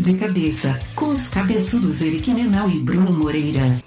De 0.00 0.16
cabeça, 0.16 0.80
com 0.96 1.10
os 1.10 1.28
cabeçudos 1.28 2.00
Eric 2.00 2.30
Menal 2.30 2.70
e 2.70 2.78
Bruno 2.78 3.12
Moreira. 3.12 3.78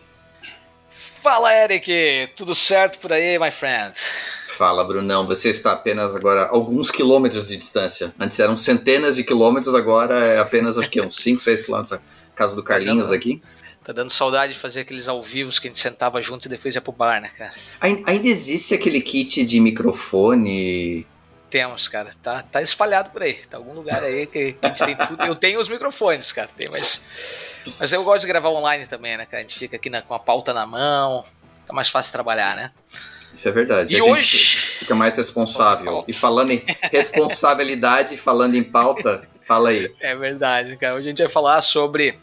Fala, 1.23 1.51
Eric! 1.51 2.29
Tudo 2.35 2.53
certo 2.53 2.99
por 2.99 3.11
aí, 3.11 3.39
my 3.39 3.49
friend? 3.49 3.95
Fala, 4.45 4.83
Brunão. 4.83 5.25
Você 5.25 5.49
está 5.49 5.71
apenas 5.71 6.15
agora 6.15 6.49
alguns 6.49 6.91
quilômetros 6.91 7.47
de 7.47 7.57
distância. 7.57 8.13
Antes 8.19 8.39
eram 8.39 8.55
centenas 8.55 9.15
de 9.15 9.23
quilômetros, 9.23 9.73
agora 9.73 10.19
é 10.19 10.37
apenas 10.37 10.77
acho 10.77 10.87
que 10.87 11.01
uns 11.01 11.15
5, 11.15 11.39
6 11.41 11.61
quilômetros. 11.61 11.99
Casa 12.35 12.55
do 12.55 12.61
Carlinhos 12.61 13.07
tá 13.07 13.15
aqui. 13.15 13.41
Tá 13.83 13.91
dando 13.91 14.11
saudade 14.11 14.53
de 14.53 14.59
fazer 14.59 14.81
aqueles 14.81 15.07
ao 15.07 15.23
vivos 15.23 15.57
que 15.57 15.67
a 15.67 15.71
gente 15.71 15.79
sentava 15.79 16.21
junto 16.21 16.45
e 16.45 16.49
depois 16.49 16.75
ia 16.75 16.81
pro 16.81 16.91
bar, 16.91 17.19
né, 17.21 17.31
cara? 17.35 17.55
Ainda 17.81 18.27
existe 18.27 18.75
aquele 18.75 19.01
kit 19.01 19.43
de 19.43 19.59
microfone 19.59 21.07
temos, 21.53 21.87
cara. 21.87 22.09
Tá, 22.23 22.41
tá 22.41 22.63
espalhado 22.63 23.11
por 23.11 23.21
aí. 23.21 23.35
Tá 23.47 23.57
algum 23.57 23.73
lugar 23.73 24.03
aí 24.03 24.25
que 24.25 24.57
a 24.59 24.69
gente 24.69 24.85
tem 24.85 24.95
tudo. 24.95 25.23
Eu 25.23 25.35
tenho 25.35 25.59
os 25.59 25.69
microfones, 25.69 26.31
cara. 26.31 26.49
Tem, 26.57 26.65
mas, 26.71 26.99
mas 27.79 27.91
eu 27.91 28.03
gosto 28.03 28.21
de 28.21 28.27
gravar 28.27 28.49
online 28.49 28.87
também, 28.87 29.15
né, 29.15 29.27
cara? 29.27 29.37
A 29.37 29.41
gente 29.41 29.59
fica 29.59 29.75
aqui 29.75 29.87
na, 29.87 30.01
com 30.01 30.15
a 30.15 30.19
pauta 30.19 30.51
na 30.51 30.65
mão. 30.65 31.23
Fica 31.59 31.71
mais 31.71 31.89
fácil 31.89 32.11
trabalhar, 32.11 32.55
né? 32.55 32.71
Isso 33.31 33.47
é 33.47 33.51
verdade. 33.51 33.95
E 33.95 33.99
a 33.99 34.03
hoje... 34.03 34.25
gente 34.25 34.47
fica 34.79 34.95
mais 34.95 35.15
responsável. 35.15 36.03
E 36.07 36.13
falando 36.13 36.49
em 36.49 36.65
responsabilidade, 36.91 38.17
falando 38.17 38.55
em 38.55 38.63
pauta, 38.63 39.27
fala 39.47 39.69
aí. 39.69 39.93
É 39.99 40.15
verdade, 40.15 40.75
cara. 40.77 40.95
Hoje 40.95 41.05
a 41.05 41.09
gente 41.09 41.21
vai 41.21 41.31
falar 41.31 41.61
sobre. 41.61 42.19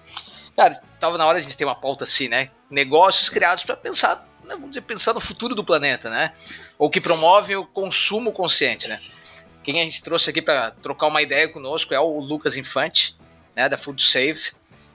Cara, 0.56 0.82
tava 0.98 1.16
na 1.16 1.24
hora 1.24 1.38
de 1.38 1.46
a 1.46 1.48
gente 1.48 1.56
ter 1.56 1.64
uma 1.64 1.76
pauta 1.76 2.02
assim, 2.02 2.26
né? 2.26 2.50
Negócios 2.68 3.28
criados 3.28 3.62
para 3.62 3.76
pensar, 3.76 4.28
né, 4.42 4.54
vamos 4.54 4.70
dizer, 4.70 4.80
pensar 4.80 5.14
no 5.14 5.20
futuro 5.20 5.54
do 5.54 5.62
planeta, 5.62 6.10
né? 6.10 6.32
Ou 6.76 6.90
que 6.90 7.00
promovem 7.00 7.54
o 7.54 7.64
consumo 7.64 8.32
consciente, 8.32 8.88
né? 8.88 9.00
Quem 9.62 9.80
a 9.80 9.84
gente 9.84 10.02
trouxe 10.02 10.30
aqui 10.30 10.40
para 10.40 10.70
trocar 10.70 11.06
uma 11.06 11.22
ideia 11.22 11.48
conosco 11.48 11.92
é 11.92 12.00
o 12.00 12.18
Lucas 12.18 12.56
Infante, 12.56 13.16
né, 13.54 13.68
da 13.68 13.76
Food 13.76 14.02
Save, 14.02 14.52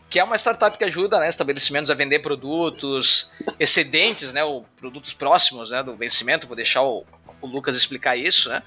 que 0.10 0.20
é 0.20 0.24
uma 0.24 0.36
startup 0.36 0.78
que 0.78 0.84
ajuda 0.84 1.20
né, 1.20 1.28
estabelecimentos 1.28 1.92
a 1.92 1.94
vender 1.94 2.20
produtos 2.20 3.32
excedentes, 3.60 4.34
né, 4.34 4.44
ou 4.44 4.66
produtos 4.78 5.14
próximos 5.14 5.72
né, 5.72 5.84
do 5.84 5.96
vencimento. 5.96 6.48
Vou 6.48 6.56
deixar 6.56 6.84
o, 6.84 7.06
o 7.42 7.48
Lucas 7.48 7.76
explicar 7.76 8.16
isso. 8.16 8.50
Né? 8.50 8.64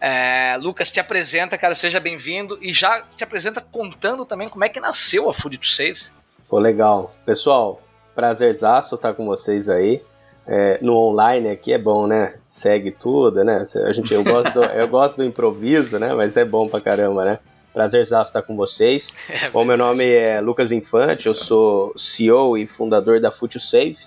É, 0.00 0.56
Lucas, 0.58 0.90
te 0.90 1.00
apresenta, 1.00 1.56
cara, 1.56 1.74
seja 1.74 2.00
bem-vindo 2.00 2.58
e 2.60 2.72
já 2.72 3.02
te 3.16 3.24
apresenta 3.24 3.60
contando 3.60 4.24
também 4.24 4.48
como 4.48 4.64
é 4.64 4.68
que 4.68 4.80
nasceu 4.80 5.28
a 5.28 5.34
Food 5.34 5.58
to 5.58 5.66
Save. 5.66 6.00
Pô, 6.48 6.58
legal. 6.58 7.14
Pessoal, 7.24 7.82
prazerzaço 8.14 8.94
estar 8.94 9.14
com 9.14 9.24
vocês 9.26 9.68
aí 9.68 10.02
é, 10.46 10.78
no 10.82 10.96
online 10.96 11.48
aqui 11.48 11.72
é 11.72 11.78
bom, 11.78 12.06
né? 12.06 12.34
Segue 12.44 12.90
tudo, 12.90 13.42
né? 13.44 13.64
A 13.86 13.92
gente, 13.92 14.12
eu, 14.12 14.22
gosto 14.22 14.52
do, 14.52 14.64
eu 14.64 14.88
gosto 14.88 15.16
do 15.18 15.24
improviso, 15.24 15.98
né? 15.98 16.12
Mas 16.14 16.36
é 16.36 16.44
bom 16.44 16.68
pra 16.68 16.80
caramba, 16.80 17.24
né? 17.24 17.38
Prazer 17.72 18.02
estar 18.02 18.42
com 18.42 18.56
vocês. 18.56 19.14
É 19.28 19.50
bom, 19.50 19.64
meu 19.64 19.76
nome 19.76 20.04
é 20.04 20.40
Lucas 20.40 20.70
Infante, 20.70 21.26
eu 21.26 21.34
sou 21.34 21.92
CEO 21.96 22.56
e 22.56 22.66
fundador 22.66 23.20
da 23.20 23.30
FutuSave. 23.30 23.98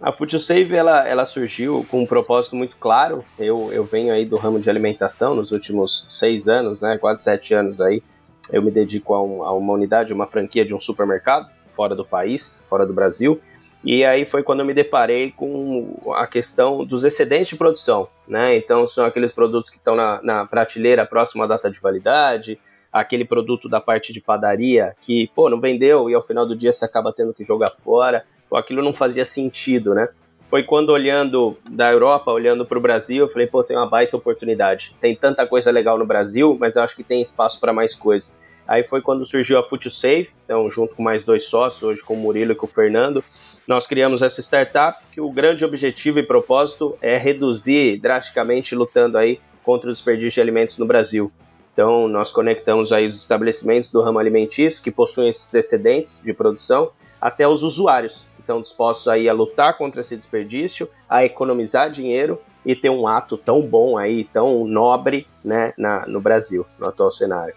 A 0.00 0.12
FutuSave, 0.12 0.74
ela, 0.74 1.06
ela 1.06 1.26
surgiu 1.26 1.84
com 1.90 2.02
um 2.02 2.06
propósito 2.06 2.56
muito 2.56 2.76
claro. 2.78 3.22
Eu, 3.38 3.70
eu 3.70 3.84
venho 3.84 4.14
aí 4.14 4.24
do 4.24 4.36
ramo 4.36 4.58
de 4.58 4.70
alimentação 4.70 5.34
nos 5.34 5.52
últimos 5.52 6.06
seis 6.08 6.48
anos, 6.48 6.80
né? 6.80 6.96
Quase 6.96 7.22
sete 7.22 7.52
anos 7.52 7.80
aí. 7.80 8.02
Eu 8.50 8.62
me 8.62 8.70
dedico 8.70 9.12
a, 9.12 9.22
um, 9.22 9.42
a 9.42 9.52
uma 9.52 9.74
unidade, 9.74 10.14
uma 10.14 10.26
franquia 10.26 10.64
de 10.64 10.74
um 10.74 10.80
supermercado 10.80 11.50
fora 11.68 11.94
do 11.94 12.04
país, 12.04 12.64
fora 12.68 12.86
do 12.86 12.94
Brasil. 12.94 13.40
E 13.82 14.04
aí 14.04 14.26
foi 14.26 14.42
quando 14.42 14.60
eu 14.60 14.66
me 14.66 14.74
deparei 14.74 15.32
com 15.32 15.96
a 16.14 16.26
questão 16.26 16.84
dos 16.84 17.02
excedentes 17.04 17.48
de 17.48 17.56
produção, 17.56 18.08
né? 18.28 18.54
Então 18.54 18.86
são 18.86 19.06
aqueles 19.06 19.32
produtos 19.32 19.70
que 19.70 19.78
estão 19.78 19.96
na, 19.96 20.20
na 20.22 20.46
prateleira 20.46 21.06
próxima 21.06 21.44
à 21.44 21.46
data 21.46 21.70
de 21.70 21.80
validade, 21.80 22.60
aquele 22.92 23.24
produto 23.24 23.68
da 23.68 23.80
parte 23.80 24.12
de 24.12 24.20
padaria 24.20 24.94
que, 25.00 25.30
pô, 25.34 25.48
não 25.48 25.60
vendeu 25.60 26.10
e 26.10 26.14
ao 26.14 26.22
final 26.22 26.44
do 26.44 26.54
dia 26.54 26.72
você 26.72 26.84
acaba 26.84 27.12
tendo 27.12 27.32
que 27.32 27.42
jogar 27.42 27.70
fora. 27.70 28.24
Pô, 28.50 28.56
aquilo 28.56 28.82
não 28.82 28.92
fazia 28.92 29.24
sentido, 29.24 29.94
né? 29.94 30.08
Foi 30.50 30.64
quando 30.64 30.90
olhando 30.90 31.56
da 31.70 31.92
Europa, 31.92 32.32
olhando 32.32 32.66
para 32.66 32.76
o 32.76 32.80
Brasil, 32.80 33.24
eu 33.24 33.28
falei, 33.28 33.46
pô, 33.46 33.62
tem 33.62 33.76
uma 33.76 33.88
baita 33.88 34.16
oportunidade. 34.16 34.96
Tem 35.00 35.14
tanta 35.14 35.46
coisa 35.46 35.70
legal 35.70 35.96
no 35.96 36.04
Brasil, 36.04 36.56
mas 36.58 36.74
eu 36.74 36.82
acho 36.82 36.96
que 36.96 37.04
tem 37.04 37.22
espaço 37.22 37.60
para 37.60 37.72
mais 37.72 37.94
coisa. 37.94 38.32
Aí 38.70 38.84
foi 38.84 39.02
quando 39.02 39.26
surgiu 39.26 39.58
a 39.58 39.64
FutuSave, 39.64 40.30
então 40.44 40.70
junto 40.70 40.94
com 40.94 41.02
mais 41.02 41.24
dois 41.24 41.46
sócios, 41.46 41.82
hoje 41.82 42.04
com 42.04 42.14
o 42.14 42.16
Murilo 42.16 42.52
e 42.52 42.54
com 42.54 42.66
o 42.66 42.68
Fernando, 42.68 43.24
nós 43.66 43.84
criamos 43.84 44.22
essa 44.22 44.40
startup 44.40 45.02
que 45.10 45.20
o 45.20 45.28
grande 45.28 45.64
objetivo 45.64 46.20
e 46.20 46.22
propósito 46.22 46.96
é 47.02 47.16
reduzir 47.16 47.98
drasticamente 47.98 48.76
lutando 48.76 49.18
aí 49.18 49.40
contra 49.64 49.90
o 49.90 49.92
desperdício 49.92 50.36
de 50.36 50.40
alimentos 50.40 50.78
no 50.78 50.86
Brasil. 50.86 51.32
Então, 51.72 52.06
nós 52.06 52.30
conectamos 52.30 52.92
aí 52.92 53.08
os 53.08 53.20
estabelecimentos 53.20 53.90
do 53.90 54.00
ramo 54.02 54.20
alimentício 54.20 54.80
que 54.80 54.92
possuem 54.92 55.30
esses 55.30 55.52
excedentes 55.52 56.22
de 56.22 56.32
produção 56.32 56.92
até 57.20 57.48
os 57.48 57.64
usuários 57.64 58.24
que 58.36 58.40
estão 58.40 58.60
dispostos 58.60 59.08
aí 59.08 59.28
a 59.28 59.32
lutar 59.32 59.76
contra 59.76 60.00
esse 60.00 60.16
desperdício, 60.16 60.88
a 61.08 61.24
economizar 61.24 61.90
dinheiro 61.90 62.40
e 62.64 62.76
ter 62.76 62.90
um 62.90 63.08
ato 63.08 63.36
tão 63.36 63.62
bom 63.62 63.98
aí, 63.98 64.22
tão 64.22 64.64
nobre, 64.64 65.26
né, 65.44 65.74
na, 65.76 66.06
no 66.06 66.20
Brasil, 66.20 66.64
no 66.78 66.86
atual 66.86 67.10
cenário. 67.10 67.54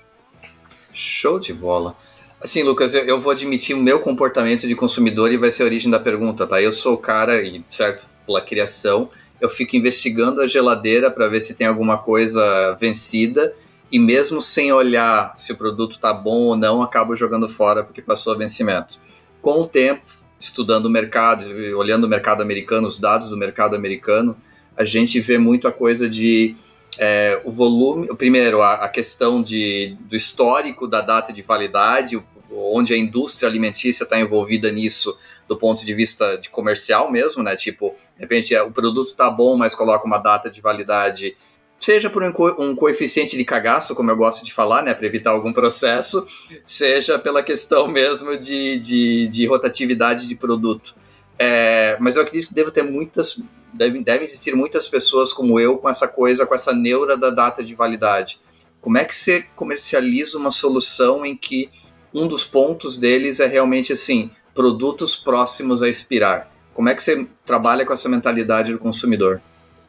Show 0.93 1.39
de 1.39 1.53
bola. 1.53 1.95
Assim, 2.41 2.61
Lucas, 2.61 2.93
eu, 2.93 3.03
eu, 3.03 3.19
vou 3.19 3.31
admitir 3.31 3.75
o 3.75 3.79
meu 3.79 3.99
comportamento 3.99 4.67
de 4.67 4.75
consumidor 4.75 5.31
e 5.31 5.37
vai 5.37 5.49
ser 5.49 5.63
a 5.63 5.65
origem 5.65 5.89
da 5.89 5.99
pergunta, 5.99 6.45
tá? 6.45 6.61
Eu 6.61 6.71
sou 6.71 6.93
o 6.93 6.97
cara, 6.97 7.41
e 7.41 7.63
certo, 7.69 8.05
pela 8.25 8.41
criação, 8.41 9.09
eu 9.39 9.49
fico 9.49 9.75
investigando 9.75 10.41
a 10.41 10.47
geladeira 10.47 11.09
para 11.09 11.27
ver 11.27 11.41
se 11.41 11.55
tem 11.55 11.67
alguma 11.67 11.97
coisa 11.97 12.77
vencida 12.79 13.53
e 13.91 13.99
mesmo 13.99 14.41
sem 14.41 14.71
olhar 14.71 15.35
se 15.37 15.51
o 15.51 15.57
produto 15.57 15.99
tá 15.99 16.13
bom 16.13 16.43
ou 16.43 16.57
não, 16.57 16.81
acabo 16.81 17.15
jogando 17.15 17.47
fora 17.47 17.83
porque 17.83 18.01
passou 18.01 18.33
a 18.33 18.37
vencimento. 18.37 18.99
Com 19.41 19.61
o 19.61 19.67
tempo, 19.67 20.03
estudando 20.39 20.87
o 20.87 20.89
mercado, 20.89 21.45
olhando 21.77 22.05
o 22.05 22.09
mercado 22.09 22.41
americano, 22.41 22.87
os 22.87 22.97
dados 22.97 23.29
do 23.29 23.37
mercado 23.37 23.75
americano, 23.75 24.35
a 24.75 24.83
gente 24.83 25.19
vê 25.21 25.37
muito 25.37 25.67
a 25.67 25.71
coisa 25.71 26.09
de 26.09 26.55
é, 26.99 27.41
o 27.43 27.51
volume, 27.51 28.07
primeiro 28.15 28.61
a, 28.61 28.75
a, 28.75 28.89
questão 28.89 29.41
de, 29.41 29.97
do 30.01 30.15
histórico 30.15 30.87
da 30.87 31.01
data 31.01 31.31
de 31.31 31.41
validade, 31.41 32.21
onde 32.51 32.93
a 32.93 32.97
indústria 32.97 33.49
alimentícia 33.49 34.03
está 34.03 34.19
envolvida 34.19 34.71
nisso 34.71 35.17
do 35.47 35.57
ponto 35.57 35.85
de 35.85 35.93
vista 35.93 36.37
de 36.37 36.49
comercial 36.49 37.11
mesmo, 37.11 37.43
né? 37.43 37.55
Tipo, 37.55 37.95
de 38.15 38.21
repente 38.21 38.53
é, 38.53 38.61
o 38.61 38.71
produto 38.71 39.09
está 39.09 39.29
bom, 39.29 39.57
mas 39.57 39.75
coloca 39.75 40.05
uma 40.05 40.17
data 40.17 40.49
de 40.49 40.61
validade, 40.61 41.35
seja 41.79 42.09
por 42.09 42.23
um, 42.23 42.31
co 42.31 42.55
um 42.61 42.75
coeficiente 42.75 43.35
de 43.35 43.43
cagaço, 43.43 43.95
como 43.95 44.11
eu 44.11 44.17
gosto 44.17 44.45
de 44.45 44.53
falar, 44.53 44.83
né? 44.83 44.93
Para 44.93 45.07
evitar 45.07 45.31
algum 45.31 45.51
processo, 45.51 46.25
seja 46.63 47.17
pela 47.17 47.43
questão 47.43 47.87
mesmo 47.87 48.37
de, 48.37 48.79
de, 48.79 49.27
de 49.27 49.45
rotatividade 49.45 50.27
de 50.27 50.35
produto. 50.35 50.95
É, 51.37 51.97
mas 51.99 52.15
eu 52.15 52.21
acredito 52.21 52.49
que 52.49 52.53
devo 52.53 52.71
ter 52.71 52.83
muitas 52.83 53.41
devem, 53.73 54.01
devem 54.01 54.23
existir 54.23 54.56
muitas 54.56 54.88
pessoas 54.88 55.34
como 55.34 55.59
eu 55.59 55.78
com 55.78 55.89
essa 55.89 56.07
coisa, 56.07 56.45
com 56.45 56.53
essa 56.56 56.73
neura 56.73 57.17
da 57.17 57.29
data 57.29 57.63
de 57.63 57.75
validade. 57.75 58.39
Como 58.79 58.97
é 58.97 59.06
que 59.06 59.16
você 59.16 59.45
comercializa 59.56 60.38
uma 60.38 60.51
solução 60.51 61.25
em 61.25 61.35
que 61.35 61.69
um 62.13 62.28
dos 62.28 62.44
pontos 62.44 62.97
deles 62.97 63.39
é 63.39 63.47
realmente 63.47 63.94
assim, 63.94 64.29
produtos 64.53 65.16
próximos 65.16 65.81
a 65.81 65.89
expirar? 65.89 66.51
Como 66.73 66.89
é 66.89 66.95
que 66.95 67.03
você 67.03 67.28
trabalha 67.45 67.85
com 67.85 67.94
essa 67.94 68.09
mentalidade 68.09 68.72
do 68.72 68.79
consumidor? 68.79 69.41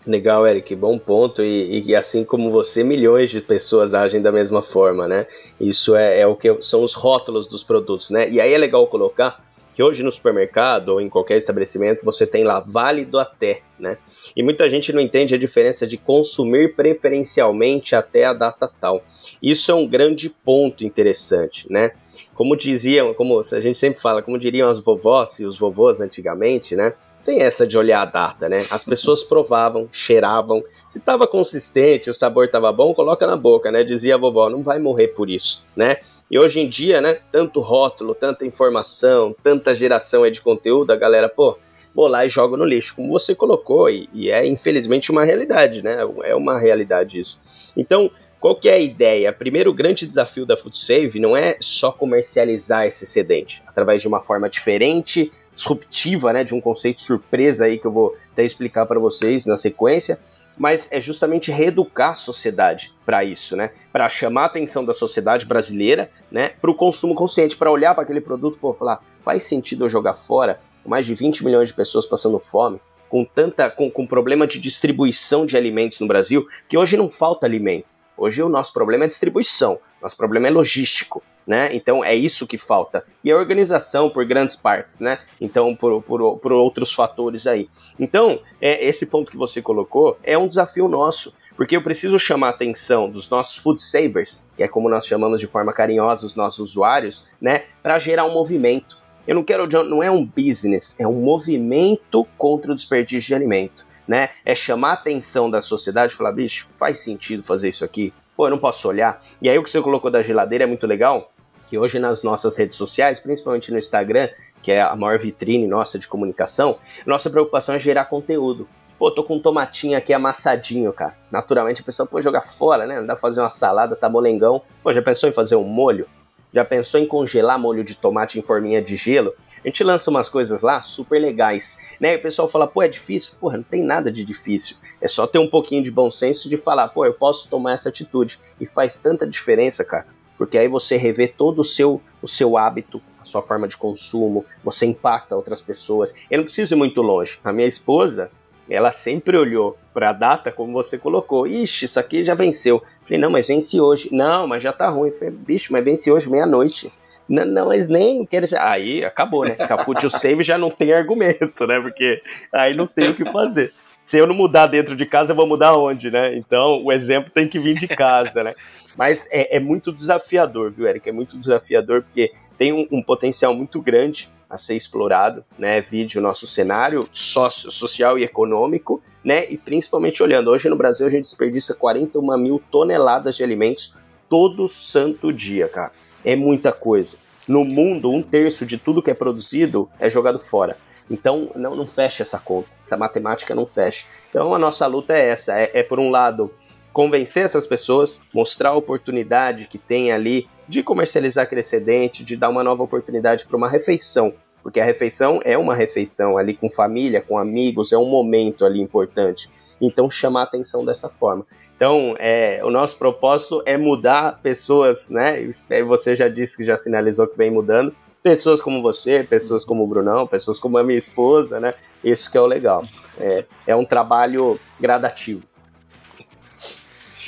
Legal, 0.06 0.46
Eric, 0.46 0.74
bom 0.74 0.98
ponto. 0.98 1.42
E, 1.42 1.82
e, 1.86 1.96
assim 1.96 2.24
como 2.24 2.50
você, 2.50 2.84
milhões 2.84 3.30
de 3.30 3.40
pessoas 3.40 3.94
agem 3.94 4.20
da 4.20 4.30
mesma 4.30 4.62
forma, 4.62 5.08
né? 5.08 5.26
Isso 5.58 5.96
é, 5.96 6.20
é 6.20 6.26
o 6.26 6.36
que 6.36 6.58
são 6.60 6.82
os 6.82 6.94
rótulos 6.94 7.46
dos 7.46 7.62
produtos, 7.62 8.10
né? 8.10 8.28
E 8.28 8.40
aí 8.40 8.52
é 8.52 8.58
legal 8.58 8.86
colocar 8.86 9.43
que 9.74 9.82
hoje 9.82 10.04
no 10.04 10.10
supermercado 10.10 10.90
ou 10.90 11.00
em 11.00 11.08
qualquer 11.08 11.36
estabelecimento 11.36 12.04
você 12.04 12.24
tem 12.24 12.44
lá 12.44 12.60
válido 12.60 13.18
até, 13.18 13.62
né? 13.76 13.98
E 14.34 14.42
muita 14.42 14.70
gente 14.70 14.92
não 14.92 15.00
entende 15.00 15.34
a 15.34 15.38
diferença 15.38 15.84
de 15.84 15.98
consumir 15.98 16.76
preferencialmente 16.76 17.96
até 17.96 18.24
a 18.24 18.32
data 18.32 18.70
tal. 18.80 19.02
Isso 19.42 19.72
é 19.72 19.74
um 19.74 19.86
grande 19.86 20.30
ponto 20.30 20.86
interessante, 20.86 21.70
né? 21.70 21.90
Como 22.34 22.56
diziam, 22.56 23.12
como 23.12 23.40
a 23.40 23.60
gente 23.60 23.76
sempre 23.76 24.00
fala, 24.00 24.22
como 24.22 24.38
diriam 24.38 24.68
as 24.70 24.78
vovós 24.78 25.40
e 25.40 25.44
os 25.44 25.58
vovôs 25.58 26.00
antigamente, 26.00 26.76
né? 26.76 26.94
Tem 27.24 27.40
essa 27.40 27.66
de 27.66 27.76
olhar 27.76 28.02
a 28.02 28.04
data, 28.04 28.48
né? 28.48 28.64
As 28.70 28.84
pessoas 28.84 29.24
provavam, 29.26 29.88
cheiravam, 29.90 30.62
se 30.88 30.98
estava 30.98 31.26
consistente, 31.26 32.08
o 32.08 32.14
sabor 32.14 32.44
estava 32.44 32.70
bom, 32.72 32.94
coloca 32.94 33.26
na 33.26 33.36
boca, 33.36 33.72
né? 33.72 33.82
Dizia 33.82 34.14
a 34.14 34.18
vovó, 34.18 34.48
não 34.48 34.62
vai 34.62 34.78
morrer 34.78 35.08
por 35.08 35.28
isso, 35.28 35.64
né? 35.74 35.96
E 36.30 36.38
hoje 36.38 36.60
em 36.60 36.68
dia, 36.68 37.00
né, 37.00 37.18
tanto 37.30 37.60
rótulo, 37.60 38.14
tanta 38.14 38.46
informação, 38.46 39.34
tanta 39.42 39.74
geração 39.74 40.28
de 40.30 40.40
conteúdo, 40.40 40.90
a 40.90 40.96
galera, 40.96 41.28
pô, 41.28 41.58
vou 41.94 42.08
lá 42.08 42.24
e 42.24 42.28
jogo 42.28 42.56
no 42.56 42.64
lixo, 42.64 42.96
como 42.96 43.12
você 43.12 43.34
colocou, 43.34 43.88
e, 43.88 44.08
e 44.12 44.30
é 44.30 44.44
infelizmente 44.46 45.10
uma 45.10 45.24
realidade, 45.24 45.82
né? 45.82 45.98
É 46.24 46.34
uma 46.34 46.58
realidade 46.58 47.20
isso. 47.20 47.38
Então, 47.76 48.10
qual 48.40 48.56
que 48.56 48.68
é 48.68 48.74
a 48.74 48.78
ideia? 48.78 49.32
Primeiro, 49.32 49.70
o 49.70 49.74
grande 49.74 50.06
desafio 50.06 50.44
da 50.44 50.56
FoodSave 50.56 51.20
não 51.20 51.36
é 51.36 51.56
só 51.60 51.92
comercializar 51.92 52.86
esse 52.86 53.04
excedente 53.04 53.62
através 53.66 54.02
de 54.02 54.08
uma 54.08 54.20
forma 54.20 54.50
diferente, 54.50 55.32
disruptiva, 55.54 56.32
né, 56.32 56.42
de 56.42 56.54
um 56.54 56.60
conceito 56.60 57.00
surpresa 57.00 57.66
aí 57.66 57.78
que 57.78 57.86
eu 57.86 57.92
vou 57.92 58.16
até 58.32 58.44
explicar 58.44 58.86
para 58.86 58.98
vocês 58.98 59.46
na 59.46 59.56
sequência, 59.56 60.18
mas 60.56 60.88
é 60.90 61.00
justamente 61.00 61.50
reeducar 61.50 62.10
a 62.10 62.14
sociedade 62.14 62.92
para 63.04 63.24
isso, 63.24 63.56
né? 63.56 63.70
Para 63.92 64.08
chamar 64.08 64.42
a 64.42 64.46
atenção 64.46 64.84
da 64.84 64.92
sociedade 64.92 65.46
brasileira, 65.46 66.10
né, 66.30 66.50
para 66.60 66.70
o 66.70 66.74
consumo 66.74 67.14
consciente, 67.14 67.56
para 67.56 67.70
olhar 67.70 67.94
para 67.94 68.04
aquele 68.04 68.20
produto 68.20 68.56
e 68.56 68.78
falar, 68.78 69.02
faz 69.22 69.44
sentido 69.44 69.84
eu 69.84 69.88
jogar 69.88 70.14
fora 70.14 70.60
mais 70.84 71.06
de 71.06 71.14
20 71.14 71.44
milhões 71.44 71.68
de 71.68 71.74
pessoas 71.74 72.06
passando 72.06 72.38
fome, 72.38 72.80
com 73.08 73.24
tanta 73.24 73.70
com, 73.70 73.90
com 73.90 74.06
problema 74.06 74.46
de 74.46 74.58
distribuição 74.58 75.46
de 75.46 75.56
alimentos 75.56 75.98
no 76.00 76.06
Brasil, 76.06 76.46
que 76.68 76.76
hoje 76.76 76.96
não 76.96 77.08
falta 77.08 77.46
alimento. 77.46 77.96
Hoje 78.16 78.42
o 78.42 78.48
nosso 78.48 78.72
problema 78.72 79.04
é 79.04 79.08
distribuição, 79.08 79.78
nosso 80.00 80.16
problema 80.16 80.46
é 80.46 80.50
logístico 80.50 81.22
né? 81.46 81.74
Então 81.74 82.04
é 82.04 82.14
isso 82.14 82.46
que 82.46 82.58
falta. 82.58 83.04
E 83.22 83.30
a 83.30 83.36
organização 83.36 84.10
por 84.10 84.24
grandes 84.24 84.56
partes, 84.56 85.00
né? 85.00 85.18
Então, 85.40 85.74
por, 85.74 86.02
por, 86.02 86.38
por 86.38 86.52
outros 86.52 86.92
fatores 86.92 87.46
aí. 87.46 87.68
Então, 87.98 88.40
é, 88.60 88.84
esse 88.86 89.06
ponto 89.06 89.30
que 89.30 89.36
você 89.36 89.60
colocou 89.60 90.18
é 90.22 90.36
um 90.36 90.48
desafio 90.48 90.88
nosso. 90.88 91.32
Porque 91.56 91.76
eu 91.76 91.82
preciso 91.82 92.18
chamar 92.18 92.48
a 92.48 92.50
atenção 92.50 93.08
dos 93.08 93.30
nossos 93.30 93.56
food 93.56 93.80
savers, 93.80 94.50
que 94.56 94.62
é 94.62 94.68
como 94.68 94.88
nós 94.88 95.06
chamamos 95.06 95.40
de 95.40 95.46
forma 95.46 95.72
carinhosa 95.72 96.26
os 96.26 96.34
nossos 96.34 96.70
usuários, 96.70 97.26
né? 97.40 97.64
Para 97.80 97.98
gerar 97.98 98.24
um 98.24 98.32
movimento. 98.32 98.98
Eu 99.26 99.36
não 99.36 99.44
quero, 99.44 99.66
não 99.84 100.02
é 100.02 100.10
um 100.10 100.24
business, 100.24 100.98
é 100.98 101.06
um 101.06 101.20
movimento 101.20 102.26
contra 102.36 102.72
o 102.72 102.74
desperdício 102.74 103.28
de 103.28 103.34
alimento. 103.34 103.86
Né? 104.06 104.30
É 104.44 104.54
chamar 104.54 104.90
a 104.90 104.94
atenção 104.94 105.48
da 105.48 105.62
sociedade 105.62 106.12
e 106.12 106.16
falar, 106.16 106.32
bicho, 106.32 106.68
faz 106.76 106.98
sentido 106.98 107.42
fazer 107.42 107.70
isso 107.70 107.84
aqui? 107.84 108.12
Pô, 108.36 108.46
eu 108.46 108.50
não 108.50 108.58
posso 108.58 108.86
olhar. 108.86 109.24
E 109.40 109.48
aí 109.48 109.56
o 109.56 109.62
que 109.62 109.70
você 109.70 109.80
colocou 109.80 110.10
da 110.10 110.22
geladeira 110.22 110.64
é 110.64 110.66
muito 110.66 110.86
legal, 110.86 111.32
que 111.74 111.78
hoje 111.78 111.98
nas 111.98 112.22
nossas 112.22 112.56
redes 112.56 112.78
sociais, 112.78 113.18
principalmente 113.18 113.72
no 113.72 113.78
Instagram, 113.78 114.28
que 114.62 114.70
é 114.70 114.80
a 114.80 114.94
maior 114.94 115.18
vitrine 115.18 115.66
nossa 115.66 115.98
de 115.98 116.06
comunicação, 116.06 116.78
nossa 117.04 117.28
preocupação 117.28 117.74
é 117.74 117.80
gerar 117.80 118.04
conteúdo. 118.04 118.68
Pô, 118.96 119.10
tô 119.10 119.24
com 119.24 119.36
um 119.36 119.40
tomatinho 119.40 119.98
aqui 119.98 120.12
amassadinho, 120.12 120.92
cara. 120.92 121.16
Naturalmente 121.32 121.80
a 121.80 121.84
pessoa 121.84 122.06
pode 122.06 122.22
jogar 122.22 122.42
fora, 122.42 122.86
né? 122.86 123.00
Não 123.00 123.06
dá 123.06 123.14
pra 123.14 123.20
fazer 123.20 123.40
uma 123.40 123.50
salada, 123.50 123.96
tá 123.96 124.08
molengão. 124.08 124.62
Pô, 124.84 124.92
já 124.92 125.02
pensou 125.02 125.28
em 125.28 125.32
fazer 125.32 125.56
um 125.56 125.64
molho? 125.64 126.06
Já 126.52 126.64
pensou 126.64 127.00
em 127.00 127.08
congelar 127.08 127.58
molho 127.58 127.82
de 127.82 127.96
tomate 127.96 128.38
em 128.38 128.42
forminha 128.42 128.80
de 128.80 128.94
gelo? 128.94 129.34
A 129.64 129.66
gente 129.66 129.82
lança 129.82 130.08
umas 130.08 130.28
coisas 130.28 130.62
lá 130.62 130.80
super 130.80 131.20
legais, 131.20 131.80
né? 131.98 132.12
E 132.12 132.16
o 132.18 132.22
pessoal 132.22 132.48
fala, 132.48 132.68
pô, 132.68 132.84
é 132.84 132.88
difícil? 132.88 133.34
Porra, 133.40 133.56
não 133.56 133.64
tem 133.64 133.82
nada 133.82 134.12
de 134.12 134.22
difícil. 134.22 134.76
É 135.00 135.08
só 135.08 135.26
ter 135.26 135.40
um 135.40 135.50
pouquinho 135.50 135.82
de 135.82 135.90
bom 135.90 136.08
senso 136.08 136.48
de 136.48 136.56
falar, 136.56 136.86
pô, 136.86 137.04
eu 137.04 137.14
posso 137.14 137.48
tomar 137.48 137.72
essa 137.72 137.88
atitude. 137.88 138.38
E 138.60 138.64
faz 138.64 139.00
tanta 139.00 139.26
diferença, 139.26 139.84
cara 139.84 140.13
porque 140.36 140.58
aí 140.58 140.68
você 140.68 140.96
revê 140.96 141.28
todo 141.28 141.60
o 141.60 141.64
seu, 141.64 142.00
o 142.20 142.28
seu 142.28 142.56
hábito, 142.56 143.00
a 143.20 143.24
sua 143.24 143.42
forma 143.42 143.66
de 143.68 143.76
consumo, 143.76 144.44
você 144.62 144.86
impacta 144.86 145.36
outras 145.36 145.62
pessoas. 145.62 146.14
Eu 146.30 146.38
não 146.38 146.44
preciso 146.44 146.74
ir 146.74 146.76
muito 146.76 147.00
longe. 147.00 147.38
A 147.44 147.52
minha 147.52 147.68
esposa, 147.68 148.30
ela 148.68 148.92
sempre 148.92 149.36
olhou 149.36 149.78
para 149.92 150.10
a 150.10 150.12
data 150.12 150.50
como 150.50 150.72
você 150.72 150.98
colocou. 150.98 151.46
Ixi, 151.46 151.84
isso 151.84 152.00
aqui 152.00 152.24
já 152.24 152.34
venceu. 152.34 152.82
Falei, 153.02 153.18
não, 153.18 153.30
mas 153.30 153.48
vence 153.48 153.80
hoje. 153.80 154.08
Não, 154.12 154.46
mas 154.46 154.62
já 154.62 154.72
tá 154.72 154.88
ruim. 154.88 155.10
Falei, 155.12 155.30
bicho, 155.30 155.72
mas 155.72 155.84
vence 155.84 156.10
hoje 156.10 156.30
meia-noite. 156.30 156.92
Não, 157.28 157.44
não, 157.44 157.72
eles 157.72 157.88
nem 157.88 158.24
querem 158.26 158.46
ser. 158.46 158.60
Aí 158.60 159.04
acabou, 159.04 159.44
né? 159.44 159.54
Cafute 159.54 160.06
o 160.06 160.10
save 160.10 160.42
já 160.42 160.58
não 160.58 160.70
tem 160.70 160.92
argumento, 160.92 161.66
né? 161.66 161.80
Porque 161.80 162.22
aí 162.52 162.74
não 162.74 162.86
tem 162.86 163.10
o 163.10 163.14
que 163.14 163.24
fazer. 163.30 163.72
Se 164.04 164.18
eu 164.18 164.26
não 164.26 164.34
mudar 164.34 164.66
dentro 164.66 164.94
de 164.94 165.06
casa, 165.06 165.32
eu 165.32 165.36
vou 165.36 165.46
mudar 165.46 165.76
onde, 165.76 166.10
né? 166.10 166.36
Então 166.36 166.82
o 166.84 166.92
exemplo 166.92 167.30
tem 167.30 167.48
que 167.48 167.58
vir 167.58 167.78
de 167.78 167.88
casa, 167.88 168.44
né? 168.44 168.52
Mas 168.96 169.28
é, 169.30 169.56
é 169.56 169.60
muito 169.60 169.92
desafiador, 169.92 170.70
viu, 170.70 170.86
Eric? 170.86 171.08
É 171.08 171.12
muito 171.12 171.36
desafiador 171.36 172.02
porque 172.02 172.32
tem 172.56 172.72
um, 172.72 172.86
um, 172.90 173.02
potencial 173.02 173.54
muito 173.54 173.80
grande 173.80 174.30
a 174.48 174.56
ser 174.56 174.76
explorado, 174.76 175.44
né? 175.58 175.80
Vídeo 175.80 176.22
nosso 176.22 176.46
cenário 176.46 177.08
sócio, 177.12 177.70
social 177.70 178.18
e 178.18 178.22
econômico, 178.22 179.02
né? 179.24 179.46
E 179.50 179.58
principalmente 179.58 180.22
olhando, 180.22 180.50
hoje 180.50 180.68
no 180.68 180.76
Brasil 180.76 181.06
a 181.06 181.10
gente 181.10 181.22
desperdiça 181.22 181.74
41 181.74 182.38
mil 182.38 182.62
toneladas 182.70 183.36
de 183.36 183.42
alimentos 183.42 183.96
todo 184.28 184.68
santo 184.68 185.32
dia, 185.32 185.68
cara. 185.68 185.92
É 186.24 186.36
muita 186.36 186.72
coisa. 186.72 187.18
No 187.46 187.64
mundo, 187.64 188.10
um 188.10 188.22
terço 188.22 188.64
de 188.64 188.78
tudo 188.78 189.02
que 189.02 189.10
é 189.10 189.14
produzido 189.14 189.90
é 189.98 190.08
jogado 190.08 190.38
fora. 190.38 190.78
Então, 191.10 191.50
não, 191.54 191.76
não 191.76 191.86
fecha 191.86 192.22
essa 192.22 192.38
conta. 192.38 192.68
Essa 192.82 192.96
matemática 192.96 193.54
não 193.54 193.66
fecha. 193.66 194.06
Então, 194.30 194.54
a 194.54 194.58
nossa 194.58 194.86
luta 194.86 195.12
é 195.12 195.28
essa: 195.28 195.58
é, 195.58 195.70
é 195.74 195.82
por 195.82 195.98
um 195.98 196.10
lado, 196.10 196.50
convencer 196.94 197.44
essas 197.44 197.66
pessoas, 197.66 198.22
mostrar 198.32 198.70
a 198.70 198.76
oportunidade 198.76 199.66
que 199.66 199.76
tem 199.76 200.12
ali 200.12 200.48
de 200.68 200.80
comercializar 200.80 201.44
aquele 201.44 201.60
excedente, 201.60 202.24
de 202.24 202.36
dar 202.36 202.48
uma 202.48 202.62
nova 202.62 202.84
oportunidade 202.84 203.44
para 203.44 203.56
uma 203.56 203.68
refeição. 203.68 204.32
Porque 204.62 204.80
a 204.80 204.84
refeição 204.84 205.40
é 205.44 205.58
uma 205.58 205.74
refeição 205.74 206.38
ali 206.38 206.54
com 206.54 206.70
família, 206.70 207.20
com 207.20 207.36
amigos, 207.36 207.92
é 207.92 207.98
um 207.98 208.08
momento 208.08 208.64
ali 208.64 208.80
importante. 208.80 209.50
Então, 209.80 210.08
chamar 210.08 210.42
atenção 210.42 210.84
dessa 210.84 211.08
forma. 211.08 211.44
Então, 211.76 212.14
é, 212.16 212.60
o 212.64 212.70
nosso 212.70 212.96
propósito 212.96 213.60
é 213.66 213.76
mudar 213.76 214.40
pessoas, 214.40 215.10
né? 215.10 215.46
Você 215.88 216.14
já 216.14 216.28
disse 216.28 216.56
que 216.56 216.64
já 216.64 216.76
sinalizou 216.76 217.26
que 217.26 217.36
vem 217.36 217.50
mudando. 217.50 217.92
Pessoas 218.22 218.62
como 218.62 218.80
você, 218.80 219.24
pessoas 219.24 219.64
como 219.64 219.82
o 219.82 219.86
Brunão, 219.86 220.28
pessoas 220.28 220.60
como 220.60 220.78
a 220.78 220.84
minha 220.84 220.96
esposa, 220.96 221.58
né? 221.58 221.74
Isso 222.02 222.30
que 222.30 222.38
é 222.38 222.40
o 222.40 222.46
legal. 222.46 222.84
É, 223.18 223.44
é 223.66 223.76
um 223.76 223.84
trabalho 223.84 224.58
gradativo. 224.80 225.42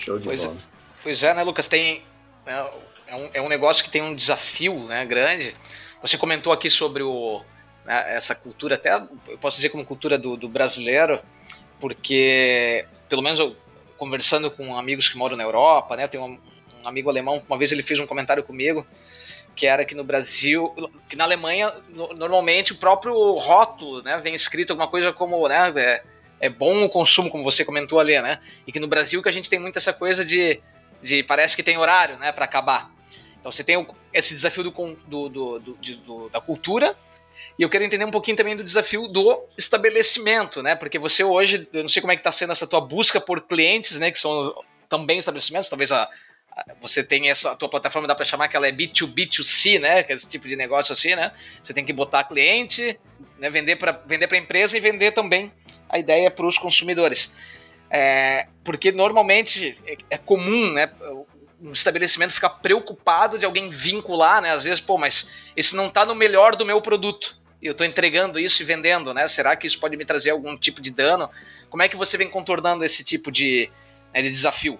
Show 0.06 0.18
de 0.18 0.24
pois, 0.24 0.44
bola. 0.44 0.56
Pois 1.02 1.22
é, 1.22 1.34
né, 1.34 1.42
Lucas? 1.42 1.66
Tem, 1.66 2.02
é, 2.46 2.70
é, 3.08 3.16
um, 3.16 3.30
é 3.34 3.42
um 3.42 3.48
negócio 3.48 3.82
que 3.82 3.90
tem 3.90 4.02
um 4.02 4.14
desafio 4.14 4.78
né, 4.84 5.04
grande. 5.04 5.54
Você 6.00 6.16
comentou 6.16 6.52
aqui 6.52 6.70
sobre 6.70 7.02
o, 7.02 7.42
né, 7.84 8.14
essa 8.14 8.34
cultura, 8.34 8.76
até 8.76 8.94
eu 9.28 9.38
posso 9.38 9.56
dizer 9.56 9.70
como 9.70 9.84
cultura 9.84 10.16
do, 10.16 10.36
do 10.36 10.48
brasileiro, 10.48 11.20
porque, 11.80 12.86
pelo 13.08 13.22
menos 13.22 13.38
eu, 13.38 13.56
conversando 13.98 14.50
com 14.50 14.76
amigos 14.78 15.08
que 15.08 15.16
moram 15.16 15.36
na 15.36 15.42
Europa, 15.42 15.96
né, 15.96 16.06
tem 16.06 16.20
um, 16.20 16.38
um 16.84 16.88
amigo 16.88 17.10
alemão, 17.10 17.42
uma 17.48 17.58
vez 17.58 17.72
ele 17.72 17.82
fez 17.82 17.98
um 17.98 18.06
comentário 18.06 18.44
comigo, 18.44 18.86
que 19.56 19.66
era 19.66 19.84
que 19.84 19.94
no 19.94 20.04
Brasil, 20.04 20.72
que 21.08 21.16
na 21.16 21.24
Alemanha, 21.24 21.72
no, 21.88 22.12
normalmente 22.12 22.72
o 22.72 22.76
próprio 22.76 23.14
rótulo, 23.38 24.02
né, 24.02 24.20
vem 24.20 24.34
escrito 24.34 24.70
alguma 24.70 24.88
coisa 24.88 25.12
como, 25.12 25.48
né, 25.48 25.72
é, 25.76 26.02
é 26.40 26.48
bom 26.48 26.84
o 26.84 26.88
consumo, 26.88 27.30
como 27.30 27.44
você 27.44 27.64
comentou 27.64 27.98
ali, 27.98 28.20
né? 28.20 28.40
E 28.66 28.72
que 28.72 28.80
no 28.80 28.88
Brasil 28.88 29.22
que 29.22 29.28
a 29.28 29.32
gente 29.32 29.48
tem 29.48 29.58
muito 29.58 29.76
essa 29.76 29.92
coisa 29.92 30.24
de, 30.24 30.60
de 31.02 31.22
parece 31.22 31.56
que 31.56 31.62
tem 31.62 31.78
horário, 31.78 32.18
né, 32.18 32.32
para 32.32 32.44
acabar. 32.44 32.90
Então 33.40 33.50
você 33.50 33.64
tem 33.64 33.76
o, 33.76 33.86
esse 34.12 34.34
desafio 34.34 34.64
do, 34.64 34.70
do, 34.70 35.28
do, 35.28 35.58
do, 35.58 36.28
da 36.28 36.40
cultura 36.40 36.96
e 37.58 37.62
eu 37.62 37.70
quero 37.70 37.84
entender 37.84 38.04
um 38.04 38.10
pouquinho 38.10 38.36
também 38.36 38.56
do 38.56 38.62
desafio 38.64 39.08
do 39.08 39.44
estabelecimento, 39.56 40.62
né? 40.62 40.76
Porque 40.76 40.98
você 40.98 41.24
hoje, 41.24 41.66
eu 41.72 41.82
não 41.82 41.88
sei 41.88 42.02
como 42.02 42.12
é 42.12 42.16
que 42.16 42.20
está 42.20 42.32
sendo 42.32 42.52
essa 42.52 42.66
tua 42.66 42.80
busca 42.80 43.20
por 43.20 43.40
clientes, 43.42 43.98
né? 43.98 44.10
Que 44.10 44.18
são 44.18 44.54
também 44.88 45.18
estabelecimentos, 45.18 45.70
talvez 45.70 45.90
a, 45.90 46.08
você 46.80 47.02
tenha 47.02 47.30
essa 47.30 47.52
a 47.52 47.56
tua 47.56 47.68
plataforma 47.68 48.06
dá 48.06 48.14
para 48.14 48.24
chamar 48.24 48.48
que 48.48 48.56
ela 48.56 48.68
é 48.68 48.72
B2B2C, 48.72 49.80
né? 49.80 50.02
Que 50.02 50.12
é 50.12 50.14
esse 50.14 50.28
tipo 50.28 50.46
de 50.46 50.54
negócio 50.54 50.92
assim, 50.92 51.14
né? 51.14 51.32
Você 51.62 51.72
tem 51.72 51.84
que 51.84 51.94
botar 51.94 52.24
cliente, 52.24 52.98
né? 53.38 53.48
Vender 53.48 53.76
para 53.76 53.92
vender 53.92 54.26
para 54.26 54.36
empresa 54.36 54.76
e 54.76 54.80
vender 54.80 55.12
também 55.12 55.50
a 55.88 55.98
ideia 55.98 56.30
para 56.30 56.46
os 56.46 56.58
consumidores. 56.58 57.32
É, 57.90 58.46
porque 58.64 58.90
normalmente 58.90 59.78
é, 59.86 59.96
é, 60.10 60.18
comum, 60.18 60.72
né? 60.72 60.90
Um 61.60 61.72
estabelecimento 61.72 62.32
ficar 62.32 62.50
preocupado 62.50 63.38
de 63.38 63.44
alguém 63.44 63.68
vincular, 63.68 64.42
né? 64.42 64.50
Às 64.50 64.64
vezes, 64.64 64.80
pô, 64.80 64.98
mas 64.98 65.30
esse 65.56 65.74
não 65.74 65.86
está 65.86 66.04
no 66.04 66.14
melhor 66.14 66.56
do 66.56 66.66
meu 66.66 66.80
produto. 66.80 67.36
Eu 67.62 67.72
estou 67.72 67.86
entregando 67.86 68.38
isso 68.38 68.62
e 68.62 68.64
vendendo, 68.64 69.14
né? 69.14 69.26
Será 69.28 69.56
que 69.56 69.66
isso 69.66 69.80
pode 69.80 69.96
me 69.96 70.04
trazer 70.04 70.30
algum 70.30 70.56
tipo 70.56 70.80
de 70.80 70.90
dano? 70.90 71.30
Como 71.70 71.82
é 71.82 71.88
que 71.88 71.96
você 71.96 72.16
vem 72.16 72.28
contornando 72.28 72.84
esse 72.84 73.02
tipo 73.02 73.32
de, 73.32 73.70
né, 74.12 74.22
de 74.22 74.30
desafio? 74.30 74.78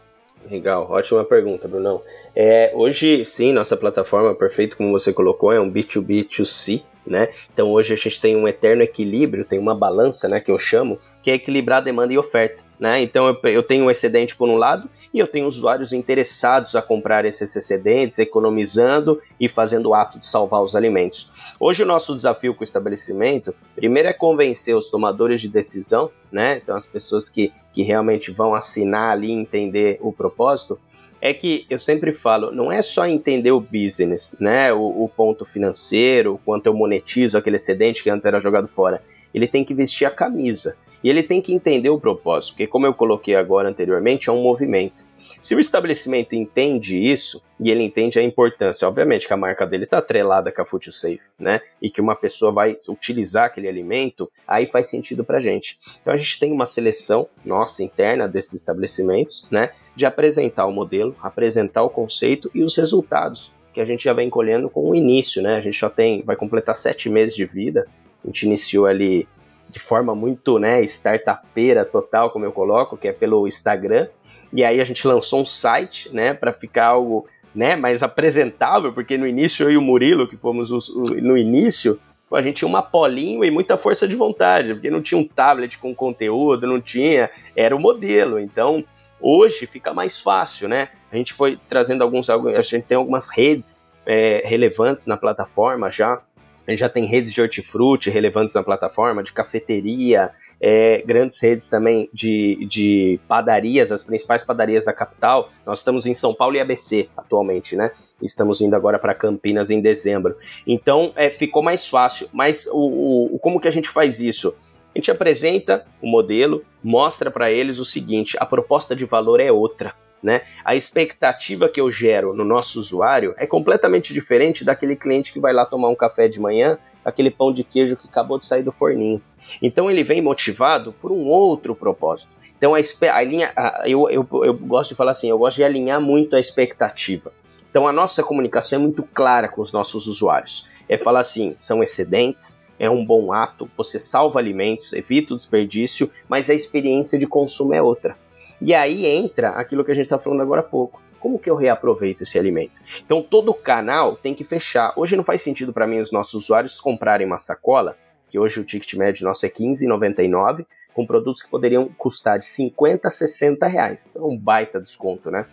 Legal, 0.49 0.89
ótima 0.91 1.25
pergunta, 1.25 1.67
Brunão. 1.67 2.03
É, 2.39 2.71
hoje, 2.75 3.25
sim, 3.25 3.51
nossa 3.51 3.79
plataforma, 3.79 4.35
perfeito 4.35 4.77
como 4.77 4.93
você 4.93 5.11
colocou, 5.11 5.51
é 5.51 5.59
um 5.59 5.73
B2B2C, 5.73 6.83
né? 7.07 7.31
Então 7.51 7.71
hoje 7.71 7.95
a 7.95 7.97
gente 7.97 8.21
tem 8.21 8.37
um 8.37 8.47
eterno 8.47 8.83
equilíbrio, 8.83 9.43
tem 9.43 9.59
uma 9.59 9.75
balança, 9.75 10.29
né, 10.29 10.39
que 10.39 10.51
eu 10.51 10.59
chamo, 10.59 10.99
que 11.23 11.31
é 11.31 11.35
equilibrar 11.35 11.83
demanda 11.83 12.13
e 12.13 12.19
oferta. 12.19 12.67
Né? 12.79 13.01
Então 13.01 13.27
eu, 13.27 13.51
eu 13.51 13.63
tenho 13.63 13.87
um 13.87 13.91
excedente 13.91 14.37
por 14.37 14.51
um 14.51 14.57
lado 14.57 14.91
e 15.15 15.19
eu 15.19 15.27
tenho 15.27 15.47
usuários 15.47 15.95
interessados 15.95 16.77
a 16.77 16.83
comprar 16.83 17.25
esses 17.25 17.57
excedentes, 17.57 18.19
economizando 18.19 19.19
e 19.41 19.49
fazendo 19.49 19.87
o 19.87 19.95
ato 19.95 20.19
de 20.19 20.27
salvar 20.27 20.63
os 20.63 20.77
alimentos. 20.77 21.31
Hoje 21.59 21.85
o 21.85 21.87
nosso 21.87 22.15
desafio 22.15 22.55
com 22.55 22.61
o 22.61 22.65
estabelecimento, 22.65 23.55
primeiro 23.75 24.09
é 24.11 24.13
convencer 24.13 24.77
os 24.77 24.91
tomadores 24.91 25.41
de 25.41 25.49
decisão, 25.49 26.11
né? 26.31 26.61
Então 26.63 26.77
as 26.77 26.87
pessoas 26.87 27.31
que, 27.31 27.51
que 27.73 27.83
realmente 27.83 28.31
vão 28.31 28.55
assinar 28.55 29.13
ali, 29.13 29.31
entender 29.33 29.97
o 30.03 30.13
propósito, 30.13 30.79
é 31.27 31.35
que 31.35 31.67
eu 31.69 31.79
sempre 31.79 32.13
falo, 32.13 32.53
não 32.53 32.71
é 32.71 32.81
só 32.81 33.07
entender 33.07 33.51
o 33.51 33.61
business, 33.61 34.37
né? 34.41 34.73
O, 34.73 35.05
o, 35.05 35.09
ponto 35.09 35.45
financeiro, 35.45 36.35
o 36.35 36.39
quanto 36.39 36.67
eu 36.67 36.75
monetizo 36.75 37.37
aquele 37.37 37.57
excedente 37.57 38.03
que 38.03 38.11
antes 38.11 38.25
era 38.25 38.39
jogado 38.39 38.69
fora. 38.69 39.03
Ele 39.35 39.49
tem 39.49 39.65
que 39.65 39.75
vestir 39.75 40.05
a 40.05 40.11
camisa. 40.11 40.77
E 41.03 41.11
ele 41.11 41.23
tem 41.23 41.41
que 41.41 41.53
entender 41.53 41.91
o 41.91 42.01
propósito, 42.01 42.53
porque 42.53 42.67
como 42.67 42.87
eu 42.87 42.95
coloquei 42.95 43.35
agora 43.35 43.69
anteriormente, 43.69 44.29
é 44.29 44.33
um 44.33 44.43
movimento. 44.43 45.05
Se 45.41 45.55
o 45.55 45.61
estabelecimento 45.61 46.35
entende 46.35 46.97
isso, 46.99 47.43
e 47.59 47.71
ele 47.71 47.83
entende 47.83 48.19
a 48.19 48.23
importância, 48.23 48.87
obviamente 48.87 49.27
que 49.27 49.33
a 49.33 49.37
marca 49.37 49.67
dele 49.67 49.85
está 49.85 49.99
atrelada 49.99 50.53
com 50.53 50.63
a 50.63 50.67
Food 50.67 50.93
Safe, 50.93 51.23
né? 51.39 51.61
E 51.81 51.91
que 51.91 52.01
uma 52.01 52.15
pessoa 52.15 52.53
vai 52.53 52.79
utilizar 52.89 53.47
aquele 53.47 53.69
alimento, 53.69 54.31
aí 54.47 54.67
faz 54.67 54.89
sentido 54.89 55.25
para 55.25 55.41
gente. 55.41 55.79
Então 56.01 56.13
a 56.13 56.17
gente 56.17 56.39
tem 56.39 56.53
uma 56.53 56.67
seleção 56.67 57.29
nossa 57.45 57.83
interna 57.83 58.29
desses 58.29 58.55
estabelecimentos, 58.55 59.47
né? 59.51 59.71
De 59.95 60.05
apresentar 60.05 60.67
o 60.67 60.73
modelo, 60.73 61.17
apresentar 61.23 61.83
o 61.83 61.91
conceito 61.91 62.51
e 62.55 62.63
os 62.63 62.77
resultados 62.77 63.51
que 63.73 63.81
a 63.81 63.85
gente 63.85 64.05
já 64.05 64.15
vem 64.15 64.31
colhendo 64.31 64.71
com 64.71 64.89
o 64.89 64.95
início, 64.95 65.43
né? 65.43 65.55
A 65.57 65.61
gente 65.61 65.79
já 65.79 65.91
tem, 65.91 66.23
vai 66.23 66.35
completar 66.35 66.75
sete 66.75 67.11
meses 67.11 67.37
de 67.37 67.45
vida. 67.45 67.87
A 68.25 68.27
gente 68.27 68.45
iniciou 68.45 68.87
ali 68.87 69.29
de 69.69 69.79
forma 69.79 70.15
muito, 70.15 70.59
né, 70.59 70.83
startupeira 70.85 71.85
total, 71.85 72.31
como 72.31 72.47
eu 72.47 72.53
coloco, 72.53 72.97
que 72.97 73.09
é 73.09 73.13
pelo 73.13 73.47
Instagram. 73.47 74.09
E 74.57 74.65
aí 74.65 74.81
a 74.81 74.85
gente 74.87 75.07
lançou 75.07 75.43
um 75.43 75.45
site, 75.45 76.09
né, 76.15 76.33
para 76.33 76.51
ficar 76.51 76.87
algo, 76.87 77.29
né, 77.55 77.77
mais 77.77 78.03
apresentável, 78.03 78.91
porque 78.91 79.19
no 79.19 79.27
início 79.27 79.65
eu 79.65 79.73
e 79.73 79.77
o 79.77 79.83
Murilo, 79.83 80.27
que 80.27 80.35
fomos 80.35 80.71
os, 80.71 80.89
o, 80.89 81.03
no 81.03 81.37
início, 81.37 82.01
a 82.33 82.41
gente 82.41 82.57
tinha 82.57 82.69
uma 82.69 82.81
polinho 82.81 83.45
e 83.45 83.51
muita 83.51 83.77
força 83.77 84.09
de 84.09 84.17
vontade, 84.17 84.73
porque 84.73 84.89
não 84.89 85.03
tinha 85.03 85.21
um 85.21 85.29
tablet 85.29 85.77
com 85.77 85.95
conteúdo, 85.95 86.67
não 86.67 86.81
tinha, 86.81 87.29
era 87.55 87.77
o 87.77 87.79
modelo. 87.79 88.41
Então, 88.41 88.83
hoje 89.21 89.67
fica 89.67 89.93
mais 89.93 90.19
fácil, 90.23 90.69
né? 90.69 90.89
A 91.13 91.17
gente 91.17 91.35
foi 91.35 91.59
trazendo 91.69 92.03
alguns, 92.03 92.31
a 92.31 92.63
gente 92.63 92.85
tem 92.85 92.97
algumas 92.97 93.29
redes 93.29 93.87
é, 94.07 94.41
relevantes 94.43 95.07
na 95.07 95.19
plataforma 95.19 95.91
já, 95.91 96.23
a 96.67 96.71
gente 96.71 96.81
já 96.81 96.89
tem 96.89 97.05
redes 97.05 97.31
de 97.31 97.43
hortifruti 97.43 98.09
relevantes 98.09 98.55
na 98.55 98.63
plataforma, 98.63 99.23
de 99.23 99.33
cafeteria, 99.35 100.31
é, 100.61 101.03
grandes 101.07 101.41
redes 101.41 101.69
também 101.69 102.09
de, 102.13 102.67
de 102.69 103.21
padarias, 103.29 103.93
as 103.93 104.03
principais 104.03 104.43
padarias 104.43 104.85
da 104.85 104.93
capital. 104.93 105.51
Nós 105.65 105.79
estamos 105.79 106.07
em 106.07 106.15
São 106.15 106.35
Paulo 106.35 106.57
e 106.57 106.61
ABC 106.61 107.09
atualmente, 107.17 107.77
né? 107.77 107.91
Estamos 108.23 108.61
indo 108.61 108.75
agora 108.75 108.99
para 108.99 109.15
Campinas 109.15 109.71
em 109.71 109.81
dezembro. 109.81 110.37
Então 110.67 111.13
é, 111.17 111.31
ficou 111.31 111.63
mais 111.63 111.89
fácil. 111.89 112.29
Mas 112.33 112.67
o, 112.73 113.35
o, 113.35 113.39
como 113.39 113.61
que 113.61 113.69
a 113.69 113.73
gente 113.73 113.89
faz 113.89 114.21
isso? 114.21 114.55
A 114.95 114.99
gente 114.99 115.11
apresenta 115.11 115.87
o 116.01 116.07
modelo, 116.07 116.65
mostra 116.83 117.31
para 117.31 117.51
eles 117.51 117.79
o 117.79 117.85
seguinte: 117.85 118.37
a 118.41 118.47
proposta 118.47 118.97
de 118.97 119.05
valor 119.05 119.41
é 119.41 119.53
outra 119.53 119.95
né? 120.23 120.43
A 120.65 120.75
expectativa 120.75 121.69
que 121.69 121.81
eu 121.81 121.91
gero 121.91 122.35
no 122.35 122.45
nosso 122.45 122.81
usuário 122.81 123.35
é 123.39 123.47
completamente 123.47 124.13
diferente 124.13 124.65
daquele 124.65 124.97
cliente 124.97 125.33
que 125.33 125.39
vai 125.39 125.53
lá 125.53 125.65
tomar 125.65 125.89
um 125.89 125.95
café 125.95 126.27
de 126.27 126.41
manhã, 126.41 126.79
aquele 127.07 127.31
pão 127.31 127.53
de 127.53 127.63
queijo 127.63 127.97
que 127.97 128.09
acabou 128.09 128.37
de 128.37 128.45
sair 128.45 128.65
do 128.65 128.73
forninho. 128.73 129.23
Então 129.63 129.89
ele 129.89 130.03
vem 130.03 130.21
motivado 130.21 130.93
por 130.93 131.13
um 131.13 131.25
outro 131.25 131.73
propósito. 131.73 132.33
Então 132.59 132.75
a, 132.75 132.79
a 132.79 133.23
linha, 133.23 133.53
a, 133.57 133.85
eu, 133.87 134.11
eu, 134.11 134.27
eu 134.43 134.53
gosto 134.53 134.91
de 134.91 134.97
falar 134.97 135.13
assim, 135.13 135.31
eu 135.31 135.39
gosto 135.39 135.57
de 135.59 135.65
alinhar 135.65 136.01
muito 136.01 136.35
a 136.35 136.41
expectativa. 136.41 137.33
Então 137.71 137.87
a 137.87 137.93
nossa 137.93 138.25
comunicação 138.25 138.81
é 138.81 138.83
muito 138.83 139.05
clara 139.05 139.49
com 139.49 139.63
os 139.63 139.71
nossos 139.71 140.09
usuários. 140.09 140.69
É 140.89 140.99
falar 140.99 141.21
assim, 141.21 141.55
são 141.61 141.81
excedentes, 141.81 142.61
é 142.79 142.91
um 142.91 143.05
bom 143.05 143.33
ato, 143.33 143.71
você 143.77 144.01
salva 144.01 144.41
alimentos, 144.41 144.93
evita 144.93 145.33
o 145.33 145.37
desperdício, 145.37 146.11
mas 146.29 146.51
a 146.51 146.55
experiência 146.55 147.17
de 147.17 147.27
consumo 147.27 147.73
é 147.73 147.81
outra. 147.81 148.17
E 148.61 148.75
aí 148.75 149.07
entra 149.07 149.51
aquilo 149.51 149.85
que 149.85 149.93
a 149.93 149.95
gente 149.95 150.07
está 150.07 150.19
falando 150.19 150.41
agora 150.41 150.61
há 150.61 150.65
pouco. 150.65 151.01
Como 151.27 151.41
que 151.41 151.51
eu 151.51 151.57
reaproveito 151.57 152.23
esse 152.23 152.39
alimento? 152.39 152.81
Então 153.05 153.21
todo 153.21 153.53
canal 153.53 154.15
tem 154.15 154.33
que 154.33 154.45
fechar. 154.45 154.93
Hoje 154.97 155.17
não 155.17 155.25
faz 155.25 155.43
sentido 155.43 155.73
para 155.73 155.85
mim 155.85 155.99
os 155.99 156.13
nossos 156.13 156.35
usuários 156.35 156.81
comprarem 156.81 157.27
uma 157.27 157.41
sacola, 157.41 157.99
que 158.31 158.39
hoje 158.39 158.61
o 158.61 158.65
ticket 158.65 158.95
médio 158.95 159.25
nosso 159.25 159.45
é 159.45 159.49
R$15,99, 159.49 160.65
com 160.95 161.05
produtos 161.05 161.43
que 161.43 161.51
poderiam 161.51 161.89
custar 161.99 162.39
de 162.39 162.47
50 162.47 163.09
a 163.09 163.11
60 163.11 163.67
reais. 163.67 164.09
Então, 164.09 164.29
um 164.29 164.39
baita 164.39 164.81
desconto, 164.81 165.29
né? 165.29 165.47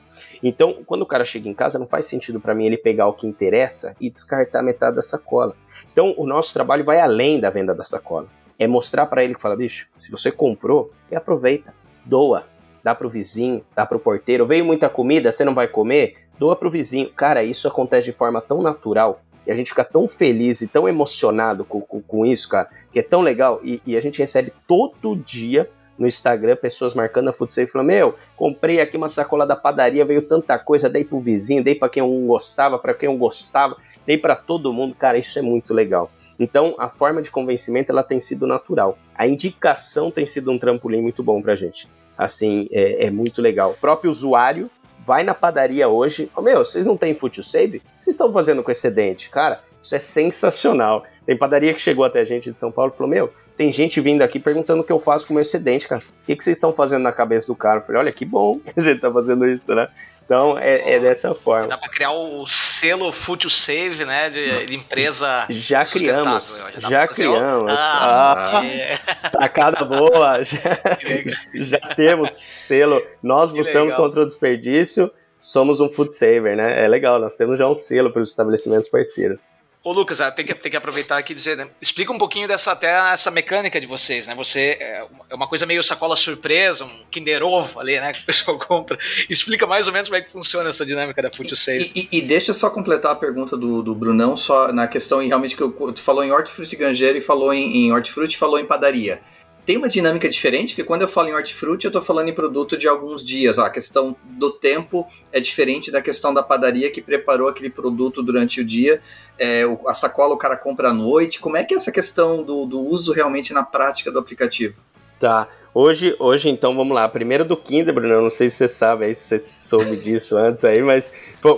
Então, 0.43 0.83
quando 0.85 1.01
o 1.01 1.07
cara 1.07 1.25
chega 1.25 1.49
em 1.49 1.55
casa, 1.55 1.79
não 1.79 1.87
faz 1.87 2.05
sentido 2.05 2.39
para 2.39 2.53
mim 2.53 2.67
ele 2.67 2.77
pegar 2.77 3.07
o 3.07 3.13
que 3.13 3.25
interessa 3.25 3.95
e 3.99 4.11
descartar 4.11 4.61
metade 4.61 4.95
da 4.95 5.01
sacola. 5.01 5.55
Então, 5.91 6.13
o 6.19 6.27
nosso 6.27 6.53
trabalho 6.53 6.85
vai 6.85 6.99
além 6.99 7.39
da 7.39 7.49
venda 7.49 7.73
da 7.73 7.83
sacola. 7.83 8.27
É 8.59 8.67
mostrar 8.67 9.07
para 9.07 9.23
ele 9.23 9.33
que 9.33 9.41
fala, 9.41 9.55
bicho, 9.55 9.89
se 9.97 10.11
você 10.11 10.31
comprou, 10.31 10.93
aproveita, 11.11 11.73
doa, 12.05 12.45
dá 12.83 12.93
pro 12.93 13.09
vizinho, 13.09 13.63
dá 13.75 13.85
pro 13.85 13.99
porteiro. 13.99 14.45
Veio 14.45 14.65
muita 14.65 14.89
comida, 14.89 15.31
você 15.31 15.45
não 15.45 15.55
vai 15.55 15.67
comer? 15.67 16.17
Doa 16.37 16.55
pro 16.55 16.69
vizinho. 16.69 17.09
Cara, 17.09 17.43
isso 17.43 17.67
acontece 17.67 18.05
de 18.05 18.13
forma 18.13 18.41
tão 18.41 18.61
natural 18.61 19.21
e 19.45 19.51
a 19.51 19.55
gente 19.55 19.69
fica 19.69 19.83
tão 19.83 20.07
feliz 20.07 20.61
e 20.61 20.67
tão 20.67 20.87
emocionado 20.87 21.65
com, 21.65 21.81
com, 21.81 22.01
com 22.01 22.25
isso, 22.25 22.47
cara, 22.49 22.69
que 22.91 22.99
é 22.99 23.03
tão 23.03 23.21
legal. 23.21 23.59
E, 23.63 23.81
e, 23.85 23.97
a 23.97 24.01
gente 24.01 24.19
recebe 24.19 24.53
todo 24.67 25.15
dia 25.15 25.69
no 25.97 26.07
Instagram 26.07 26.55
pessoas 26.55 26.93
marcando 26.93 27.29
a 27.29 27.33
Food 27.33 27.53
Safe 27.53 27.71
falando: 27.71 27.87
Meu, 27.87 28.15
comprei 28.35 28.79
aqui 28.79 28.97
uma 28.97 29.09
sacola 29.09 29.45
da 29.45 29.55
padaria, 29.55 30.05
veio 30.05 30.21
tanta 30.21 30.57
coisa, 30.57 30.89
dei 30.89 31.03
pro 31.03 31.19
vizinho, 31.19 31.63
dei 31.63 31.75
para 31.75 31.89
quem 31.89 32.01
um 32.01 32.25
gostava, 32.25 32.79
para 32.79 32.93
quem 32.93 33.09
um 33.09 33.17
gostava, 33.17 33.75
dei 34.05 34.17
para 34.17 34.35
todo 34.35 34.73
mundo. 34.73 34.95
Cara, 34.95 35.17
isso 35.17 35.37
é 35.37 35.41
muito 35.41 35.73
legal. 35.73 36.09
Então, 36.39 36.75
a 36.79 36.89
forma 36.89 37.21
de 37.21 37.29
convencimento 37.29 37.91
ela 37.91 38.03
tem 38.03 38.19
sido 38.19 38.47
natural. 38.47 38.97
A 39.13 39.27
indicação 39.27 40.09
tem 40.09 40.25
sido 40.25 40.51
um 40.51 40.57
trampolim 40.57 41.01
muito 41.01 41.21
bom 41.21 41.41
pra 41.41 41.55
gente 41.55 41.87
assim, 42.17 42.67
é, 42.71 43.05
é 43.05 43.11
muito 43.11 43.41
legal. 43.41 43.71
O 43.71 43.77
próprio 43.77 44.11
usuário 44.11 44.69
vai 45.05 45.23
na 45.23 45.33
padaria 45.33 45.87
hoje, 45.87 46.29
oh, 46.35 46.41
meu, 46.41 46.59
vocês 46.59 46.85
não 46.85 46.95
têm 46.95 47.13
Food 47.13 47.43
Save? 47.43 47.77
O 47.77 47.79
que 47.81 47.87
vocês 47.97 48.13
estão 48.13 48.31
fazendo 48.31 48.63
com 48.63 48.71
excedente? 48.71 49.29
Cara, 49.29 49.61
isso 49.81 49.95
é 49.95 49.99
sensacional. 49.99 51.03
Tem 51.25 51.37
padaria 51.37 51.73
que 51.73 51.81
chegou 51.81 52.05
até 52.05 52.21
a 52.21 52.25
gente 52.25 52.51
de 52.51 52.57
São 52.57 52.71
Paulo 52.71 52.91
e 52.93 52.97
falou, 52.97 53.11
meu, 53.11 53.33
tem 53.57 53.71
gente 53.71 53.99
vindo 54.01 54.21
aqui 54.21 54.39
perguntando 54.39 54.81
o 54.81 54.83
que 54.83 54.91
eu 54.91 54.99
faço 54.99 55.27
com 55.27 55.33
o 55.33 55.35
meu 55.35 55.41
excedente, 55.41 55.87
cara. 55.87 56.01
O 56.01 56.25
que, 56.25 56.35
que 56.35 56.43
vocês 56.43 56.57
estão 56.57 56.73
fazendo 56.73 57.03
na 57.03 57.11
cabeça 57.11 57.47
do 57.47 57.55
cara? 57.55 57.79
Eu 57.79 57.83
falei, 57.83 58.01
olha, 58.01 58.11
que 58.11 58.25
bom 58.25 58.59
que 58.63 58.73
a 58.75 58.81
gente 58.81 59.01
tá 59.01 59.11
fazendo 59.11 59.45
isso, 59.45 59.73
né? 59.75 59.87
Então 60.33 60.57
é, 60.57 60.95
é 60.95 60.99
dessa 60.99 61.35
forma. 61.35 61.67
Dá 61.67 61.77
para 61.77 61.91
criar 61.91 62.11
o 62.11 62.43
selo 62.47 63.11
Food 63.11 63.47
Save, 63.51 64.03
né? 64.03 64.31
De, 64.31 64.65
de 64.65 64.75
empresa. 64.75 65.45
Já 65.47 65.85
criamos. 65.85 66.65
Já, 66.79 66.89
já 66.89 67.07
criamos. 67.07 67.71
Ah, 67.71 68.57
ah, 68.57 68.65
é. 68.65 68.97
Sacada 69.29 69.85
boa. 69.85 70.41
Já, 70.43 71.37
já, 71.53 71.79
temos 71.95 72.33
selo. 72.33 72.99
Nós 73.21 73.51
que 73.51 73.59
lutamos 73.59 73.93
legal. 73.93 73.97
contra 73.97 74.23
o 74.23 74.25
desperdício. 74.25 75.11
Somos 75.39 75.79
um 75.79 75.89
food 75.89 76.11
saver, 76.11 76.55
né? 76.55 76.83
É 76.83 76.87
legal, 76.87 77.19
nós 77.19 77.35
temos 77.35 77.59
já 77.59 77.67
um 77.67 77.75
selo 77.75 78.11
para 78.11 78.21
os 78.21 78.29
estabelecimentos 78.29 78.87
parceiros. 78.87 79.41
Ô 79.83 79.91
Lucas, 79.91 80.21
ah, 80.21 80.31
tem 80.31 80.45
que, 80.45 80.53
tem 80.53 80.71
que 80.71 80.77
aproveitar 80.77 81.17
aqui 81.17 81.33
e 81.33 81.35
dizer, 81.35 81.57
né? 81.57 81.67
explica 81.81 82.09
um 82.09 82.17
pouquinho 82.17 82.47
dessa 82.47 82.71
até 82.71 83.11
essa 83.11 83.29
mecânica 83.29 83.81
de 83.81 83.85
vocês, 83.85 84.27
né? 84.27 84.35
Você 84.35 84.77
é, 84.79 85.05
é 85.29 85.35
uma 85.35 85.45
coisa 85.45 85.65
meio 85.65 85.83
sacola 85.83 86.15
surpresa, 86.15 86.85
um 86.85 87.03
Kinder 87.11 87.43
Ovo 87.43 87.81
ali, 87.81 87.99
né? 87.99 88.13
Que 88.13 88.21
o 88.21 88.25
pessoal 88.25 88.57
compra. 88.57 88.97
Explica 89.29 89.67
mais 89.67 89.85
ou 89.85 89.91
menos 89.91 90.07
como 90.07 90.17
é 90.17 90.21
que 90.21 90.31
funciona 90.31 90.69
essa 90.69 90.85
dinâmica 90.85 91.21
da 91.21 91.29
Food 91.29 91.53
Safe. 91.57 91.91
E, 91.93 92.07
e, 92.09 92.19
e, 92.19 92.21
deixa 92.21 92.53
só 92.53 92.69
completar 92.69 93.11
a 93.11 93.15
pergunta 93.15 93.57
do, 93.57 93.83
do 93.83 93.93
Brunão, 93.93 94.37
só 94.37 94.71
na 94.71 94.87
questão 94.87 95.19
realmente 95.19 95.57
que 95.57 95.61
eu, 95.61 95.71
tu 95.91 96.01
falou 96.01 96.23
em 96.23 96.31
hortifruti 96.31 96.77
grangeiro 96.77 97.17
e 97.17 97.21
falou 97.21 97.53
em, 97.53 97.87
em 97.87 97.91
hortifruti 97.91 98.37
falou 98.37 98.57
em 98.57 98.65
padaria 98.65 99.19
tem 99.65 99.77
uma 99.77 99.87
dinâmica 99.87 100.27
diferente, 100.27 100.73
porque 100.73 100.83
quando 100.83 101.03
eu 101.03 101.07
falo 101.07 101.29
em 101.29 101.33
hortifruti, 101.33 101.85
eu 101.85 101.89
estou 101.89 102.01
falando 102.01 102.27
em 102.27 102.33
produto 102.33 102.77
de 102.77 102.87
alguns 102.87 103.23
dias. 103.23 103.57
a 103.57 103.69
questão 103.69 104.15
do 104.23 104.51
tempo 104.51 105.07
é 105.31 105.39
diferente 105.39 105.91
da 105.91 106.01
questão 106.01 106.33
da 106.33 106.43
padaria 106.43 106.91
que 106.91 107.01
preparou 107.01 107.47
aquele 107.47 107.69
produto 107.69 108.21
durante 108.21 108.59
o 108.59 108.65
dia. 108.65 109.01
É, 109.39 109.63
a 109.87 109.93
sacola 109.93 110.33
o 110.33 110.37
cara 110.37 110.57
compra 110.57 110.89
à 110.89 110.93
noite. 110.93 111.39
Como 111.39 111.55
é 111.55 111.63
que 111.63 111.73
é 111.73 111.77
essa 111.77 111.91
questão 111.91 112.43
do, 112.43 112.65
do 112.65 112.81
uso 112.81 113.13
realmente 113.13 113.53
na 113.53 113.63
prática 113.63 114.11
do 114.11 114.19
aplicativo? 114.19 114.75
Tá. 115.17 115.47
Hoje, 115.75 116.15
hoje, 116.19 116.49
então, 116.49 116.75
vamos 116.75 116.93
lá. 116.93 117.09
Primeiro 117.09 117.43
do 117.43 117.57
Kinder, 117.57 117.91
Bruno, 117.91 118.21
não 118.21 118.29
sei 118.29 118.47
se 118.47 118.57
você 118.57 118.67
sabe 118.67 119.05
aí, 119.05 119.15
se 119.15 119.39
você 119.39 119.43
soube 119.43 119.95
disso 119.97 120.37
antes 120.37 120.63
aí, 120.63 120.83
mas 120.83 121.11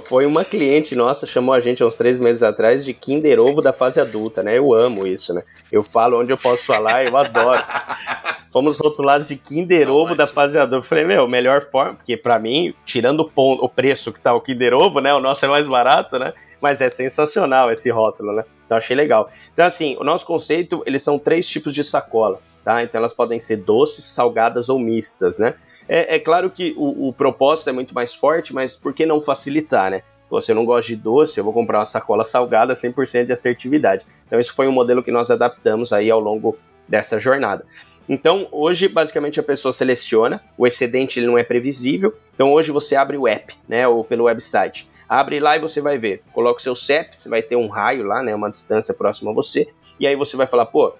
foi 0.05 0.25
uma 0.25 0.45
cliente 0.45 0.95
nossa, 0.95 1.27
chamou 1.27 1.53
a 1.53 1.59
gente 1.59 1.83
uns 1.83 1.97
três 1.97 2.17
meses 2.17 2.41
atrás 2.41 2.85
de 2.85 2.93
Kinder 2.93 3.41
Ovo 3.41 3.61
da 3.61 3.73
fase 3.73 3.99
adulta, 3.99 4.41
né? 4.41 4.57
Eu 4.57 4.73
amo 4.73 5.05
isso, 5.05 5.33
né? 5.33 5.43
Eu 5.69 5.83
falo 5.83 6.21
onde 6.21 6.31
eu 6.31 6.37
posso 6.37 6.63
falar, 6.63 7.03
eu 7.03 7.17
adoro. 7.17 7.61
Fomos 8.53 8.79
rotulados 8.79 9.27
de 9.27 9.35
Kinder 9.35 9.91
Ovo 9.91 10.15
da 10.15 10.25
fase 10.25 10.57
adulta. 10.57 10.77
Eu 10.77 10.87
falei, 10.87 11.03
meu, 11.03 11.27
melhor 11.27 11.69
forma, 11.69 11.95
porque 11.95 12.15
para 12.15 12.39
mim, 12.39 12.73
tirando 12.85 13.29
o, 13.35 13.65
o 13.65 13.67
preço 13.67 14.13
que 14.13 14.21
tá 14.21 14.33
o 14.33 14.39
Kinder 14.39 14.73
Ovo, 14.73 15.01
né? 15.01 15.13
O 15.13 15.19
nosso 15.19 15.43
é 15.43 15.49
mais 15.49 15.67
barato, 15.67 16.17
né? 16.17 16.31
Mas 16.61 16.79
é 16.79 16.87
sensacional 16.87 17.69
esse 17.69 17.91
rótulo, 17.91 18.31
né? 18.31 18.45
Então 18.65 18.77
achei 18.77 18.95
legal. 18.95 19.29
Então, 19.53 19.65
assim, 19.65 19.97
o 19.99 20.05
nosso 20.05 20.25
conceito, 20.25 20.81
eles 20.85 21.03
são 21.03 21.19
três 21.19 21.45
tipos 21.49 21.73
de 21.73 21.83
sacola 21.83 22.39
tá? 22.65 22.83
Então 22.83 22.99
elas 22.99 23.13
podem 23.13 23.39
ser 23.39 23.57
doces, 23.57 24.03
salgadas 24.03 24.67
ou 24.67 24.79
mistas, 24.79 25.37
né? 25.37 25.53
É, 25.87 26.15
é 26.15 26.19
claro 26.19 26.49
que 26.49 26.73
o, 26.75 27.09
o, 27.09 27.13
propósito 27.13 27.69
é 27.69 27.71
muito 27.71 27.93
mais 27.93 28.13
forte, 28.15 28.53
mas 28.53 28.75
por 28.75 28.91
que 28.91 29.05
não 29.05 29.21
facilitar, 29.21 29.91
né? 29.91 30.01
Eu 30.49 30.55
não 30.55 30.65
gosto 30.65 30.87
de 30.87 30.97
doce, 30.97 31.39
eu 31.39 31.43
vou 31.45 31.53
comprar 31.53 31.79
uma 31.79 31.85
sacola 31.85 32.25
salgada 32.25 32.73
100% 32.73 33.27
de 33.27 33.31
assertividade. 33.31 34.05
Então 34.25 34.37
esse 34.37 34.51
foi 34.51 34.67
um 34.67 34.71
modelo 34.71 35.03
que 35.03 35.11
nós 35.11 35.29
adaptamos 35.29 35.93
aí 35.93 36.09
ao 36.09 36.19
longo 36.19 36.57
dessa 36.87 37.19
jornada. 37.19 37.65
Então, 38.09 38.47
hoje, 38.51 38.87
basicamente, 38.87 39.39
a 39.39 39.43
pessoa 39.43 39.71
seleciona, 39.71 40.41
o 40.57 40.67
excedente 40.67 41.19
ele 41.19 41.27
não 41.27 41.37
é 41.37 41.43
previsível, 41.43 42.13
então 42.33 42.51
hoje 42.51 42.71
você 42.71 42.95
abre 42.95 43.17
o 43.17 43.27
app, 43.27 43.55
né, 43.67 43.87
ou 43.87 44.03
pelo 44.03 44.25
website. 44.25 44.89
Abre 45.07 45.39
lá 45.39 45.55
e 45.55 45.59
você 45.59 45.81
vai 45.81 45.97
ver, 45.97 46.21
coloca 46.33 46.59
o 46.59 46.61
seu 46.61 46.75
CEP, 46.75 47.15
você 47.15 47.29
vai 47.29 47.41
ter 47.41 47.55
um 47.55 47.67
raio 47.67 48.03
lá, 48.03 48.21
né, 48.21 48.35
uma 48.35 48.49
distância 48.49 48.93
próxima 48.93 49.31
a 49.31 49.33
você, 49.33 49.67
e 49.99 50.05
aí 50.05 50.15
você 50.15 50.35
vai 50.35 50.45
falar, 50.45 50.65
pô, 50.65 50.93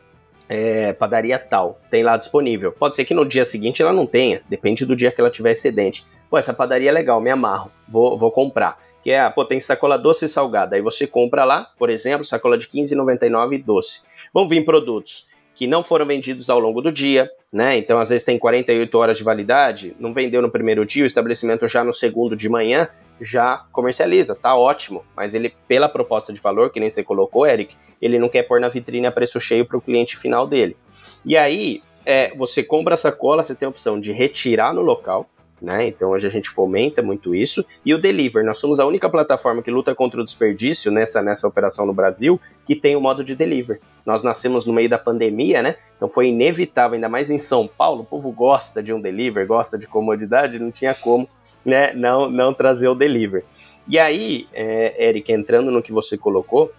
é, 0.50 0.94
padaria 0.94 1.40
tal, 1.40 1.80
tem 1.90 2.04
lá 2.04 2.18
disponível. 2.18 2.72
Pode 2.72 2.96
ser 2.96 3.06
que 3.06 3.14
no 3.14 3.26
dia 3.26 3.46
seguinte 3.46 3.82
ela 3.82 3.94
não 3.94 4.06
tenha, 4.06 4.42
depende 4.50 4.86
do 4.86 4.96
dia 4.96 5.12
que 5.12 5.20
ela 5.20 5.30
tiver 5.30 5.52
excedente. 5.52 6.06
pô, 6.30 6.38
essa 6.38 6.54
padaria 6.54 6.90
é 6.90 6.94
legal, 6.94 7.20
me 7.22 7.30
amarro, 7.30 7.72
vou, 7.88 8.18
vou 8.18 8.32
comprar. 8.32 8.84
Que 9.02 9.12
é, 9.12 9.30
pô, 9.30 9.46
tem 9.46 9.60
sacola 9.60 9.98
doce 9.98 10.26
e 10.26 10.30
salgada. 10.30 10.76
Aí 10.76 10.82
você 10.82 11.06
compra 11.06 11.44
lá, 11.44 11.70
por 11.78 11.92
exemplo, 11.92 12.26
sacola 12.26 12.58
de 12.58 12.66
R$15,99 12.66 13.64
doce. 13.64 14.02
Vão 14.34 14.48
vir 14.48 14.66
produtos 14.66 15.28
que 15.56 15.66
não 15.66 15.84
foram 15.84 16.06
vendidos 16.06 16.50
ao 16.50 16.60
longo 16.60 16.82
do 16.82 16.92
dia, 16.92 17.32
né? 17.52 17.78
Então, 17.78 17.98
às 17.98 18.10
vezes 18.10 18.26
tem 18.26 18.38
48 18.38 18.98
horas 18.98 19.18
de 19.18 19.24
validade, 19.24 19.96
não 19.98 20.14
vendeu 20.14 20.42
no 20.42 20.52
primeiro 20.52 20.86
dia, 20.86 21.04
o 21.04 21.08
estabelecimento 21.08 21.68
já 21.68 21.84
no 21.84 21.94
segundo 21.94 22.36
de 22.36 22.50
manhã 22.50 22.90
já 23.20 23.66
comercializa, 23.72 24.36
tá 24.36 24.56
ótimo. 24.56 25.06
Mas 25.16 25.34
ele, 25.34 25.56
pela 25.68 25.88
proposta 25.88 26.34
de 26.34 26.42
valor, 26.42 26.70
que 26.70 26.80
nem 26.80 26.90
você 26.90 27.02
colocou, 27.02 27.48
Eric, 27.48 27.76
ele 28.02 28.20
não 28.20 28.28
quer 28.28 28.44
pôr 28.44 28.60
na 28.60 28.68
vitrine 28.68 29.08
a 29.08 29.12
preço 29.12 29.40
cheio 29.40 29.66
para 29.66 29.78
o 29.78 29.82
cliente 29.82 30.18
final 30.18 30.46
dele. 30.46 30.76
E 31.24 31.38
aí, 31.38 31.82
é, 32.06 32.36
você 32.36 32.62
compra 32.62 32.96
a 32.96 32.98
sacola, 32.98 33.42
você 33.42 33.56
tem 33.56 33.66
a 33.66 33.70
opção 33.70 34.00
de 34.00 34.12
retirar 34.12 34.74
no 34.74 34.82
local, 34.82 35.30
né? 35.66 35.88
Então 35.88 36.12
hoje 36.12 36.28
a 36.28 36.30
gente 36.30 36.48
fomenta 36.48 37.02
muito 37.02 37.34
isso. 37.34 37.66
E 37.84 37.92
o 37.94 37.98
Deliver, 37.98 38.46
nós 38.46 38.60
somos 38.60 38.80
a 38.80 38.86
única 38.86 39.10
plataforma 39.10 39.64
que 39.64 39.72
luta 39.72 39.96
contra 39.96 40.22
o 40.22 40.24
desperdício 40.24 40.92
nessa, 40.92 41.24
nessa 41.24 41.48
operação 41.48 41.88
no 41.88 41.94
Brasil 41.94 42.40
que 42.64 42.76
tem 42.76 42.96
o 42.96 43.02
modo 43.02 43.24
de 43.24 43.36
deliver. 43.36 43.80
Nós 44.06 44.24
nascemos 44.24 44.66
no 44.66 44.74
meio 44.74 44.90
da 44.90 44.98
pandemia, 44.98 45.62
né? 45.62 45.76
Então 45.98 46.08
foi 46.08 46.28
inevitável, 46.28 46.96
ainda 46.96 47.10
mais 47.10 47.32
em 47.32 47.40
São 47.40 47.68
Paulo, 47.68 48.02
o 48.02 48.06
povo 48.06 48.32
gosta 48.32 48.82
de 48.82 48.94
um 48.94 49.02
deliver, 49.02 49.48
gosta 49.48 49.78
de 49.78 49.88
comodidade, 49.88 50.60
não 50.60 50.72
tinha 50.72 50.94
como 50.94 51.28
né, 51.66 51.94
não, 51.94 52.30
não 52.30 52.54
trazer 52.54 52.88
o 52.88 52.96
deliver. 52.96 53.44
E 53.88 53.98
aí, 53.98 54.48
é, 54.54 55.08
Eric, 55.10 55.32
entrando 55.32 55.72
no 55.72 55.82
que 55.82 55.92
você 55.92 56.18
colocou, 56.18 56.72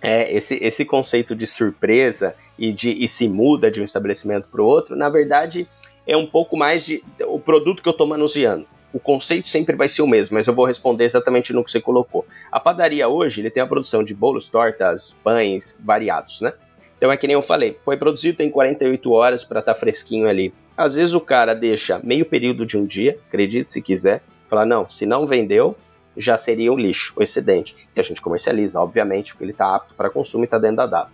é, 0.00 0.32
esse, 0.36 0.58
esse 0.60 0.84
conceito 0.84 1.34
de 1.34 1.46
surpresa 1.46 2.34
e 2.58 2.72
de 2.72 2.90
e 2.90 3.06
se 3.06 3.28
muda 3.28 3.70
de 3.70 3.80
um 3.80 3.84
estabelecimento 3.84 4.48
para 4.50 4.60
o 4.60 4.66
outro, 4.66 4.96
na 4.96 5.08
verdade, 5.08 5.68
é 6.06 6.16
um 6.16 6.26
pouco 6.26 6.56
mais 6.56 6.84
de 6.84 7.02
o 7.26 7.38
produto 7.38 7.82
que 7.82 7.88
eu 7.88 7.92
estou 7.92 8.06
manuseando. 8.06 8.66
O 8.92 9.00
conceito 9.00 9.48
sempre 9.48 9.74
vai 9.74 9.88
ser 9.88 10.02
o 10.02 10.06
mesmo, 10.06 10.34
mas 10.34 10.46
eu 10.46 10.54
vou 10.54 10.66
responder 10.66 11.04
exatamente 11.04 11.52
no 11.52 11.64
que 11.64 11.70
você 11.70 11.80
colocou. 11.80 12.26
A 12.50 12.60
padaria 12.60 13.08
hoje 13.08 13.40
ele 13.40 13.50
tem 13.50 13.62
a 13.62 13.66
produção 13.66 14.04
de 14.04 14.14
bolos, 14.14 14.48
tortas, 14.48 15.18
pães 15.24 15.78
variados, 15.82 16.40
né? 16.42 16.52
Então 16.98 17.10
é 17.10 17.16
que 17.16 17.26
nem 17.26 17.34
eu 17.34 17.42
falei, 17.42 17.78
foi 17.84 17.96
produzido 17.96 18.36
tem 18.36 18.50
48 18.50 19.10
horas 19.10 19.42
para 19.42 19.60
estar 19.60 19.74
tá 19.74 19.80
fresquinho 19.80 20.28
ali. 20.28 20.52
Às 20.76 20.94
vezes 20.94 21.14
o 21.14 21.20
cara 21.20 21.54
deixa 21.54 22.00
meio 22.04 22.24
período 22.24 22.66
de 22.66 22.76
um 22.76 22.86
dia, 22.86 23.18
acredite 23.28 23.72
se 23.72 23.82
quiser, 23.82 24.22
falar 24.48 24.66
não, 24.66 24.88
se 24.88 25.06
não 25.06 25.26
vendeu, 25.26 25.76
já 26.16 26.36
seria 26.36 26.72
um 26.72 26.76
lixo, 26.76 27.14
o 27.16 27.22
excedente. 27.22 27.74
E 27.96 28.00
a 28.00 28.02
gente 28.02 28.20
comercializa, 28.20 28.80
obviamente, 28.80 29.32
porque 29.32 29.44
ele 29.44 29.52
está 29.52 29.74
apto 29.74 29.94
para 29.94 30.10
consumo 30.10 30.44
e 30.44 30.46
está 30.46 30.58
dentro 30.58 30.76
da 30.76 30.86
data. 30.86 31.10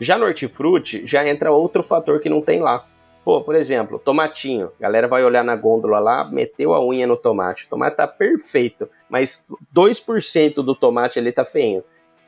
Já 0.00 0.18
no 0.18 0.26
hortifruti, 0.26 1.06
já 1.06 1.26
entra 1.26 1.52
outro 1.52 1.82
fator 1.82 2.20
que 2.20 2.28
não 2.28 2.42
tem 2.42 2.60
lá, 2.60 2.84
Pô, 3.24 3.42
por 3.42 3.54
exemplo, 3.54 3.98
tomatinho. 3.98 4.72
A 4.78 4.82
galera 4.82 5.06
vai 5.06 5.22
olhar 5.24 5.44
na 5.44 5.54
gôndola 5.54 5.98
lá, 5.98 6.24
meteu 6.24 6.72
a 6.72 6.84
unha 6.84 7.06
no 7.06 7.16
tomate. 7.16 7.66
O 7.66 7.68
tomate 7.68 7.96
tá 7.96 8.06
perfeito, 8.06 8.88
mas 9.08 9.46
2% 9.74 10.54
do 10.56 10.74
tomate 10.74 11.18
ali 11.18 11.30
tá 11.30 11.44
feio. 11.44 11.84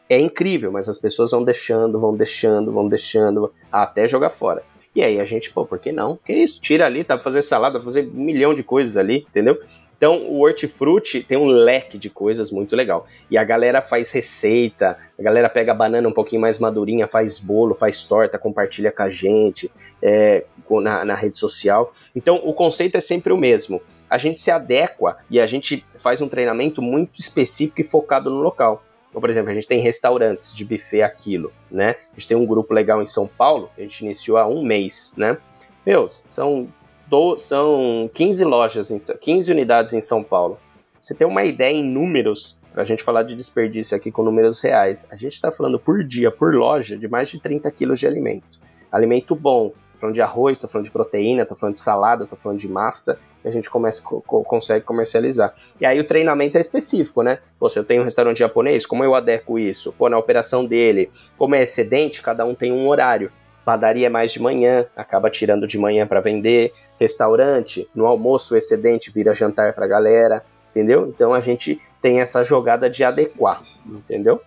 É 0.09 0.19
incrível, 0.19 0.71
mas 0.71 0.89
as 0.89 0.99
pessoas 0.99 1.31
vão 1.31 1.43
deixando, 1.43 1.99
vão 1.99 2.15
deixando, 2.15 2.73
vão 2.73 2.87
deixando, 2.87 3.53
até 3.71 4.07
jogar 4.07 4.31
fora. 4.31 4.63
E 4.95 5.03
aí 5.03 5.19
a 5.19 5.25
gente, 5.25 5.51
pô, 5.51 5.65
por 5.65 5.79
que 5.79 5.91
não? 5.91 6.19
Que 6.23 6.35
isso? 6.35 6.61
Tira 6.61 6.85
ali, 6.85 7.03
tá 7.03 7.15
pra 7.15 7.25
fazer 7.25 7.43
salada, 7.43 7.81
fazer 7.81 8.07
um 8.07 8.25
milhão 8.25 8.53
de 8.53 8.63
coisas 8.63 8.97
ali, 8.97 9.25
entendeu? 9.29 9.59
Então, 10.03 10.21
o 10.25 10.41
hortifruti 10.41 11.23
tem 11.23 11.39
um 11.39 11.47
leque 11.47 11.97
de 11.97 12.11
coisas 12.11 12.51
muito 12.51 12.75
legal. 12.75 13.07
E 13.31 13.39
a 13.39 13.45
galera 13.45 13.81
faz 13.81 14.11
receita, 14.11 14.99
a 15.17 15.23
galera 15.23 15.49
pega 15.49 15.71
a 15.71 15.75
banana 15.77 16.09
um 16.09 16.13
pouquinho 16.13 16.41
mais 16.41 16.59
madurinha, 16.59 17.07
faz 17.07 17.39
bolo, 17.39 17.73
faz 17.73 18.03
torta, 18.03 18.37
compartilha 18.37 18.91
com 18.91 19.05
a 19.05 19.11
gente 19.11 19.71
é, 20.03 20.45
na, 20.83 21.05
na 21.05 21.15
rede 21.15 21.39
social. 21.39 21.93
Então, 22.17 22.41
o 22.43 22.53
conceito 22.53 22.97
é 22.97 23.01
sempre 23.01 23.33
o 23.33 23.37
mesmo. 23.37 23.81
A 24.11 24.19
gente 24.19 24.41
se 24.41 24.51
adequa 24.51 25.19
e 25.31 25.39
a 25.39 25.47
gente 25.47 25.87
faz 25.95 26.21
um 26.21 26.27
treinamento 26.27 26.83
muito 26.83 27.21
específico 27.21 27.81
e 27.81 27.85
focado 27.85 28.29
no 28.29 28.41
local. 28.41 28.83
Então, 29.09 29.21
por 29.21 29.31
exemplo, 29.31 29.53
a 29.53 29.55
gente 29.55 29.69
tem 29.69 29.79
restaurantes 29.79 30.53
de 30.53 30.65
buffet 30.65 31.03
aquilo, 31.03 31.53
né? 31.71 31.95
A 32.11 32.15
gente 32.19 32.27
tem 32.27 32.37
um 32.37 32.45
grupo 32.45 32.75
legal 32.75 33.01
em 33.01 33.07
São 33.07 33.29
Paulo, 33.29 33.71
a 33.79 33.81
gente 33.81 34.01
iniciou 34.01 34.37
há 34.37 34.49
um 34.49 34.65
mês, 34.65 35.13
né? 35.17 35.39
Meus, 35.87 36.25
são 36.27 36.69
do, 37.13 37.37
são 37.37 38.11
15 38.15 38.43
lojas, 38.43 38.91
em, 38.91 38.97
15 38.97 39.53
unidades 39.53 39.93
em 39.93 40.01
São 40.01 40.25
Paulo. 40.25 40.59
Você 40.99 41.15
tem 41.15 41.27
uma 41.27 41.45
ideia 41.45 41.77
em 41.77 41.85
números, 41.85 42.59
para 42.73 42.85
a 42.85 42.87
gente 42.87 43.03
falar 43.03 43.23
de 43.23 43.37
desperdício 43.37 43.95
aqui 43.95 44.11
com 44.11 44.23
números 44.23 44.63
reais, 44.63 45.07
a 45.11 45.17
gente 45.17 45.35
está 45.35 45.53
falando 45.53 45.79
por 45.79 46.03
dia, 46.03 46.31
por 46.31 46.55
loja, 46.55 46.97
de 46.97 47.07
mais 47.07 47.29
de 47.29 47.39
30 47.39 47.71
quilos 47.71 48.01
de 48.01 48.07
alimento. 48.07 48.59
Alimento 48.91 49.35
bom, 49.35 49.75
tô 49.93 49.99
falando 49.99 50.15
de 50.15 50.23
arroz, 50.23 50.57
estou 50.57 50.71
falando 50.71 50.87
de 50.87 50.91
proteína, 50.91 51.43
estou 51.43 51.55
falando 51.55 51.75
de 51.75 51.83
salada, 51.83 52.25
estou 52.25 52.39
falando 52.39 52.59
de 52.59 52.69
massa, 52.69 53.19
a 53.45 53.51
gente 53.51 53.69
começa, 53.69 54.01
co 54.01 54.23
consegue 54.23 54.83
comercializar. 54.87 55.53
E 55.79 55.85
aí 55.85 56.01
o 56.01 56.05
treinamento 56.05 56.57
é 56.57 56.63
específico, 56.63 57.23
né? 57.23 57.41
Pô, 57.59 57.69
se 57.69 57.79
eu 57.79 57.85
tenho 57.85 58.01
um 58.01 58.07
restaurante 58.07 58.39
japonês, 58.39 58.87
como 58.87 59.05
eu 59.05 59.15
adequo 59.15 59.59
isso? 59.59 59.93
Pô, 59.93 60.09
na 60.09 60.17
operação 60.17 60.65
dele, 60.65 61.11
como 61.37 61.55
é 61.55 61.63
excedente, 61.63 62.23
cada 62.23 62.47
um 62.47 62.55
tem 62.55 62.73
um 62.73 62.89
horário. 62.89 63.31
Padaria 63.67 64.07
é 64.07 64.11
mais 64.11 64.33
de 64.33 64.41
manhã, 64.41 64.87
acaba 64.97 65.31
tirando 65.31 65.69
de 65.69 65.79
manhã 65.79 66.07
para 66.07 66.21
vender 66.21 66.73
restaurante, 67.03 67.89
no 67.95 68.07
almoço 68.07 68.55
o 68.55 68.57
excedente 68.57 69.11
vira 69.11 69.35
jantar 69.35 69.73
para 69.75 69.85
a 69.85 69.89
galera, 69.89 70.45
entendeu? 70.71 71.07
Então 71.09 71.35
a 71.35 71.41
gente 71.41 71.81
tem 72.01 72.21
essa 72.21 72.43
jogada 72.43 72.89
de 72.89 73.05
adequar, 73.05 73.61
entendeu? 73.87 74.41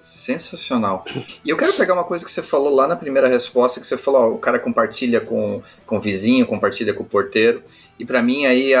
Sensacional. 0.00 1.04
E 1.44 1.50
eu 1.50 1.56
quero 1.56 1.72
pegar 1.74 1.94
uma 1.94 2.04
coisa 2.04 2.24
que 2.24 2.30
você 2.30 2.42
falou 2.42 2.74
lá 2.74 2.86
na 2.86 2.96
primeira 2.96 3.28
resposta, 3.28 3.80
que 3.80 3.86
você 3.86 3.96
falou, 3.96 4.22
ó, 4.22 4.28
o 4.30 4.38
cara 4.38 4.58
compartilha 4.58 5.20
com, 5.20 5.62
com 5.86 5.96
o 5.96 6.00
vizinho, 6.00 6.46
compartilha 6.46 6.94
com 6.94 7.02
o 7.02 7.06
porteiro. 7.06 7.62
E 7.98 8.04
para 8.04 8.22
mim 8.22 8.46
aí 8.46 8.72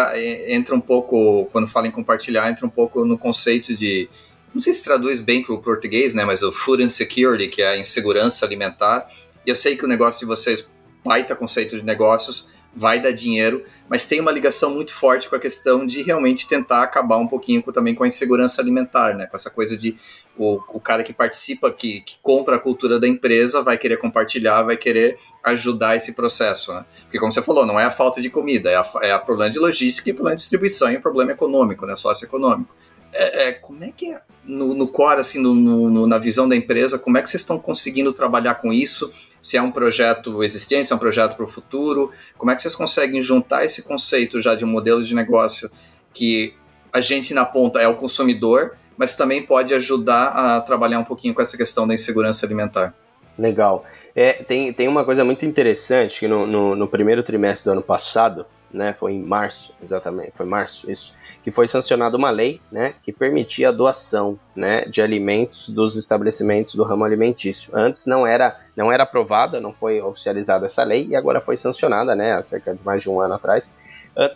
entra 0.48 0.74
um 0.74 0.80
pouco, 0.80 1.46
quando 1.52 1.66
fala 1.66 1.86
em 1.86 1.90
compartilhar, 1.90 2.48
entra 2.48 2.66
um 2.66 2.70
pouco 2.70 3.04
no 3.04 3.18
conceito 3.18 3.74
de, 3.74 4.08
não 4.54 4.60
sei 4.60 4.72
se 4.72 4.84
traduz 4.84 5.20
bem 5.20 5.42
para 5.42 5.54
o 5.54 5.58
português, 5.58 6.14
né, 6.14 6.24
mas 6.24 6.42
o 6.42 6.52
food 6.52 6.82
insecurity, 6.82 7.48
que 7.48 7.62
é 7.62 7.68
a 7.68 7.78
insegurança 7.78 8.44
alimentar. 8.44 9.08
E 9.46 9.50
eu 9.50 9.56
sei 9.56 9.76
que 9.76 9.84
o 9.84 9.88
negócio 9.88 10.20
de 10.20 10.26
vocês, 10.26 10.66
baita 11.04 11.34
conceito 11.34 11.76
de 11.76 11.84
negócios, 11.84 12.48
vai 12.74 13.00
dar 13.00 13.12
dinheiro, 13.12 13.64
mas 13.88 14.06
tem 14.06 14.20
uma 14.20 14.32
ligação 14.32 14.74
muito 14.74 14.94
forte 14.94 15.28
com 15.28 15.36
a 15.36 15.38
questão 15.38 15.84
de 15.84 16.02
realmente 16.02 16.48
tentar 16.48 16.82
acabar 16.82 17.18
um 17.18 17.26
pouquinho 17.26 17.62
com, 17.62 17.70
também 17.70 17.94
com 17.94 18.04
a 18.04 18.06
insegurança 18.06 18.62
alimentar, 18.62 19.14
né? 19.14 19.26
Com 19.26 19.36
essa 19.36 19.50
coisa 19.50 19.76
de 19.76 19.94
o, 20.36 20.58
o 20.68 20.80
cara 20.80 21.02
que 21.02 21.12
participa, 21.12 21.70
que, 21.70 22.00
que 22.00 22.16
compra 22.22 22.56
a 22.56 22.58
cultura 22.58 22.98
da 22.98 23.06
empresa, 23.06 23.62
vai 23.62 23.76
querer 23.76 23.98
compartilhar, 23.98 24.62
vai 24.62 24.76
querer 24.76 25.18
ajudar 25.44 25.96
esse 25.96 26.14
processo, 26.14 26.72
né? 26.72 26.84
Porque 27.02 27.18
como 27.18 27.30
você 27.30 27.42
falou, 27.42 27.66
não 27.66 27.78
é 27.78 27.84
a 27.84 27.90
falta 27.90 28.22
de 28.22 28.30
comida, 28.30 28.70
é 28.70 28.76
a, 28.76 28.84
é 29.02 29.12
a 29.12 29.18
problema 29.18 29.50
de 29.50 29.58
logística 29.58 30.08
e 30.08 30.14
problema 30.14 30.36
de 30.36 30.42
distribuição 30.42 30.90
e 30.90 30.96
o 30.96 31.02
problema 31.02 31.32
econômico, 31.32 31.84
né? 31.84 31.94
Socioeconômico. 31.96 32.74
É, 33.12 33.48
é, 33.48 33.52
como 33.52 33.84
é 33.84 33.92
que 33.94 34.10
é 34.10 34.22
no, 34.42 34.72
no 34.74 34.88
core, 34.88 35.20
assim, 35.20 35.40
no, 35.40 35.54
no, 35.54 36.06
na 36.06 36.16
visão 36.16 36.48
da 36.48 36.56
empresa, 36.56 36.98
como 36.98 37.18
é 37.18 37.22
que 37.22 37.28
vocês 37.28 37.42
estão 37.42 37.58
conseguindo 37.58 38.12
trabalhar 38.12 38.54
com 38.54 38.72
isso? 38.72 39.12
Se 39.42 39.56
é 39.56 39.62
um 39.62 39.72
projeto 39.72 40.42
existente, 40.44 40.86
se 40.86 40.92
é 40.92 40.96
um 40.96 41.00
projeto 41.00 41.34
para 41.34 41.44
o 41.44 41.48
futuro, 41.48 42.12
como 42.38 42.52
é 42.52 42.54
que 42.54 42.62
vocês 42.62 42.76
conseguem 42.76 43.20
juntar 43.20 43.64
esse 43.64 43.82
conceito 43.82 44.40
já 44.40 44.54
de 44.54 44.64
um 44.64 44.68
modelo 44.68 45.02
de 45.02 45.14
negócio 45.14 45.68
que 46.14 46.54
a 46.92 47.00
gente 47.00 47.34
na 47.34 47.44
ponta 47.44 47.80
é 47.80 47.88
o 47.88 47.96
consumidor, 47.96 48.76
mas 48.96 49.16
também 49.16 49.44
pode 49.44 49.74
ajudar 49.74 50.26
a 50.28 50.60
trabalhar 50.60 51.00
um 51.00 51.04
pouquinho 51.04 51.34
com 51.34 51.42
essa 51.42 51.56
questão 51.56 51.88
da 51.88 51.94
insegurança 51.94 52.46
alimentar. 52.46 52.94
Legal. 53.36 53.84
É, 54.14 54.34
tem, 54.34 54.72
tem 54.72 54.86
uma 54.86 55.04
coisa 55.04 55.24
muito 55.24 55.44
interessante 55.44 56.20
que 56.20 56.28
no, 56.28 56.46
no, 56.46 56.76
no 56.76 56.86
primeiro 56.86 57.22
trimestre 57.22 57.64
do 57.64 57.72
ano 57.72 57.82
passado, 57.82 58.46
né, 58.72 58.92
foi 58.92 59.12
em 59.12 59.22
março, 59.22 59.74
exatamente, 59.82 60.32
foi 60.36 60.46
março, 60.46 60.90
isso, 60.90 61.14
que 61.42 61.50
foi 61.50 61.66
sancionada 61.66 62.16
uma 62.16 62.30
lei, 62.30 62.60
né, 62.70 62.94
que 63.02 63.12
permitia 63.12 63.68
a 63.68 63.72
doação, 63.72 64.38
né, 64.54 64.84
de 64.86 65.02
alimentos 65.02 65.68
dos 65.68 65.96
estabelecimentos 65.96 66.74
do 66.74 66.82
ramo 66.82 67.04
alimentício. 67.04 67.70
Antes 67.74 68.06
não 68.06 68.26
era, 68.26 68.58
não 68.76 68.90
era 68.90 69.02
aprovada, 69.02 69.60
não 69.60 69.72
foi 69.72 70.00
oficializada 70.00 70.66
essa 70.66 70.82
lei 70.82 71.06
e 71.08 71.16
agora 71.16 71.40
foi 71.40 71.56
sancionada, 71.56 72.14
né, 72.14 72.32
há 72.32 72.42
cerca 72.42 72.74
de 72.74 72.84
mais 72.84 73.02
de 73.02 73.10
um 73.10 73.20
ano 73.20 73.34
atrás, 73.34 73.72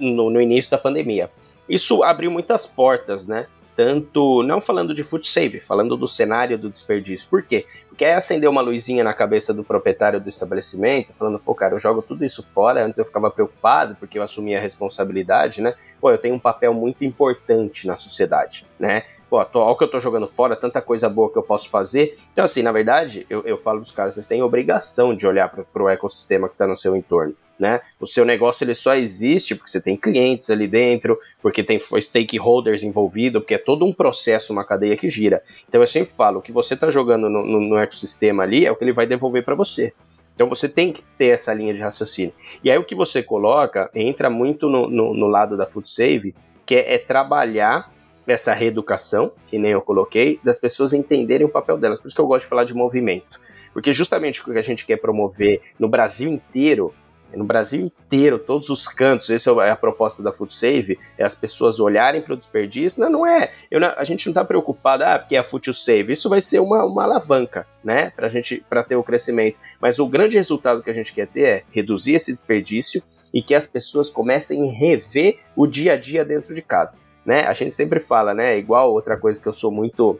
no, 0.01 0.31
no 0.31 0.41
início 0.41 0.71
da 0.71 0.79
pandemia. 0.79 1.31
Isso 1.69 2.03
abriu 2.03 2.31
muitas 2.31 2.67
portas, 2.67 3.27
né, 3.27 3.47
tanto, 3.77 4.43
não 4.43 4.59
falando 4.59 4.95
de 4.95 5.03
food 5.03 5.29
save, 5.29 5.61
falando 5.61 5.97
do 5.99 6.09
cenário 6.09 6.57
do 6.57 6.71
desperdício. 6.71 7.29
Por 7.29 7.43
quê? 7.43 7.67
Porque 7.97 8.05
aí 8.05 8.13
acendeu 8.13 8.51
uma 8.51 8.61
luzinha 8.61 9.03
na 9.03 9.15
cabeça 9.15 9.55
do 9.55 9.65
proprietário 9.65 10.21
do 10.21 10.29
estabelecimento, 10.29 11.15
falando, 11.15 11.39
pô, 11.39 11.55
cara, 11.55 11.75
eu 11.75 11.79
jogo 11.79 12.03
tudo 12.03 12.27
isso 12.27 12.43
fora, 12.43 12.85
antes 12.85 12.99
eu 12.99 13.07
ficava 13.07 13.31
preocupado 13.31 13.97
porque 13.99 14.19
eu 14.19 14.23
assumia 14.23 14.59
a 14.59 14.61
responsabilidade, 14.61 15.63
né? 15.63 15.75
Pô, 15.99 16.11
eu 16.11 16.19
tenho 16.19 16.35
um 16.35 16.39
papel 16.39 16.75
muito 16.75 17.07
importante 17.07 17.87
na 17.87 17.97
sociedade, 17.97 18.67
né? 18.79 19.05
Pô, 19.31 19.39
olha 19.39 19.49
o 19.55 19.79
que 19.79 19.85
eu 19.85 19.91
tô 19.91 19.99
jogando 19.99 20.29
fora, 20.29 20.55
tanta 20.55 20.83
coisa 20.83 21.09
boa 21.09 21.33
que 21.33 21.39
eu 21.39 21.43
posso 21.43 21.71
fazer. 21.71 22.19
Então, 22.35 22.45
assim, 22.45 22.61
na 22.61 22.71
verdade, 22.71 23.25
eu, 23.31 23.43
eu 23.47 23.57
falo 23.57 23.81
pros 23.81 23.93
caras, 23.93 24.13
vocês 24.13 24.27
têm 24.27 24.43
obrigação 24.43 25.17
de 25.17 25.27
olhar 25.27 25.49
para 25.49 25.83
o 25.83 25.89
ecossistema 25.89 26.49
que 26.49 26.55
está 26.55 26.67
no 26.67 26.77
seu 26.77 26.95
entorno 26.95 27.35
né? 27.59 27.81
O 27.99 28.07
seu 28.07 28.25
negócio 28.25 28.65
ele 28.65 28.75
só 28.75 28.95
existe 28.95 29.55
porque 29.55 29.71
você 29.71 29.81
tem 29.81 29.97
clientes 29.97 30.51
ali 30.51 30.69
dentro, 30.69 31.19
porque 31.41 31.63
tem 31.63 31.79
stakeholders 31.79 32.83
envolvidos, 32.83 33.43
porque 33.43 33.55
é 33.55 33.59
todo 33.59 33.85
um 33.85 33.93
processo, 33.93 34.53
uma 34.53 34.65
cadeia 34.65 34.97
que 34.97 35.09
gira. 35.09 35.43
Então 35.69 35.81
eu 35.81 35.87
sempre 35.87 36.13
falo, 36.13 36.39
o 36.39 36.43
que 36.43 36.53
você 36.53 36.75
está 36.75 36.91
jogando 36.91 37.29
no, 37.29 37.45
no, 37.45 37.61
no, 37.61 37.79
ecossistema 37.79 38.43
ali 38.43 38.67
é 38.67 38.71
o 38.71 38.77
que 38.77 38.85
ele 38.85 38.93
vai 38.93 39.07
devolver 39.07 39.45
para 39.45 39.55
você. 39.55 39.93
Então 40.35 40.49
você 40.49 40.69
tem 40.69 40.93
que 40.93 41.03
ter 41.17 41.29
essa 41.29 41.53
linha 41.55 41.73
de 41.73 41.81
raciocínio. 41.81 42.35
E 42.63 42.71
aí 42.71 42.77
o 42.77 42.85
que 42.85 42.95
você 42.95 43.23
coloca 43.23 43.91
entra 43.95 44.29
muito 44.29 44.69
no, 44.69 44.89
no, 44.89 45.15
no 45.15 45.27
lado 45.27 45.57
da 45.57 45.67
food 45.67 45.89
save, 45.89 46.35
que 46.67 46.75
é, 46.75 46.95
é 46.95 46.99
trabalhar 46.99 47.91
essa 48.27 48.53
reeducação, 48.53 49.33
que 49.47 49.57
nem 49.57 49.71
eu 49.71 49.81
coloquei, 49.81 50.41
das 50.43 50.59
pessoas 50.59 50.93
entenderem 50.93 51.47
o 51.47 51.51
papel 51.51 51.79
delas. 51.79 52.01
Por 52.01 52.09
isso 52.09 52.15
que 52.15 52.21
eu 52.21 52.27
gosto 52.27 52.43
de 52.43 52.49
falar 52.49 52.65
de 52.65 52.75
movimento. 52.75 53.41
Porque 53.73 53.93
justamente 53.93 54.41
o 54.41 54.45
que 54.45 54.59
a 54.59 54.63
gente 54.63 54.85
quer 54.85 54.97
promover 54.97 55.61
no 55.79 55.89
Brasil 55.89 56.31
inteiro 56.31 56.93
no 57.35 57.45
Brasil 57.45 57.81
inteiro, 57.81 58.39
todos 58.39 58.69
os 58.69 58.87
cantos, 58.87 59.29
essa 59.31 59.51
é 59.51 59.71
a 59.71 59.77
proposta 59.77 60.23
da 60.23 60.33
Food 60.33 60.53
Save, 60.53 60.99
é 61.19 61.25
as 61.25 61.35
pessoas 61.35 61.81
olharem 61.81 62.23
para 62.23 62.35
o 62.35 62.37
desperdício. 62.37 63.01
Não, 63.01 63.11
não 63.11 63.27
é. 63.27 63.53
Não, 63.73 63.89
a 63.97 64.05
gente 64.05 64.27
não 64.27 64.33
está 64.33 64.45
preocupado, 64.45 65.05
ah, 65.05 65.19
porque 65.19 65.37
é 65.37 65.39
a 65.39 65.45
Food 65.45 65.73
Save. 65.75 66.13
Isso 66.13 66.29
vai 66.29 66.41
ser 66.41 66.61
uma, 66.61 66.85
uma 66.85 67.05
alavanca, 67.05 67.67
né, 67.83 68.11
para 68.11 68.29
gente, 68.29 68.65
para 68.69 68.83
ter 68.83 68.97
o 68.97 69.03
crescimento. 69.03 69.59
Mas 69.81 69.99
o 69.99 70.07
grande 70.07 70.37
resultado 70.37 70.83
que 70.83 70.91
a 70.91 70.95
gente 70.95 71.13
quer 71.13 71.27
ter 71.27 71.43
é 71.43 71.63
reduzir 71.71 72.15
esse 72.15 72.33
desperdício 72.33 73.03
e 73.33 73.43
que 73.43 73.55
as 73.55 73.67
pessoas 73.67 74.09
comecem 74.09 74.63
a 74.63 74.73
rever 74.73 75.41
o 75.55 75.67
dia 75.67 75.95
a 75.95 75.97
dia 75.97 76.25
dentro 76.25 76.55
de 76.55 76.63
casa, 76.63 77.05
né? 77.25 77.43
A 77.43 77.53
gente 77.53 77.75
sempre 77.75 78.01
fala, 78.01 78.33
né, 78.33 78.57
igual 78.57 78.93
outra 78.93 79.17
coisa 79.17 79.41
que 79.43 79.49
eu 79.49 79.53
sou 79.53 79.71
muito 79.71 80.19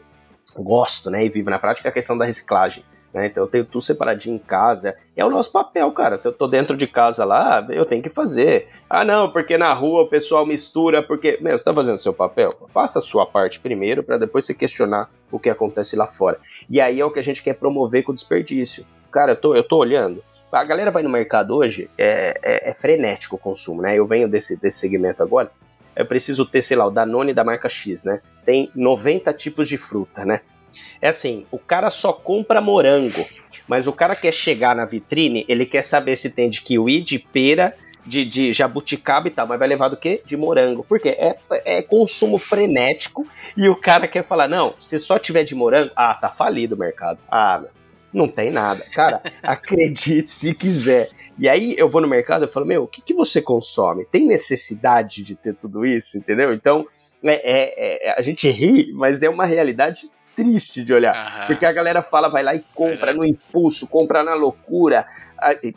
gosto, 0.55 1.09
né, 1.09 1.25
e 1.25 1.29
vivo 1.29 1.49
na 1.49 1.59
prática, 1.59 1.87
é 1.87 1.91
a 1.91 1.93
questão 1.93 2.17
da 2.17 2.25
reciclagem. 2.25 2.83
Né? 3.17 3.25
Então 3.25 3.43
eu 3.43 3.47
tenho 3.47 3.65
tudo 3.65 3.83
separadinho 3.83 4.35
em 4.35 4.39
casa. 4.39 4.95
É 5.15 5.25
o 5.25 5.29
nosso 5.31 5.51
papel, 5.51 5.91
cara. 5.91 6.21
Eu 6.23 6.31
tô 6.31 6.45
dentro 6.45 6.77
de 6.77 6.85
casa 6.85 7.25
lá, 7.25 7.65
eu 7.67 7.83
tenho 7.83 8.03
que 8.03 8.11
fazer. 8.11 8.67
Ah, 8.87 9.03
não, 9.03 9.31
porque 9.31 9.57
na 9.57 9.73
rua 9.73 10.03
o 10.03 10.07
pessoal 10.07 10.45
mistura, 10.45 11.01
porque. 11.01 11.39
Meu, 11.41 11.57
você 11.57 11.65
tá 11.65 11.73
fazendo 11.73 11.95
o 11.95 11.99
seu 11.99 12.13
papel? 12.13 12.51
Faça 12.67 12.99
a 12.99 13.01
sua 13.01 13.25
parte 13.25 13.59
primeiro, 13.59 14.03
para 14.03 14.19
depois 14.19 14.45
você 14.45 14.53
questionar 14.53 15.09
o 15.31 15.39
que 15.39 15.49
acontece 15.49 15.95
lá 15.95 16.05
fora. 16.05 16.39
E 16.69 16.79
aí 16.79 16.99
é 17.01 17.05
o 17.05 17.09
que 17.09 17.17
a 17.17 17.23
gente 17.23 17.41
quer 17.41 17.55
promover 17.55 18.03
com 18.03 18.11
o 18.11 18.15
desperdício. 18.15 18.85
Cara, 19.11 19.31
eu 19.31 19.35
tô, 19.35 19.55
eu 19.55 19.63
tô 19.63 19.77
olhando. 19.77 20.23
A 20.51 20.63
galera 20.63 20.91
vai 20.91 21.01
no 21.01 21.09
mercado 21.09 21.55
hoje, 21.55 21.89
é, 21.97 22.39
é, 22.43 22.69
é 22.69 22.73
frenético 22.73 23.35
o 23.35 23.39
consumo, 23.39 23.81
né? 23.81 23.95
Eu 23.97 24.05
venho 24.05 24.29
desse, 24.29 24.61
desse 24.61 24.77
segmento 24.77 25.23
agora. 25.23 25.51
Eu 25.95 26.05
preciso 26.05 26.45
ter, 26.45 26.61
sei 26.61 26.77
lá, 26.77 26.85
o 26.85 26.91
Danone 26.91 27.33
da 27.33 27.43
marca 27.43 27.67
X, 27.67 28.03
né? 28.03 28.21
Tem 28.45 28.69
90 28.75 29.33
tipos 29.33 29.67
de 29.67 29.75
fruta, 29.75 30.23
né? 30.23 30.41
É 31.01 31.09
assim, 31.09 31.45
o 31.51 31.59
cara 31.59 31.89
só 31.89 32.13
compra 32.13 32.61
morango, 32.61 33.25
mas 33.67 33.87
o 33.87 33.93
cara 33.93 34.15
quer 34.15 34.33
chegar 34.33 34.75
na 34.75 34.85
vitrine, 34.85 35.45
ele 35.47 35.65
quer 35.65 35.81
saber 35.81 36.15
se 36.15 36.29
tem 36.29 36.49
de 36.49 36.61
kiwi, 36.61 37.01
de 37.01 37.19
pera, 37.19 37.75
de, 38.07 38.23
de 38.23 38.53
jabuticaba 38.53 39.27
e 39.27 39.31
tal, 39.31 39.45
mas 39.45 39.59
vai 39.59 39.67
levar 39.67 39.89
do 39.89 39.97
quê? 39.97 40.21
De 40.25 40.37
morango. 40.37 40.85
Porque 40.87 41.09
é, 41.09 41.37
é 41.65 41.81
consumo 41.81 42.37
frenético 42.37 43.27
e 43.55 43.67
o 43.67 43.75
cara 43.75 44.07
quer 44.07 44.23
falar, 44.23 44.47
não, 44.47 44.73
se 44.79 44.97
só 44.97 45.19
tiver 45.19 45.43
de 45.43 45.53
morango, 45.53 45.91
ah, 45.95 46.13
tá 46.13 46.29
falido 46.29 46.75
o 46.75 46.79
mercado. 46.79 47.19
Ah, 47.29 47.61
não 48.13 48.27
tem 48.27 48.49
nada. 48.49 48.83
Cara, 48.93 49.21
acredite 49.43 50.31
se 50.31 50.53
quiser. 50.53 51.09
E 51.37 51.47
aí 51.47 51.75
eu 51.77 51.89
vou 51.89 52.01
no 52.01 52.07
mercado 52.07 52.45
e 52.45 52.47
falo, 52.47 52.65
meu, 52.65 52.83
o 52.83 52.87
que, 52.87 53.01
que 53.01 53.13
você 53.13 53.41
consome? 53.41 54.05
Tem 54.05 54.25
necessidade 54.25 55.23
de 55.23 55.35
ter 55.35 55.53
tudo 55.53 55.85
isso, 55.85 56.17
entendeu? 56.17 56.53
Então, 56.53 56.87
é, 57.23 57.33
é, 57.33 58.07
é, 58.07 58.15
a 58.17 58.21
gente 58.21 58.49
ri, 58.49 58.91
mas 58.93 59.21
é 59.21 59.29
uma 59.29 59.45
realidade 59.45 60.09
triste 60.37 60.83
de 60.83 60.93
olhar. 60.93 61.15
Uhum. 61.15 61.47
Porque 61.47 61.65
a 61.65 61.71
galera 61.71 62.03
fala, 62.03 62.29
vai 62.29 62.43
lá 62.43 62.53
e 62.53 62.63
compra 62.75 63.11
no 63.11 63.25
impulso, 63.25 63.87
compra 63.89 64.23
na 64.23 64.35
loucura. 64.35 65.07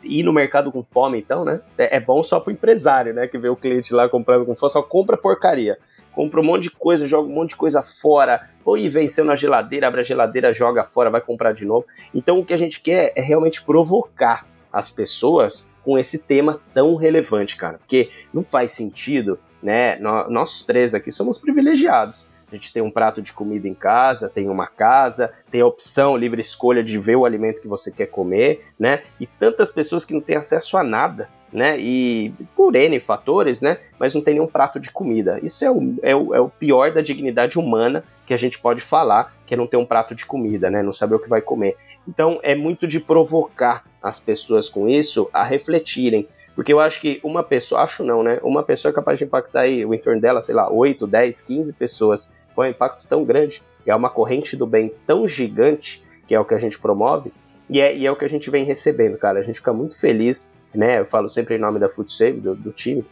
Ir 0.03 0.21
no 0.21 0.31
mercado 0.31 0.71
com 0.71 0.83
fome, 0.83 1.17
então, 1.17 1.43
né? 1.43 1.61
É, 1.75 1.97
é 1.97 1.99
bom 1.99 2.23
só 2.23 2.39
pro 2.39 2.53
empresário, 2.53 3.11
né? 3.11 3.27
Que 3.27 3.39
vê 3.39 3.49
o 3.49 3.55
cliente 3.55 3.91
lá 3.91 4.07
comprando 4.07 4.45
com 4.45 4.55
fome, 4.55 4.71
só 4.71 4.83
compra 4.83 5.17
porcaria. 5.17 5.79
Compra 6.13 6.39
um 6.39 6.43
monte 6.43 6.63
de 6.63 6.71
coisa, 6.71 7.07
joga 7.07 7.27
um 7.27 7.33
monte 7.33 7.49
de 7.49 7.55
coisa 7.55 7.81
fora. 7.81 8.49
Ou 8.63 8.77
e 8.77 8.87
venceu 8.87 9.25
na 9.25 9.33
geladeira, 9.35 9.87
abre 9.87 10.01
a 10.01 10.03
geladeira, 10.03 10.53
joga 10.53 10.83
fora, 10.83 11.09
vai 11.09 11.21
comprar 11.21 11.53
de 11.53 11.65
novo. 11.65 11.87
Então 12.13 12.37
o 12.37 12.45
que 12.45 12.53
a 12.53 12.57
gente 12.57 12.81
quer 12.81 13.11
é 13.15 13.21
realmente 13.21 13.63
provocar 13.63 14.45
as 14.71 14.91
pessoas 14.91 15.67
com 15.83 15.97
esse 15.97 16.19
tema 16.19 16.61
tão 16.71 16.95
relevante, 16.95 17.57
cara. 17.57 17.79
Porque 17.79 18.11
não 18.31 18.43
faz 18.43 18.73
sentido, 18.73 19.39
né? 19.63 19.97
Nós 19.97 20.63
três 20.63 20.93
aqui 20.93 21.11
somos 21.11 21.39
privilegiados 21.39 22.29
a 22.51 22.55
gente 22.55 22.73
tem 22.73 22.81
um 22.81 22.91
prato 22.91 23.21
de 23.21 23.31
comida 23.31 23.67
em 23.67 23.73
casa, 23.73 24.29
tem 24.29 24.49
uma 24.49 24.67
casa, 24.67 25.31
tem 25.49 25.61
a 25.61 25.65
opção, 25.65 26.17
livre 26.17 26.41
escolha 26.41 26.83
de 26.83 26.99
ver 26.99 27.15
o 27.15 27.25
alimento 27.25 27.61
que 27.61 27.67
você 27.67 27.91
quer 27.91 28.07
comer, 28.07 28.65
né? 28.77 29.03
E 29.19 29.25
tantas 29.25 29.71
pessoas 29.71 30.03
que 30.03 30.13
não 30.13 30.21
têm 30.21 30.35
acesso 30.35 30.77
a 30.77 30.83
nada, 30.83 31.29
né? 31.51 31.79
E 31.79 32.33
por 32.55 32.75
N 32.75 32.99
fatores, 32.99 33.61
né? 33.61 33.77
Mas 33.97 34.13
não 34.13 34.21
tem 34.21 34.35
nenhum 34.35 34.47
prato 34.47 34.79
de 34.79 34.91
comida. 34.91 35.39
Isso 35.41 35.63
é 35.63 35.71
o, 35.71 35.95
é 36.01 36.15
o, 36.15 36.35
é 36.35 36.39
o 36.39 36.49
pior 36.49 36.91
da 36.91 37.01
dignidade 37.01 37.57
humana 37.57 38.03
que 38.25 38.33
a 38.33 38.37
gente 38.37 38.59
pode 38.59 38.81
falar, 38.81 39.35
que 39.45 39.53
é 39.53 39.57
não 39.57 39.67
ter 39.67 39.77
um 39.77 39.85
prato 39.85 40.15
de 40.15 40.25
comida, 40.25 40.69
né? 40.69 40.81
Não 40.81 40.93
saber 40.93 41.15
o 41.15 41.19
que 41.19 41.29
vai 41.29 41.41
comer. 41.41 41.75
Então 42.07 42.39
é 42.43 42.55
muito 42.55 42.87
de 42.87 42.99
provocar 42.99 43.83
as 44.01 44.19
pessoas 44.19 44.69
com 44.69 44.87
isso 44.87 45.29
a 45.33 45.43
refletirem. 45.43 46.27
Porque 46.55 46.73
eu 46.73 46.79
acho 46.79 46.99
que 46.99 47.19
uma 47.23 47.43
pessoa, 47.43 47.81
acho 47.81 48.03
não, 48.03 48.21
né? 48.23 48.39
Uma 48.43 48.63
pessoa 48.63 48.91
é 48.91 48.95
capaz 48.95 49.17
de 49.17 49.25
impactar 49.25 49.61
aí 49.61 49.85
o 49.85 49.93
entorno 49.93 50.19
dela, 50.19 50.41
sei 50.41 50.53
lá, 50.53 50.69
8, 50.69 51.07
10, 51.07 51.41
15 51.41 51.73
pessoas 51.73 52.33
com 52.61 52.67
um 52.67 52.69
impacto 52.69 53.07
tão 53.07 53.23
grande. 53.23 53.63
É 53.85 53.95
uma 53.95 54.09
corrente 54.09 54.55
do 54.55 54.67
bem 54.67 54.93
tão 55.07 55.27
gigante, 55.27 56.03
que 56.27 56.35
é 56.35 56.39
o 56.39 56.45
que 56.45 56.53
a 56.53 56.59
gente 56.59 56.77
promove, 56.77 57.33
e 57.69 57.81
é, 57.81 57.95
e 57.95 58.05
é 58.05 58.11
o 58.11 58.15
que 58.15 58.25
a 58.25 58.29
gente 58.29 58.49
vem 58.49 58.63
recebendo, 58.63 59.17
cara. 59.17 59.39
A 59.39 59.43
gente 59.43 59.55
fica 59.55 59.73
muito 59.73 59.99
feliz, 59.99 60.53
né? 60.73 60.99
Eu 60.99 61.05
falo 61.05 61.29
sempre 61.29 61.55
em 61.55 61.59
nome 61.59 61.79
da 61.79 61.89
Food 61.89 62.11
Save, 62.11 62.39
do, 62.39 62.55
do 62.55 62.71
time, 62.71 63.03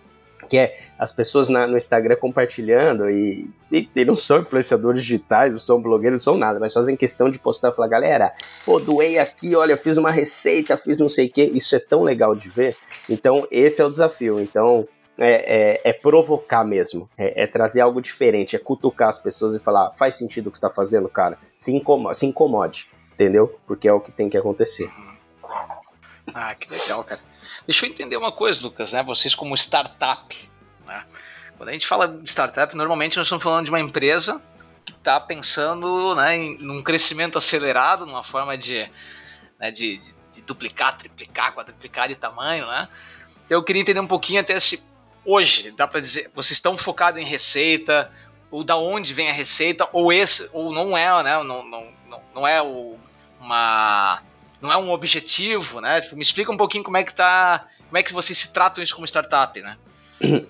que 0.48 0.58
é 0.58 0.78
as 0.98 1.12
pessoas 1.12 1.50
na, 1.50 1.66
no 1.66 1.78
Instagram 1.78 2.16
compartilhando 2.18 3.10
e, 3.10 3.50
e, 3.72 3.90
e, 3.96 4.06
não 4.06 4.16
são 4.16 4.42
influenciadores 4.42 5.02
digitais, 5.02 5.54
não 5.54 5.60
são 5.60 5.82
blogueiros, 5.82 6.22
não 6.26 6.34
são 6.34 6.38
nada, 6.38 6.60
mas 6.60 6.74
fazem 6.74 6.96
questão 6.96 7.30
de 7.30 7.40
postar 7.40 7.70
e 7.70 7.76
falar, 7.76 7.88
galera, 7.88 8.34
pô, 8.66 8.80
doei 8.80 9.18
aqui, 9.18 9.56
olha, 9.56 9.78
fiz 9.78 9.98
uma 9.98 10.12
receita, 10.12 10.78
fiz 10.78 11.00
não 11.00 11.10
sei 11.10 11.28
o 11.28 11.32
que, 11.32 11.44
isso 11.44 11.76
é 11.76 11.80
tão 11.80 12.04
legal 12.04 12.36
de 12.36 12.50
ver. 12.50 12.76
Então, 13.10 13.48
esse 13.50 13.82
é 13.82 13.86
o 13.86 13.90
desafio. 13.90 14.40
Então, 14.40 14.88
é, 15.20 15.82
é, 15.84 15.90
é 15.90 15.94
provocar 15.94 16.64
mesmo, 16.64 17.10
é, 17.18 17.44
é, 17.44 17.48
trazer 17.48 17.82
algo 17.82 18.02
diferente, 18.02 18.56
é 18.56 18.60
cutucar 18.60 19.10
as 19.10 19.20
pessoas 19.20 19.54
e 19.54 19.60
falar, 19.60 19.92
faz 19.92 20.16
sentido 20.16 20.48
o 20.48 20.52
que 20.52 20.58
está 20.58 20.70
fazendo, 20.70 21.10
cara? 21.10 21.38
Se 21.56 21.76
incomode, 21.76 22.18
se 22.18 22.26
incomode, 22.26 22.90
entendeu? 23.14 23.60
Porque 23.68 23.88
é 23.88 23.94
o 23.94 24.00
que 24.00 24.12
tem 24.12 24.30
que 24.30 24.38
acontecer. 24.38 24.90
Ah, 26.34 26.56
que 26.56 26.70
legal, 26.70 27.04
cara. 27.04 27.22
Deixa 27.66 27.86
eu 27.86 27.90
entender 27.90 28.16
uma 28.18 28.32
coisa, 28.32 28.62
Lucas, 28.64 28.94
né? 28.94 29.04
Vocês 29.04 29.36
como 29.36 29.56
startup, 29.56 30.50
né? 30.86 31.04
Quando 31.58 31.70
a 31.70 31.74
gente 31.74 31.86
fala 31.86 32.08
de 32.08 32.30
startup, 32.30 32.74
normalmente 32.76 33.18
nós 33.18 33.26
estamos 33.26 33.44
falando 33.44 33.66
de 33.66 33.72
uma 33.72 33.80
empresa 33.80 34.42
que 34.86 34.94
está 34.94 35.20
pensando 35.20 36.16
né, 36.16 36.38
em 36.38 36.58
num 36.58 36.82
crescimento 36.82 37.38
acelerado, 37.38 38.06
numa 38.06 38.24
forma 38.24 38.58
de, 38.58 38.90
né, 39.60 39.70
de, 39.70 40.00
de, 40.32 40.42
duplicar, 40.42 40.98
triplicar, 40.98 41.54
quadruplicar 41.54 42.08
de 42.08 42.16
tamanho, 42.16 42.66
né? 42.66 42.88
Então 43.46 43.58
eu 43.58 43.64
queria 43.64 43.82
entender 43.82 44.00
um 44.00 44.08
pouquinho 44.08 44.40
até 44.40 44.58
se 44.60 44.82
hoje, 45.26 45.72
dá 45.72 45.88
para 45.88 46.00
dizer, 46.00 46.32
vocês 46.34 46.58
estão 46.58 46.78
focados 46.78 47.22
em 47.22 47.26
receita, 47.26 48.12
ou 48.52 48.64
da 48.64 48.76
onde 48.76 49.14
vem 49.14 49.30
a 49.30 49.34
receita, 49.34 49.88
ou 49.94 50.12
esse, 50.12 50.50
ou 50.54 50.72
não 50.72 50.98
é, 50.98 51.24
né? 51.24 51.44
Não, 51.44 51.64
não, 51.66 51.92
não, 52.08 52.22
não 52.36 52.48
é 52.48 52.62
o, 52.62 52.98
uma. 53.40 54.22
Não 54.62 54.72
é 54.72 54.78
um 54.78 54.92
objetivo, 54.92 55.80
né? 55.80 56.02
Tipo, 56.02 56.16
me 56.16 56.22
explica 56.22 56.52
um 56.52 56.58
pouquinho 56.58 56.84
como 56.84 56.98
é 56.98 57.04
que 57.04 57.14
tá. 57.14 57.68
Como 57.88 57.98
é 57.98 58.04
que 58.04 58.14
vocês 58.14 58.38
se 58.38 58.52
tratam 58.52 58.84
isso 58.84 58.96
como 58.96 59.08
startup, 59.08 59.60
né? 59.62 59.78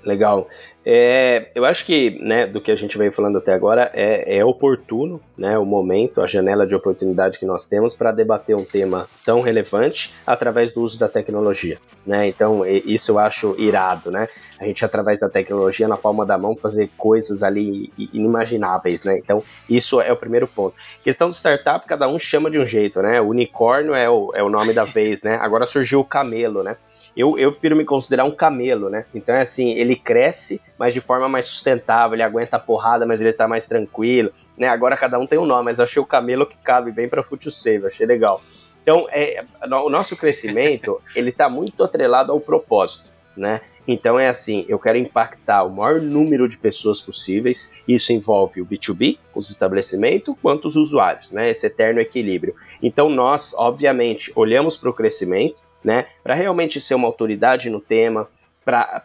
Legal. 0.04 0.48
É, 0.86 1.52
eu 1.54 1.66
acho 1.66 1.86
que, 1.86 2.18
né, 2.22 2.48
do 2.48 2.62
que 2.62 2.72
a 2.72 2.76
gente 2.76 2.98
veio 2.98 3.12
falando 3.12 3.38
até 3.38 3.54
agora, 3.54 3.92
é, 3.94 4.38
é 4.38 4.46
oportuno, 4.46 5.22
né, 5.38 5.58
o 5.58 5.66
momento, 5.66 6.22
a 6.22 6.26
janela 6.26 6.66
de 6.66 6.74
oportunidade 6.74 7.38
que 7.38 7.46
nós 7.46 7.68
temos 7.68 7.94
para 7.94 8.12
debater 8.12 8.56
um 8.56 8.64
tema 8.64 9.08
tão 9.26 9.42
relevante 9.42 10.14
através 10.26 10.72
do 10.72 10.82
uso 10.82 10.98
da 10.98 11.10
tecnologia, 11.10 11.78
né? 12.06 12.28
Então, 12.28 12.66
isso 12.66 13.12
eu 13.12 13.20
acho 13.20 13.56
irado, 13.58 14.10
né? 14.10 14.28
A 14.60 14.66
gente, 14.66 14.84
através 14.84 15.20
da 15.20 15.30
tecnologia, 15.30 15.88
na 15.88 15.96
palma 15.96 16.26
da 16.26 16.38
mão, 16.38 16.56
fazer 16.56 16.90
coisas 16.98 17.44
ali 17.44 17.92
inimagináveis, 17.98 19.04
né? 19.04 19.18
Então, 19.18 19.44
isso 19.70 20.02
é 20.02 20.12
o 20.12 20.18
primeiro 20.18 20.48
ponto. 20.48 20.76
Questão 21.04 21.30
de 21.30 21.36
startup, 21.36 21.86
cada 21.88 22.08
um 22.08 22.20
chama 22.20 22.50
de 22.50 22.60
um 22.60 22.66
jeito, 22.66 23.02
né? 23.02 23.22
O 23.22 23.28
unicórnio 23.28 23.94
é 23.94 24.10
o, 24.10 24.32
é 24.36 24.44
o 24.44 24.50
nome 24.50 24.74
da 24.74 24.84
vez, 24.84 25.24
né? 25.24 25.38
Agora 25.42 25.66
surgiu 25.66 26.00
o 26.00 26.06
camelo, 26.06 26.64
né? 26.64 26.78
Eu, 27.16 27.38
eu 27.38 27.52
prefiro 27.52 27.76
me 27.76 27.86
considerar 27.86 28.26
um 28.26 28.32
camelo, 28.32 28.90
né? 28.90 29.06
Então 29.14 29.36
é 29.36 29.42
assim, 29.42 29.72
ele 29.72 29.96
cresce, 29.96 30.62
mas 30.80 30.94
de 30.94 31.02
forma 31.02 31.28
mais 31.28 31.46
sustentável, 31.46 32.16
ele 32.16 32.24
aguenta 32.24 32.56
a 32.56 32.60
porrada, 32.60 33.06
mas 33.06 33.20
ele 33.20 33.34
tá 33.34 33.48
mais 33.48 33.68
tranquilo, 33.68 34.32
né? 34.58 34.70
Agora 34.70 34.96
cada 34.96 35.20
um 35.20 35.28
tem 35.28 35.38
um 35.38 35.46
nome, 35.46 35.66
mas 35.66 35.78
eu 35.78 35.84
achei 35.84 36.02
o 36.02 36.06
camelo 36.06 36.46
que 36.46 36.58
cabe 36.58 36.90
bem 36.90 37.10
para 37.10 37.22
Future 37.22 37.54
Save, 37.54 37.86
achei 37.86 38.08
legal. 38.08 38.42
Então, 38.82 39.06
é, 39.12 39.44
o 39.84 39.90
nosso 39.90 40.16
crescimento, 40.16 41.02
ele 41.14 41.34
tá 41.34 41.50
muito 41.50 41.84
atrelado 41.84 42.32
ao 42.32 42.40
propósito, 42.40 43.12
né? 43.36 43.60
Então 43.86 44.20
é 44.20 44.30
assim, 44.30 44.66
eu 44.70 44.78
quero 44.78 45.00
impactar 45.00 45.64
o 45.64 45.70
maior 45.70 46.00
número 46.00 46.48
de 46.48 46.58
pessoas 46.58 47.02
possíveis. 47.02 47.74
Isso 47.88 48.14
envolve 48.14 48.62
o 48.62 48.66
B2B, 48.66 49.18
os 49.34 49.50
estabelecimentos, 49.50 50.36
quanto 50.40 50.68
os 50.68 50.76
usuários, 50.76 51.32
né? 51.32 51.50
Esse 51.50 51.66
eterno 51.66 52.00
equilíbrio. 52.00 52.56
Então 52.84 53.10
nós, 53.10 53.52
obviamente, 53.58 54.32
olhamos 54.36 54.78
para 54.78 54.92
o 54.92 54.94
crescimento, 54.94 55.64
né? 55.84 56.06
Para 56.24 56.36
realmente 56.36 56.80
ser 56.80 56.94
uma 56.94 57.08
autoridade 57.08 57.70
no 57.70 57.80
tema, 57.80 58.30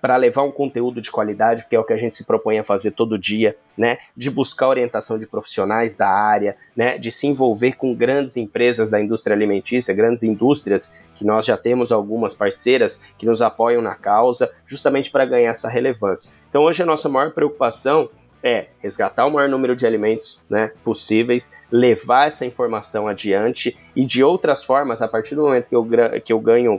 para 0.00 0.16
levar 0.16 0.42
um 0.42 0.52
conteúdo 0.52 1.00
de 1.00 1.10
qualidade, 1.10 1.66
que 1.68 1.74
é 1.74 1.78
o 1.78 1.84
que 1.84 1.92
a 1.92 1.96
gente 1.96 2.16
se 2.16 2.24
propõe 2.24 2.58
a 2.58 2.64
fazer 2.64 2.90
todo 2.90 3.18
dia, 3.18 3.56
né? 3.76 3.98
De 4.16 4.30
buscar 4.30 4.68
orientação 4.68 5.18
de 5.18 5.26
profissionais 5.26 5.96
da 5.96 6.08
área, 6.08 6.56
né? 6.76 6.98
De 6.98 7.10
se 7.10 7.26
envolver 7.26 7.72
com 7.72 7.94
grandes 7.94 8.36
empresas 8.36 8.90
da 8.90 9.00
indústria 9.00 9.34
alimentícia, 9.34 9.94
grandes 9.94 10.22
indústrias, 10.22 10.94
que 11.16 11.24
nós 11.24 11.46
já 11.46 11.56
temos 11.56 11.90
algumas 11.90 12.34
parceiras 12.34 13.00
que 13.16 13.26
nos 13.26 13.40
apoiam 13.40 13.80
na 13.80 13.94
causa, 13.94 14.52
justamente 14.66 15.10
para 15.10 15.24
ganhar 15.24 15.50
essa 15.50 15.68
relevância. 15.68 16.30
Então 16.50 16.62
hoje 16.62 16.82
a 16.82 16.86
nossa 16.86 17.08
maior 17.08 17.32
preocupação 17.32 18.10
é 18.42 18.66
resgatar 18.78 19.24
o 19.24 19.30
maior 19.30 19.48
número 19.48 19.74
de 19.74 19.86
alimentos 19.86 20.42
né, 20.50 20.70
possíveis, 20.84 21.50
levar 21.72 22.26
essa 22.26 22.44
informação 22.44 23.08
adiante 23.08 23.74
e 23.96 24.04
de 24.04 24.22
outras 24.22 24.62
formas, 24.62 25.00
a 25.00 25.08
partir 25.08 25.34
do 25.34 25.44
momento 25.44 25.70
que 25.70 25.74
eu, 25.74 25.88
que 26.22 26.32
eu 26.32 26.38
ganho 26.38 26.78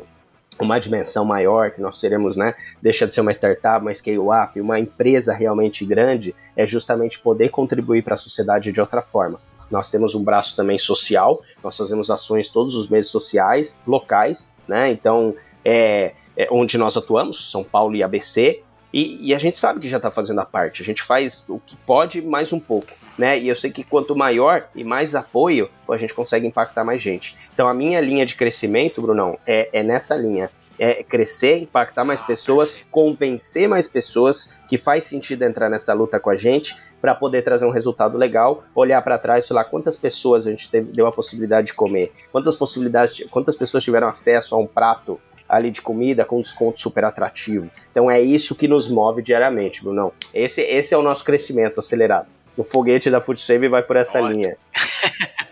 uma 0.60 0.80
dimensão 0.80 1.26
maior, 1.26 1.72
que 1.72 1.82
nós 1.82 2.00
seremos, 2.00 2.38
né, 2.38 2.56
deixa 2.82 3.06
de 3.06 3.14
ser 3.14 3.22
uma 3.22 3.32
startup, 3.32 3.82
uma 3.82 3.94
scale-up, 3.94 4.60
uma 4.60 4.80
empresa 4.80 5.34
realmente 5.34 5.86
grande, 5.86 6.34
é 6.56 6.66
justamente 6.66 7.20
poder 7.20 7.50
contribuir 7.50 8.04
para 8.04 8.14
a 8.14 8.18
sociedade 8.18 8.72
de 8.72 8.80
outra 8.80 9.02
forma. 9.02 9.40
Nós 9.70 9.90
temos 9.90 10.16
um 10.16 10.24
braço 10.24 10.56
também 10.56 10.78
social, 10.78 11.42
nós 11.64 11.76
fazemos 11.76 12.10
ações 12.10 12.50
todos 12.50 12.76
os 12.76 12.88
meses 12.88 13.12
sociais, 13.12 13.80
locais, 13.86 14.56
né, 14.68 14.90
então, 14.90 15.36
é, 15.64 16.14
é 16.38 16.48
onde 16.52 16.78
nós 16.78 16.96
atuamos, 16.96 17.52
São 17.52 17.64
Paulo 17.64 17.96
e 17.96 18.04
ABC, 18.04 18.62
e, 18.94 19.30
e 19.30 19.36
a 19.36 19.38
gente 19.38 19.58
sabe 19.58 19.82
que 19.82 19.90
já 19.90 19.98
está 19.98 20.10
fazendo 20.10 20.40
a 20.40 20.46
parte, 20.46 20.82
a 20.82 20.86
gente 20.86 21.04
faz 21.04 21.46
o 21.50 21.60
que 21.60 21.76
pode 21.78 22.22
mais 22.22 22.54
um 22.54 22.60
pouco 22.60 22.94
né? 23.18 23.38
E 23.40 23.48
eu 23.48 23.56
sei 23.56 23.72
que 23.72 23.84
quanto 23.84 24.16
maior 24.16 24.68
e 24.76 24.84
mais 24.84 25.16
apoio, 25.16 25.70
a 25.90 25.98
gente 25.98 26.14
consegue 26.14 26.48
impactar 26.48 26.84
mais 26.84 27.02
gente. 27.02 27.38
Então 27.54 27.68
a 27.68 27.74
minha 27.74 28.00
linha 28.02 28.26
de 28.26 28.36
crescimento, 28.36 29.02
Brunão, 29.02 29.38
é, 29.46 29.70
é 29.72 29.84
nessa 29.84 30.16
linha. 30.16 30.50
É 30.78 31.02
crescer, 31.04 31.60
impactar 31.60 32.04
mais 32.04 32.22
pessoas, 32.22 32.86
convencer 32.92 33.66
mais 33.66 33.88
pessoas 33.88 34.54
que 34.68 34.78
faz 34.78 35.06
sentido 35.06 35.44
entrar 35.44 35.70
nessa 35.70 35.94
luta 35.94 36.20
com 36.20 36.30
a 36.30 36.36
gente 36.36 36.76
para 37.00 37.16
poder 37.16 37.44
trazer 37.44 37.66
um 37.66 37.70
resultado 37.70 38.18
legal, 38.18 38.62
olhar 38.76 39.02
para 39.02 39.18
trás 39.18 39.46
e 39.46 39.48
falar 39.48 39.64
quantas 39.66 39.96
pessoas 39.96 40.46
a 40.46 40.52
gente 40.52 40.70
teve, 40.70 40.92
deu 40.92 41.08
a 41.08 41.14
possibilidade 41.14 41.68
de 41.68 41.74
comer, 41.74 42.12
quantas 42.30 42.56
possibilidades, 42.56 43.26
quantas 43.30 43.56
pessoas 43.56 43.86
tiveram 43.86 44.10
acesso 44.10 44.54
a 44.54 44.58
um 44.58 44.68
prato 44.68 45.18
ali 45.48 45.72
de 45.72 45.82
comida 45.82 46.26
com 46.26 46.42
desconto 46.42 46.78
super 46.78 47.06
atrativo. 47.06 47.70
Então 47.90 48.12
é 48.12 48.20
isso 48.20 48.54
que 48.54 48.68
nos 48.68 48.90
move 48.90 49.22
diariamente, 49.22 49.82
Brunão. 49.82 50.12
Esse, 50.34 50.62
esse 50.62 50.94
é 50.94 50.98
o 50.98 51.02
nosso 51.02 51.24
crescimento 51.24 51.80
acelerado 51.80 52.28
o 52.58 52.64
foguete 52.64 53.10
da 53.10 53.22
Foodsave 53.22 53.68
vai 53.68 53.84
por 53.84 53.96
essa 53.96 54.22
Ótimo. 54.22 54.40
linha. 54.40 54.58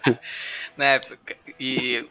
né, 0.78 1.02
e 1.60 2.06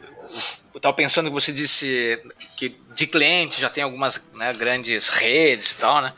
eu 0.73 0.77
estava 0.77 0.95
pensando 0.95 1.27
que 1.27 1.33
você 1.33 1.51
disse 1.51 2.21
que 2.57 2.77
de 2.95 3.07
cliente 3.07 3.59
já 3.59 3.69
tem 3.69 3.83
algumas 3.83 4.25
né, 4.33 4.53
grandes 4.53 5.07
redes 5.07 5.73
e 5.73 5.77
tal, 5.77 6.01
né? 6.01 6.13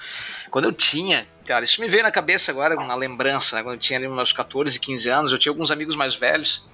Quando 0.49 0.65
eu 0.65 0.71
tinha, 0.71 1.27
cara, 1.45 1.65
isso 1.65 1.81
me 1.81 1.88
veio 1.88 2.03
na 2.03 2.11
cabeça 2.11 2.51
agora, 2.51 2.77
uma 2.77 2.95
lembrança, 2.95 3.55
né, 3.55 3.63
quando 3.63 3.75
eu 3.75 3.79
tinha 3.79 3.99
ali 3.99 4.07
meus 4.07 4.31
14, 4.31 4.79
15 4.79 5.09
anos, 5.09 5.31
eu 5.31 5.38
tinha 5.38 5.51
alguns 5.51 5.71
amigos 5.71 5.95
mais 5.95 6.15
velhos, 6.15 6.65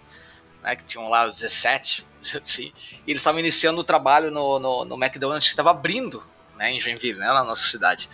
né, 0.61 0.75
que 0.75 0.83
tinham 0.83 1.09
lá 1.09 1.27
17, 1.27 2.05
assim, 2.39 2.71
e 3.07 3.11
eles 3.11 3.21
estavam 3.21 3.39
iniciando 3.39 3.81
o 3.81 3.83
trabalho 3.83 4.29
no, 4.29 4.59
no, 4.59 4.85
no 4.85 5.03
McDonald's 5.03 5.47
que 5.47 5.53
estava 5.53 5.71
abrindo, 5.71 6.23
né, 6.57 6.71
em 6.71 6.79
Joinville, 6.79 7.17
né, 7.17 7.27
na 7.27 7.43
nossa 7.43 7.67
cidade. 7.67 8.07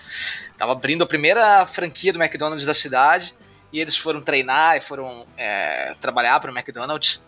Estava 0.52 0.72
abrindo 0.72 1.04
a 1.04 1.08
primeira 1.08 1.66
franquia 1.66 2.14
do 2.14 2.22
McDonald's 2.22 2.66
da 2.66 2.74
cidade, 2.74 3.36
e 3.72 3.80
eles 3.80 3.98
foram 3.98 4.22
treinar 4.22 4.78
e 4.78 4.82
foram 4.82 5.26
é, 5.38 5.96
trabalhar 6.00 6.40
para 6.40 6.52
o 6.52 6.58
McDonald's. 6.58 7.22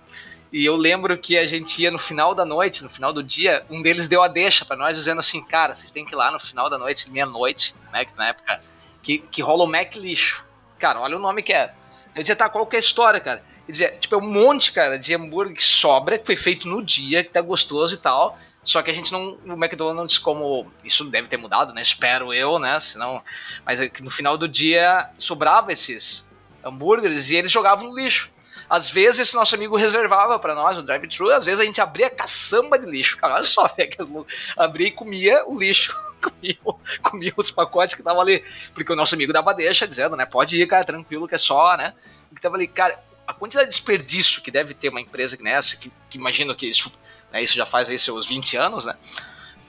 E 0.52 0.66
eu 0.66 0.76
lembro 0.76 1.18
que 1.18 1.38
a 1.38 1.46
gente 1.46 1.82
ia 1.82 1.92
no 1.92 2.00
final 2.00 2.34
da 2.34 2.44
noite, 2.44 2.84
no 2.84 2.90
final 2.90 3.14
do 3.14 3.22
dia, 3.22 3.64
um 3.70 3.82
deles 3.82 4.08
deu 4.08 4.24
a 4.24 4.28
deixa 4.28 4.66
para 4.66 4.76
nós, 4.76 4.98
dizendo 4.98 5.20
assim, 5.20 5.44
cara, 5.44 5.74
vocês 5.74 5.92
têm 5.92 6.06
que 6.06 6.14
ir 6.14 6.18
lá 6.18 6.32
no 6.32 6.40
final 6.40 6.70
da 6.70 6.78
noite, 6.78 7.10
meia-noite, 7.12 7.76
né, 7.94 8.06
na 8.18 8.30
época, 8.30 8.62
que, 9.04 9.20
que 9.20 9.42
rola 9.42 9.64
o 9.64 9.68
Mac 9.68 9.96
lixo. 9.96 10.46
Cara, 10.80 11.00
olha 11.00 11.18
o 11.18 11.20
nome 11.20 11.44
que 11.44 11.54
é. 11.54 11.74
Eu 12.16 12.24
dizia, 12.24 12.36
tá, 12.36 12.50
qual 12.50 12.66
que 12.66 12.76
é 12.76 12.80
a 12.80 12.80
história, 12.80 13.20
cara? 13.20 13.44
Ele 13.68 13.72
dizia, 13.74 13.92
tipo, 14.00 14.16
é 14.16 14.18
um 14.18 14.22
monte, 14.22 14.72
cara, 14.72 14.98
de 14.98 15.14
hambúrguer 15.14 15.56
que 15.56 15.64
sobra, 15.64 16.18
que 16.18 16.26
foi 16.26 16.36
feito 16.36 16.68
no 16.68 16.84
dia, 16.84 17.24
que 17.24 17.30
tá 17.30 17.42
gostoso 17.42 17.94
e 17.94 18.00
tal, 18.00 18.36
só 18.64 18.82
que 18.82 18.92
a 18.92 18.94
gente 18.94 19.12
não. 19.12 19.38
O 19.46 19.54
McDonald's, 19.54 20.18
como. 20.18 20.72
Isso 20.84 21.04
deve 21.06 21.28
ter 21.28 21.38
mudado, 21.38 21.74
né? 21.74 21.82
Espero 21.82 22.34
eu, 22.34 22.60
né? 22.60 22.80
Senão. 22.80 23.24
Mas 23.66 23.80
é 23.80 23.90
no 24.02 24.12
final 24.12 24.38
do 24.38 24.48
dia 24.48 25.10
sobrava 25.18 25.72
esses 25.72 26.29
hambúrgueres 26.64 27.30
e 27.30 27.36
eles 27.36 27.52
jogavam 27.52 27.90
no 27.90 27.96
lixo. 27.96 28.32
Às 28.70 28.90
vezes 28.90 29.22
esse 29.22 29.36
nosso 29.36 29.56
amigo 29.56 29.76
reservava 29.76 30.38
para 30.38 30.54
nós 30.54 30.78
o 30.78 30.84
drive-thru, 30.84 31.32
às 31.32 31.46
vezes 31.46 31.60
a 31.60 31.66
gente 31.66 31.82
abria 31.82 32.10
caçamba 32.10 32.78
de 32.78 32.86
lixo. 32.86 33.18
Cara, 33.18 33.36
olha 33.36 33.44
só, 33.44 33.68
velho, 33.76 34.26
abria 34.56 34.88
e 34.88 34.92
comia 34.92 35.44
o 35.48 35.58
lixo. 35.58 35.98
Comia, 36.20 36.58
comia 37.02 37.34
os 37.38 37.50
pacotes 37.50 37.96
que 37.96 38.02
estavam 38.02 38.20
ali. 38.20 38.44
Porque 38.74 38.92
o 38.92 38.96
nosso 38.96 39.16
amigo 39.16 39.32
dava 39.32 39.54
deixa, 39.54 39.88
dizendo, 39.88 40.18
né? 40.18 40.26
Pode 40.26 40.62
ir, 40.62 40.68
cara, 40.68 40.84
tranquilo, 40.84 41.30
que 41.30 41.36
é 41.36 41.38
só, 41.38 41.78
né? 41.78 41.94
Que 42.36 42.42
tava 42.42 42.58
ali, 42.58 42.68
cara, 42.68 43.02
a 43.30 43.34
quantidade 43.34 43.70
de 43.70 43.76
desperdício 43.76 44.42
que 44.42 44.50
deve 44.50 44.74
ter 44.74 44.90
uma 44.90 45.00
empresa 45.00 45.38
que 45.38 45.44
nessa, 45.44 45.78
que, 45.78 45.92
que 46.10 46.18
imagino 46.18 46.56
que 46.56 46.66
isso, 46.66 46.92
né, 47.32 47.44
isso 47.44 47.56
já 47.56 47.64
faz 47.64 47.88
aí 47.88 48.00
seus 48.00 48.26
20 48.28 48.58
anos, 48.58 48.86
né? 48.88 48.98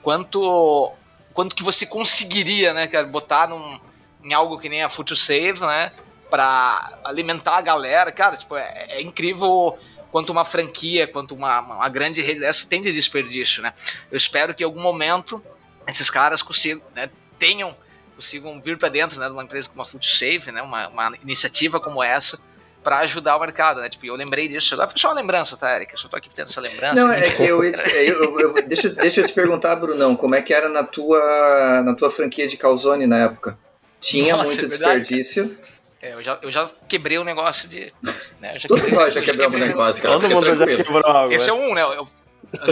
Quanto, 0.01 0.91
quanto 1.31 1.55
que 1.55 1.63
você 1.63 1.85
conseguiria, 1.85 2.73
né, 2.73 2.87
cara, 2.87 3.05
botar 3.05 3.47
num, 3.47 3.79
em 4.23 4.33
algo 4.33 4.57
que 4.57 4.67
nem 4.67 4.81
a 4.81 4.89
to 4.89 5.15
Save, 5.15 5.59
né? 5.59 5.91
Para 6.31 6.97
alimentar 7.03 7.57
a 7.57 7.61
galera, 7.61 8.11
cara, 8.11 8.37
tipo, 8.37 8.55
é, 8.55 8.87
é 8.87 9.01
incrível 9.01 9.77
quanto 10.09 10.31
uma 10.31 10.45
franquia, 10.45 11.05
quanto 11.05 11.35
uma, 11.35 11.59
uma 11.59 11.89
grande 11.89 12.21
rede 12.21 12.39
dessa 12.39 12.67
tem 12.67 12.81
de 12.81 12.91
desperdício, 12.91 13.61
né? 13.61 13.73
Eu 14.09 14.17
espero 14.17 14.55
que 14.55 14.63
em 14.63 14.65
algum 14.65 14.81
momento 14.81 15.43
esses 15.87 16.09
caras 16.09 16.41
consigam, 16.41 16.81
né, 16.95 17.09
tenham, 17.37 17.75
consigam 18.15 18.61
vir 18.61 18.77
para 18.77 18.87
dentro, 18.87 19.19
né, 19.19 19.27
de 19.27 19.33
uma 19.33 19.43
empresa 19.43 19.67
como 19.67 19.81
a 19.81 19.85
Food 19.85 20.07
Safe, 20.07 20.51
né, 20.51 20.61
uma, 20.61 20.87
uma 20.87 21.17
iniciativa 21.21 21.79
como 21.79 22.01
essa, 22.01 22.39
para 22.81 22.99
ajudar 22.99 23.35
o 23.35 23.39
mercado, 23.39 23.79
né? 23.79 23.89
Tipo, 23.89 24.07
eu 24.07 24.15
lembrei 24.15 24.47
disso. 24.47 24.75
Foi 24.75 24.87
só 24.97 25.09
uma 25.09 25.21
lembrança, 25.21 25.55
tá, 25.55 25.75
Eric? 25.75 25.93
Eu 25.93 25.99
só 25.99 26.07
tô 26.07 26.15
aqui 26.15 26.29
tendo 26.33 26.47
essa 26.47 26.59
lembrança. 26.59 26.95
Não, 26.95 27.11
é 27.11 27.21
que 27.21 27.43
eu, 27.43 27.63
eu, 27.63 28.39
eu, 28.39 28.53
deixa, 28.65 28.89
deixa 28.89 29.21
eu 29.21 29.25
te 29.25 29.33
perguntar, 29.33 29.75
Brunão, 29.75 30.15
como 30.15 30.33
é 30.33 30.41
que 30.41 30.51
era 30.51 30.67
na 30.67 30.83
tua, 30.83 31.83
na 31.83 31.93
tua 31.93 32.09
franquia 32.09 32.47
de 32.47 32.57
calzone 32.57 33.05
na 33.05 33.17
época? 33.17 33.55
Tinha 33.99 34.35
Nossa, 34.35 34.47
muito 34.47 34.65
é 34.65 34.67
desperdício. 34.67 35.55
É, 36.01 36.13
eu, 36.13 36.23
já, 36.23 36.39
eu 36.41 36.51
já 36.51 36.69
quebrei 36.87 37.17
o 37.17 37.23
negócio 37.23 37.69
de. 37.69 37.93
Né, 38.39 38.57
já 38.57 38.67
Todos 38.67 38.89
nós 38.91 39.13
já 39.13 39.21
quebramos 39.21 39.61
um 39.61 39.65
negócio, 39.65 40.01
cara. 40.01 40.19
Todo 40.19 40.29
mundo 40.29 40.45
já 40.45 40.65
quebrou 40.65 41.05
algo. 41.05 41.33
Esse 41.33 41.49
é 41.49 41.53
um, 41.53 41.73
né? 41.75 41.83
Eu, 41.83 42.07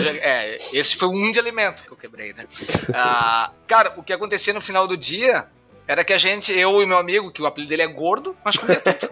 já, 0.02 0.10
é, 0.12 0.58
esse 0.74 0.96
foi 0.96 1.08
um 1.08 1.32
de 1.32 1.39
alimento 1.39 1.84
que 1.84 1.92
eu 1.92 1.98
quebrei, 1.98 2.34
né? 2.34 2.48
Ah, 2.94 3.52
cara, 3.68 3.94
o 3.98 4.04
que 4.04 4.12
acontecia 4.12 4.54
no 4.54 4.60
final 4.60 4.88
do 4.88 4.98
dia 4.98 5.48
era 5.88 6.04
que 6.04 6.13
a 6.13 6.18
gente, 6.18 6.52
eu 6.52 6.82
e 6.82 6.86
meu 6.86 6.98
amigo, 6.98 7.32
que 7.32 7.42
o 7.42 7.46
apelido 7.46 7.70
dele 7.70 7.84
é 7.84 7.88
gordo, 7.88 8.36
nós 8.44 8.58
comia 8.58 8.80
tudo. 8.80 9.10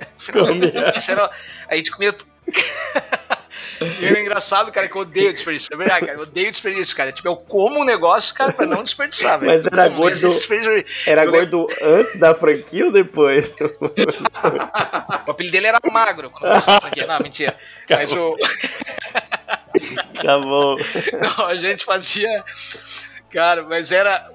Era, 1.09 1.31
a 1.67 1.75
gente 1.75 1.91
comia 1.91 2.13
tudo. 2.13 2.31
E 3.99 4.05
é 4.05 4.19
engraçado, 4.19 4.71
cara, 4.71 4.87
que 4.87 4.95
eu 4.95 5.01
odeio 5.01 5.33
desperdício. 5.33 5.69
É 5.71 5.75
verdade, 5.75 6.05
cara. 6.05 6.17
Eu 6.17 6.23
odeio 6.23 6.51
desperdício, 6.51 6.95
cara. 6.95 7.11
Tipo, 7.11 7.27
eu 7.27 7.35
como 7.35 7.79
um 7.79 7.83
negócio, 7.83 8.33
cara, 8.33 8.51
pra 8.51 8.65
não 8.65 8.83
desperdiçar, 8.83 9.39
velho. 9.39 9.51
Mas 9.51 9.65
era 9.65 9.85
como, 9.85 9.97
gordo. 9.97 10.85
Era 11.05 11.25
eu 11.25 11.31
gordo 11.31 11.67
antes 11.81 12.19
da 12.19 12.33
franquia 12.33 12.85
ou 12.85 12.91
depois? 12.91 13.53
o 15.27 15.31
apelido 15.31 15.51
dele 15.51 15.67
era 15.67 15.79
magro. 15.91 16.31
Não, 17.07 17.19
mentira. 17.19 17.57
Mas 17.89 18.11
o. 18.11 18.35
Acabou. 20.17 20.77
Não, 21.21 21.45
a 21.45 21.55
gente 21.55 21.85
fazia. 21.85 22.43
Cara, 23.29 23.63
mas 23.63 23.91
era. 23.91 24.31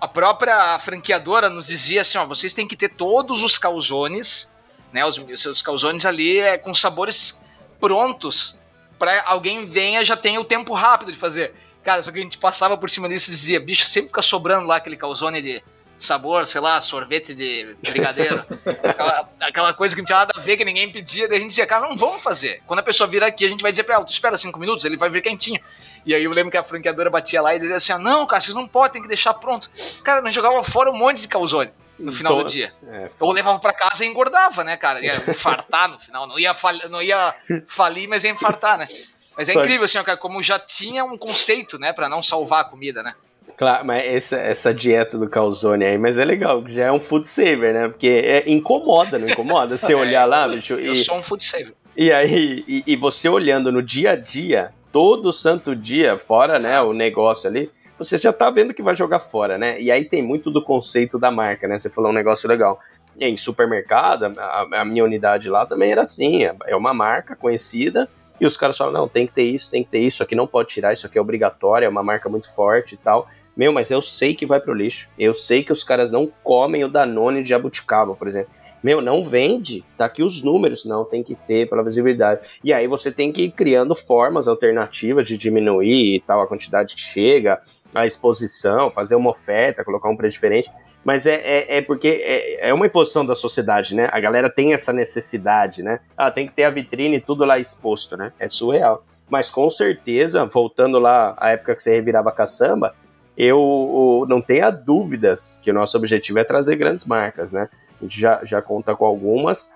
A 0.00 0.08
própria 0.08 0.78
franqueadora 0.80 1.48
nos 1.48 1.68
dizia 1.68 2.00
assim: 2.00 2.18
ó, 2.18 2.26
vocês 2.26 2.52
têm 2.52 2.66
que 2.66 2.76
ter 2.76 2.88
todos 2.90 3.44
os 3.44 3.56
calzones, 3.56 4.52
né? 4.92 5.04
Os, 5.04 5.16
os 5.16 5.42
seus 5.42 5.62
calzones 5.62 6.04
ali 6.04 6.40
é, 6.40 6.58
com 6.58 6.74
sabores 6.74 7.40
prontos 7.80 8.58
para 8.98 9.22
alguém 9.24 9.66
venha 9.66 10.04
já 10.04 10.16
tenha 10.16 10.40
o 10.40 10.44
tempo 10.44 10.74
rápido 10.74 11.12
de 11.12 11.18
fazer. 11.18 11.54
Cara, 11.82 12.02
só 12.02 12.10
que 12.10 12.18
a 12.18 12.22
gente 12.22 12.36
passava 12.38 12.76
por 12.76 12.90
cima 12.90 13.08
disso 13.08 13.30
e 13.30 13.34
dizia, 13.34 13.60
bicho, 13.60 13.86
sempre 13.86 14.08
fica 14.08 14.20
sobrando 14.20 14.66
lá 14.66 14.76
aquele 14.76 14.96
calzone 14.96 15.40
de 15.40 15.62
sabor, 15.96 16.46
sei 16.46 16.60
lá, 16.60 16.80
sorvete 16.80 17.34
de 17.34 17.76
brigadeiro. 17.80 18.44
aquela, 18.84 19.28
aquela, 19.40 19.72
coisa 19.72 19.94
que 19.94 20.00
não 20.00 20.06
tinha 20.06 20.18
nada 20.18 20.32
a 20.36 20.40
ver, 20.40 20.56
que 20.56 20.64
ninguém 20.64 20.90
pedia. 20.90 21.28
Daí 21.28 21.38
a 21.38 21.40
gente 21.40 21.50
dizia, 21.50 21.66
cara, 21.66 21.88
não 21.88 21.96
vamos 21.96 22.22
fazer. 22.22 22.62
Quando 22.66 22.80
a 22.80 22.82
pessoa 22.82 23.08
vir 23.08 23.22
aqui, 23.22 23.44
a 23.44 23.48
gente 23.48 23.62
vai 23.62 23.70
dizer 23.70 23.84
pra 23.84 23.96
ela, 23.96 24.04
tu 24.04 24.12
espera 24.12 24.36
cinco 24.36 24.58
minutos, 24.58 24.84
ele 24.84 24.96
vai 24.96 25.08
vir 25.08 25.22
quentinho. 25.22 25.60
E 26.04 26.14
aí 26.14 26.22
eu 26.22 26.30
lembro 26.30 26.50
que 26.50 26.56
a 26.56 26.62
franqueadora 26.62 27.10
batia 27.10 27.40
lá 27.40 27.54
e 27.54 27.58
dizia 27.58 27.76
assim, 27.76 27.92
ah, 27.92 27.98
não, 27.98 28.26
cara, 28.26 28.40
vocês 28.40 28.54
não 28.54 28.66
podem, 28.66 28.92
tem 28.92 29.02
que 29.02 29.08
deixar 29.08 29.34
pronto. 29.34 29.70
Cara, 30.04 30.20
nós 30.20 30.34
jogava 30.34 30.62
fora 30.62 30.90
um 30.90 30.96
monte 30.96 31.22
de 31.22 31.28
calzone 31.28 31.70
no 31.98 32.12
final 32.12 32.42
do 32.42 32.48
dia. 32.48 32.72
É, 32.86 33.10
eu 33.20 33.30
levava 33.30 33.58
para 33.58 33.72
casa 33.72 34.04
e 34.04 34.08
engordava, 34.08 34.62
né, 34.62 34.76
cara? 34.76 35.04
Ia 35.04 35.12
infartar 35.28 35.88
no 35.88 35.98
final. 35.98 36.26
Não 36.26 36.38
ia, 36.38 36.54
fal... 36.54 36.74
não 36.88 37.02
ia 37.02 37.34
falir, 37.66 38.08
mas 38.08 38.24
ia 38.24 38.30
infartar, 38.30 38.78
né? 38.78 38.86
Mas 39.36 39.48
é 39.48 39.52
Só... 39.52 39.60
incrível, 39.60 39.84
assim, 39.84 40.02
cara, 40.02 40.16
como 40.16 40.42
já 40.42 40.58
tinha 40.58 41.04
um 41.04 41.16
conceito, 41.18 41.78
né, 41.78 41.92
para 41.92 42.08
não 42.08 42.22
salvar 42.22 42.62
a 42.62 42.64
comida, 42.64 43.02
né? 43.02 43.14
Claro, 43.56 43.84
mas 43.84 44.04
essa, 44.04 44.36
essa 44.36 44.72
dieta 44.72 45.18
do 45.18 45.28
calzone 45.28 45.84
aí, 45.84 45.98
mas 45.98 46.16
é 46.16 46.24
legal, 46.24 46.62
já 46.64 46.86
é 46.86 46.92
um 46.92 47.00
food 47.00 47.26
saver, 47.26 47.74
né? 47.74 47.88
Porque 47.88 48.06
é, 48.06 48.44
incomoda, 48.48 49.18
não 49.18 49.28
incomoda? 49.28 49.76
Você 49.76 49.92
é, 49.94 49.96
olhar 49.96 50.24
lá, 50.26 50.46
bicho. 50.46 50.74
Eu 50.74 50.92
e, 50.92 51.04
sou 51.04 51.16
um 51.16 51.22
food 51.22 51.44
saver. 51.44 51.74
E 51.96 52.12
aí, 52.12 52.64
e, 52.68 52.84
e, 52.86 52.94
você 52.94 53.28
olhando 53.28 53.72
no 53.72 53.82
dia 53.82 54.12
a 54.12 54.16
dia, 54.16 54.70
todo 54.92 55.32
santo 55.32 55.74
dia, 55.74 56.16
fora, 56.16 56.56
né, 56.56 56.80
o 56.80 56.92
negócio 56.92 57.50
ali, 57.50 57.68
você 57.98 58.16
já 58.16 58.32
tá 58.32 58.50
vendo 58.50 58.72
que 58.72 58.82
vai 58.82 58.94
jogar 58.94 59.20
fora, 59.20 59.58
né? 59.58 59.80
E 59.80 59.90
aí 59.90 60.04
tem 60.04 60.22
muito 60.22 60.50
do 60.50 60.62
conceito 60.62 61.18
da 61.18 61.30
marca, 61.30 61.66
né? 61.66 61.78
Você 61.78 61.90
falou 61.90 62.10
um 62.10 62.14
negócio 62.14 62.48
legal. 62.48 62.78
Em 63.20 63.36
supermercado, 63.36 64.32
a, 64.38 64.80
a 64.80 64.84
minha 64.84 65.04
unidade 65.04 65.50
lá 65.50 65.66
também 65.66 65.90
era 65.90 66.02
assim, 66.02 66.44
é, 66.44 66.54
é 66.66 66.76
uma 66.76 66.94
marca 66.94 67.34
conhecida, 67.34 68.08
e 68.40 68.46
os 68.46 68.56
caras 68.56 68.76
falam, 68.76 68.92
não, 68.92 69.08
tem 69.08 69.26
que 69.26 69.32
ter 69.32 69.42
isso, 69.42 69.70
tem 69.70 69.82
que 69.82 69.90
ter 69.90 69.98
isso, 69.98 70.22
aqui 70.22 70.34
não 70.34 70.46
pode 70.46 70.68
tirar, 70.68 70.92
isso 70.92 71.06
aqui 71.06 71.18
é 71.18 71.20
obrigatório, 71.20 71.86
é 71.86 71.88
uma 71.88 72.02
marca 72.02 72.28
muito 72.28 72.54
forte 72.54 72.94
e 72.94 72.98
tal. 72.98 73.28
Meu, 73.56 73.72
mas 73.72 73.90
eu 73.90 74.00
sei 74.00 74.36
que 74.36 74.46
vai 74.46 74.60
pro 74.60 74.72
lixo. 74.72 75.08
Eu 75.18 75.34
sei 75.34 75.64
que 75.64 75.72
os 75.72 75.82
caras 75.82 76.12
não 76.12 76.30
comem 76.44 76.84
o 76.84 76.88
Danone 76.88 77.42
de 77.42 77.48
jabuticaba, 77.48 78.14
por 78.14 78.28
exemplo. 78.28 78.50
Meu, 78.80 79.00
não 79.00 79.24
vende. 79.24 79.84
Tá 79.96 80.04
aqui 80.04 80.22
os 80.22 80.42
números. 80.42 80.84
Não, 80.84 81.04
tem 81.04 81.24
que 81.24 81.34
ter 81.34 81.68
pela 81.68 81.82
visibilidade. 81.82 82.40
E 82.62 82.72
aí 82.72 82.86
você 82.86 83.10
tem 83.10 83.32
que 83.32 83.42
ir 83.42 83.50
criando 83.50 83.96
formas 83.96 84.46
alternativas 84.46 85.26
de 85.26 85.36
diminuir 85.36 86.14
e 86.14 86.20
tal 86.20 86.40
a 86.40 86.46
quantidade 86.46 86.94
que 86.94 87.00
chega, 87.00 87.60
a 87.94 88.06
exposição, 88.06 88.90
fazer 88.90 89.14
uma 89.14 89.30
oferta, 89.30 89.84
colocar 89.84 90.08
um 90.08 90.16
preço 90.16 90.34
diferente. 90.34 90.70
Mas 91.04 91.26
é, 91.26 91.34
é, 91.36 91.76
é 91.78 91.82
porque 91.82 92.22
é, 92.22 92.68
é, 92.68 92.74
uma 92.74 92.86
imposição 92.86 93.24
da 93.24 93.34
sociedade, 93.34 93.94
né? 93.94 94.08
A 94.12 94.20
galera 94.20 94.50
tem 94.50 94.74
essa 94.74 94.92
necessidade, 94.92 95.82
né? 95.82 96.00
Ah, 96.16 96.30
tem 96.30 96.46
que 96.46 96.52
ter 96.52 96.64
a 96.64 96.70
vitrine 96.70 97.20
tudo 97.20 97.44
lá 97.44 97.58
exposto, 97.58 98.16
né? 98.16 98.32
É 98.38 98.48
surreal. 98.48 99.04
Mas 99.30 99.50
com 99.50 99.68
certeza, 99.70 100.44
voltando 100.44 100.98
lá 100.98 101.34
à 101.38 101.50
época 101.50 101.74
que 101.74 101.82
você 101.82 101.94
revirava 101.94 102.32
caçamba, 102.32 102.94
eu 103.36 104.26
não 104.28 104.40
tenha 104.40 104.70
dúvidas 104.70 105.60
que 105.62 105.70
o 105.70 105.74
nosso 105.74 105.96
objetivo 105.96 106.40
é 106.40 106.44
trazer 106.44 106.76
grandes 106.76 107.04
marcas, 107.04 107.52
né? 107.52 107.68
A 108.00 108.04
gente 108.04 108.20
já, 108.20 108.40
já 108.44 108.60
conta 108.60 108.96
com 108.96 109.04
algumas 109.04 109.72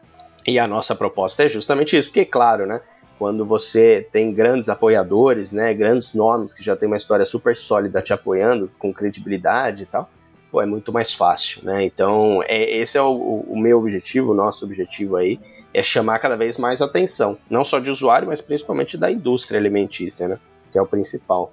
e 0.47 0.59
a 0.59 0.67
nossa 0.67 0.95
proposta 0.95 1.45
é 1.45 1.49
justamente 1.49 1.97
isso, 1.97 2.09
porque, 2.09 2.25
claro, 2.25 2.67
né? 2.67 2.81
Quando 3.23 3.47
você 3.47 4.05
tem 4.11 4.35
grandes 4.35 4.69
apoiadores, 4.69 5.53
né? 5.53 5.73
Grandes 5.73 6.13
nomes 6.13 6.53
que 6.53 6.61
já 6.61 6.75
tem 6.75 6.89
uma 6.89 6.97
história 6.97 7.25
super 7.25 7.55
sólida 7.55 8.03
te 8.03 8.13
apoiando, 8.13 8.69
com 8.81 8.93
credibilidade 8.93 9.85
e 9.85 9.87
tal, 9.87 10.11
pô, 10.51 10.61
é 10.61 10.67
muito 10.67 10.93
mais 10.93 11.15
fácil, 11.15 11.65
né? 11.65 11.85
Então, 11.85 12.43
é, 12.49 12.69
esse 12.79 12.99
é 12.99 13.01
o, 13.01 13.45
o 13.49 13.57
meu 13.57 13.79
objetivo, 13.79 14.33
o 14.33 14.35
nosso 14.35 14.65
objetivo 14.65 15.15
aí, 15.15 15.39
é 15.73 15.85
chamar 15.85 16.19
cada 16.19 16.37
vez 16.37 16.59
mais 16.59 16.83
atenção, 16.83 17.39
não 17.49 17.63
só 17.63 17.79
de 17.79 17.91
usuário, 17.91 18.27
mas 18.27 18.41
principalmente 18.41 18.99
da 18.99 19.09
indústria 19.09 19.57
alimentícia, 19.57 20.27
né? 20.27 20.41
Que 20.73 20.77
é 20.77 20.83
o 20.83 20.87
principal. 20.87 21.53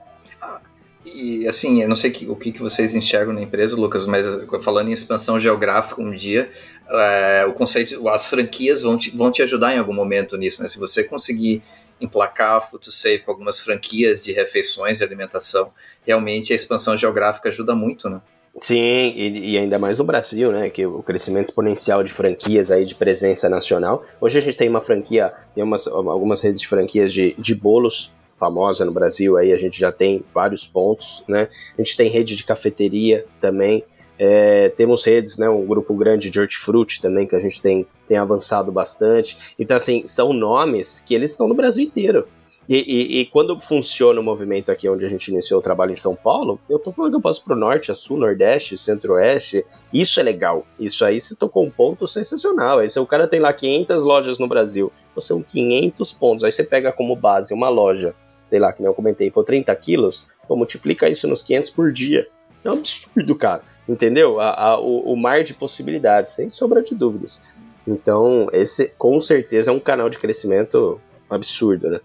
E 1.05 1.47
assim, 1.47 1.81
eu 1.81 1.87
não 1.87 1.95
sei 1.95 2.11
que, 2.11 2.27
o 2.27 2.35
que, 2.35 2.51
que 2.51 2.61
vocês 2.61 2.93
enxergam 2.93 3.33
na 3.33 3.41
empresa, 3.41 3.75
Lucas, 3.75 4.05
mas 4.05 4.25
falando 4.61 4.89
em 4.89 4.91
expansão 4.91 5.39
geográfica 5.39 6.01
um 6.01 6.11
dia, 6.11 6.49
é, 6.89 7.45
o 7.47 7.53
conceito, 7.53 8.07
as 8.09 8.27
franquias 8.27 8.81
vão 8.81 8.97
te, 8.97 9.15
vão 9.15 9.31
te 9.31 9.41
ajudar 9.41 9.73
em 9.73 9.77
algum 9.77 9.93
momento 9.93 10.37
nisso, 10.37 10.61
né? 10.61 10.67
Se 10.67 10.77
você 10.77 11.03
conseguir 11.03 11.63
emplacar 12.01 12.57
a 12.57 12.61
Food 12.61 12.91
Safe 12.91 13.19
com 13.19 13.31
algumas 13.31 13.59
franquias 13.59 14.23
de 14.23 14.31
refeições 14.31 14.99
e 14.99 15.03
alimentação, 15.03 15.71
realmente 16.05 16.53
a 16.53 16.55
expansão 16.55 16.95
geográfica 16.97 17.49
ajuda 17.49 17.75
muito, 17.75 18.09
né? 18.09 18.21
Sim, 18.59 19.13
e, 19.15 19.53
e, 19.53 19.57
ainda 19.57 19.79
mais 19.79 19.99
no 19.99 20.03
Brasil, 20.03 20.51
né? 20.51 20.69
Que 20.69 20.85
o 20.85 21.01
crescimento 21.01 21.45
exponencial 21.45 22.03
de 22.03 22.11
franquias 22.11 22.71
aí 22.71 22.85
de 22.85 22.95
presença 22.95 23.47
nacional. 23.47 24.03
Hoje 24.19 24.37
a 24.37 24.41
gente 24.41 24.57
tem 24.57 24.67
uma 24.67 24.81
franquia, 24.81 25.31
tem 25.55 25.63
umas, 25.63 25.87
algumas 25.87 26.41
redes 26.41 26.59
de 26.59 26.67
franquias 26.67 27.13
de, 27.13 27.35
de 27.37 27.55
bolos 27.55 28.11
famosa 28.39 28.85
no 28.85 28.91
Brasil, 28.91 29.37
aí 29.37 29.51
a 29.51 29.57
gente 29.57 29.77
já 29.77 29.91
tem 29.91 30.23
vários 30.33 30.65
pontos, 30.65 31.23
né? 31.27 31.49
A 31.77 31.81
gente 31.81 31.97
tem 31.97 32.09
rede 32.09 32.35
de 32.35 32.43
cafeteria 32.43 33.25
também, 33.41 33.83
é, 34.19 34.67
temos 34.69 35.05
redes, 35.05 35.37
né? 35.37 35.49
Um 35.49 35.65
grupo 35.65 35.93
grande 35.93 36.29
de 36.29 36.39
hortifruti 36.39 37.01
também 37.01 37.25
que 37.25 37.35
a 37.35 37.39
gente 37.39 37.61
tem, 37.61 37.87
tem 38.07 38.17
avançado 38.17 38.69
bastante. 38.69 39.37
Então, 39.57 39.77
assim, 39.77 40.03
são 40.05 40.33
nomes 40.33 41.01
que 41.05 41.15
eles 41.15 41.31
estão 41.31 41.47
no 41.47 41.55
Brasil 41.55 41.85
inteiro. 41.85 42.27
E, 42.67 42.75
e, 42.77 43.21
e, 43.21 43.25
quando 43.25 43.59
funciona 43.59 44.19
o 44.19 44.23
movimento 44.23 44.71
aqui 44.71 44.87
onde 44.87 45.03
a 45.03 45.09
gente 45.09 45.29
iniciou 45.29 45.59
o 45.59 45.63
trabalho 45.63 45.91
em 45.91 45.95
São 45.95 46.15
Paulo, 46.15 46.59
eu 46.69 46.77
tô 46.77 46.91
falando 46.91 47.13
que 47.13 47.17
eu 47.17 47.21
posso 47.21 47.43
pro 47.43 47.55
norte, 47.55 47.91
a 47.91 47.95
sul, 47.95 48.17
nordeste, 48.17 48.77
centro-oeste. 48.77 49.65
Isso 49.91 50.19
é 50.19 50.23
legal. 50.23 50.67
Isso 50.79 51.03
aí 51.03 51.19
se 51.19 51.35
tocou 51.35 51.65
um 51.65 51.71
ponto 51.71 52.07
sensacional. 52.07 52.77
Aí 52.77 52.89
se 52.89 52.99
o 52.99 53.07
cara 53.07 53.27
tem 53.27 53.39
lá 53.39 53.51
500 53.51 54.03
lojas 54.03 54.37
no 54.37 54.47
Brasil, 54.47 54.91
são 55.17 55.41
500 55.41 56.13
pontos. 56.13 56.43
Aí 56.43 56.51
você 56.51 56.63
pega 56.63 56.91
como 56.91 57.15
base 57.15 57.53
uma 57.55 57.69
loja 57.69 58.13
sei 58.49 58.59
lá, 58.59 58.73
que 58.73 58.81
nem 58.81 58.87
eu 58.87 58.93
comentei, 58.93 59.29
for 59.29 59.43
30 59.43 59.73
quilos, 59.75 60.27
pô, 60.47 60.55
multiplica 60.55 61.07
isso 61.07 61.27
nos 61.27 61.43
500 61.43 61.69
por 61.69 61.91
dia. 61.91 62.27
É 62.63 62.69
um 62.69 62.73
absurdo, 62.73 63.35
cara. 63.35 63.61
Entendeu? 63.87 64.39
A, 64.39 64.49
a, 64.49 64.79
o, 64.79 65.13
o, 65.13 65.15
mar 65.15 65.43
de 65.43 65.53
possibilidades, 65.53 66.33
sem 66.33 66.49
sombra 66.49 66.83
de 66.83 66.93
dúvidas. 66.93 67.41
Então, 67.87 68.47
esse 68.53 68.91
com 68.97 69.19
certeza 69.19 69.71
é 69.71 69.73
um 69.73 69.79
canal 69.79 70.09
de 70.09 70.19
crescimento 70.19 70.99
absurdo, 71.29 71.89
né? 71.89 71.99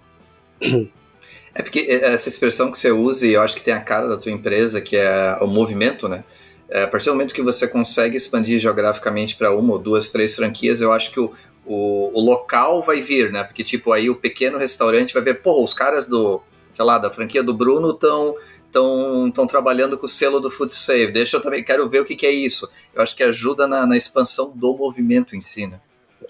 É 1.55 1.63
porque 1.63 1.87
essa 1.89 2.29
expressão 2.29 2.73
que 2.73 2.77
você 2.77 2.91
usa, 2.91 3.29
e 3.29 3.35
eu 3.35 3.41
acho 3.41 3.55
que 3.55 3.63
tem 3.63 3.73
a 3.73 3.81
cara 3.81 4.09
da 4.09 4.17
tua 4.17 4.33
empresa, 4.33 4.81
que 4.81 4.97
é 4.97 5.39
o 5.41 5.47
movimento, 5.47 6.09
né? 6.09 6.25
É, 6.69 6.83
a 6.83 6.89
partir 6.89 7.07
do 7.07 7.13
momento 7.13 7.35
que 7.35 7.43
você 7.43 7.69
consegue 7.69 8.17
expandir 8.17 8.59
geograficamente 8.59 9.37
para 9.37 9.55
uma 9.55 9.75
ou 9.75 9.79
duas, 9.79 10.09
três 10.09 10.35
franquias, 10.35 10.81
eu 10.81 10.91
acho 10.91 11.13
que 11.13 11.21
o, 11.21 11.33
o, 11.67 12.11
o, 12.13 12.25
local 12.25 12.83
vai 12.83 13.01
vir, 13.01 13.33
né? 13.33 13.45
Porque, 13.45 13.65
tipo, 13.65 13.93
aí 13.93 14.11
o 14.11 14.17
pequeno 14.17 14.59
restaurante 14.59 15.15
vai 15.15 15.23
ver, 15.23 15.43
pô, 15.43 15.63
os 15.63 15.73
caras 15.73 16.07
do, 16.07 16.43
sei 16.75 16.85
lá, 16.85 16.99
da 16.99 17.11
franquia 17.11 17.43
do 17.43 17.55
Bruno 17.55 17.91
estão 17.91 18.35
estão 18.75 19.31
tão 19.31 19.47
trabalhando 19.47 19.97
com 19.97 20.07
o 20.07 20.09
selo 20.09 20.41
do 20.41 20.51
Food 20.51 20.75
Save. 20.75 21.13
Deixa 21.13 21.37
eu 21.37 21.41
também, 21.41 21.63
quero 21.63 21.89
ver 21.89 22.01
o 22.01 22.05
que, 22.05 22.17
que 22.17 22.27
é 22.27 22.33
isso. 22.33 22.69
Eu 22.93 23.03
acho 23.03 23.15
que 23.15 23.23
ajuda 23.23 23.69
na, 23.69 23.87
na 23.87 23.97
expansão 23.97 24.53
do 24.55 24.77
movimento 24.77 25.37
em 25.37 25.41
si, 25.41 25.67
né? 25.67 25.81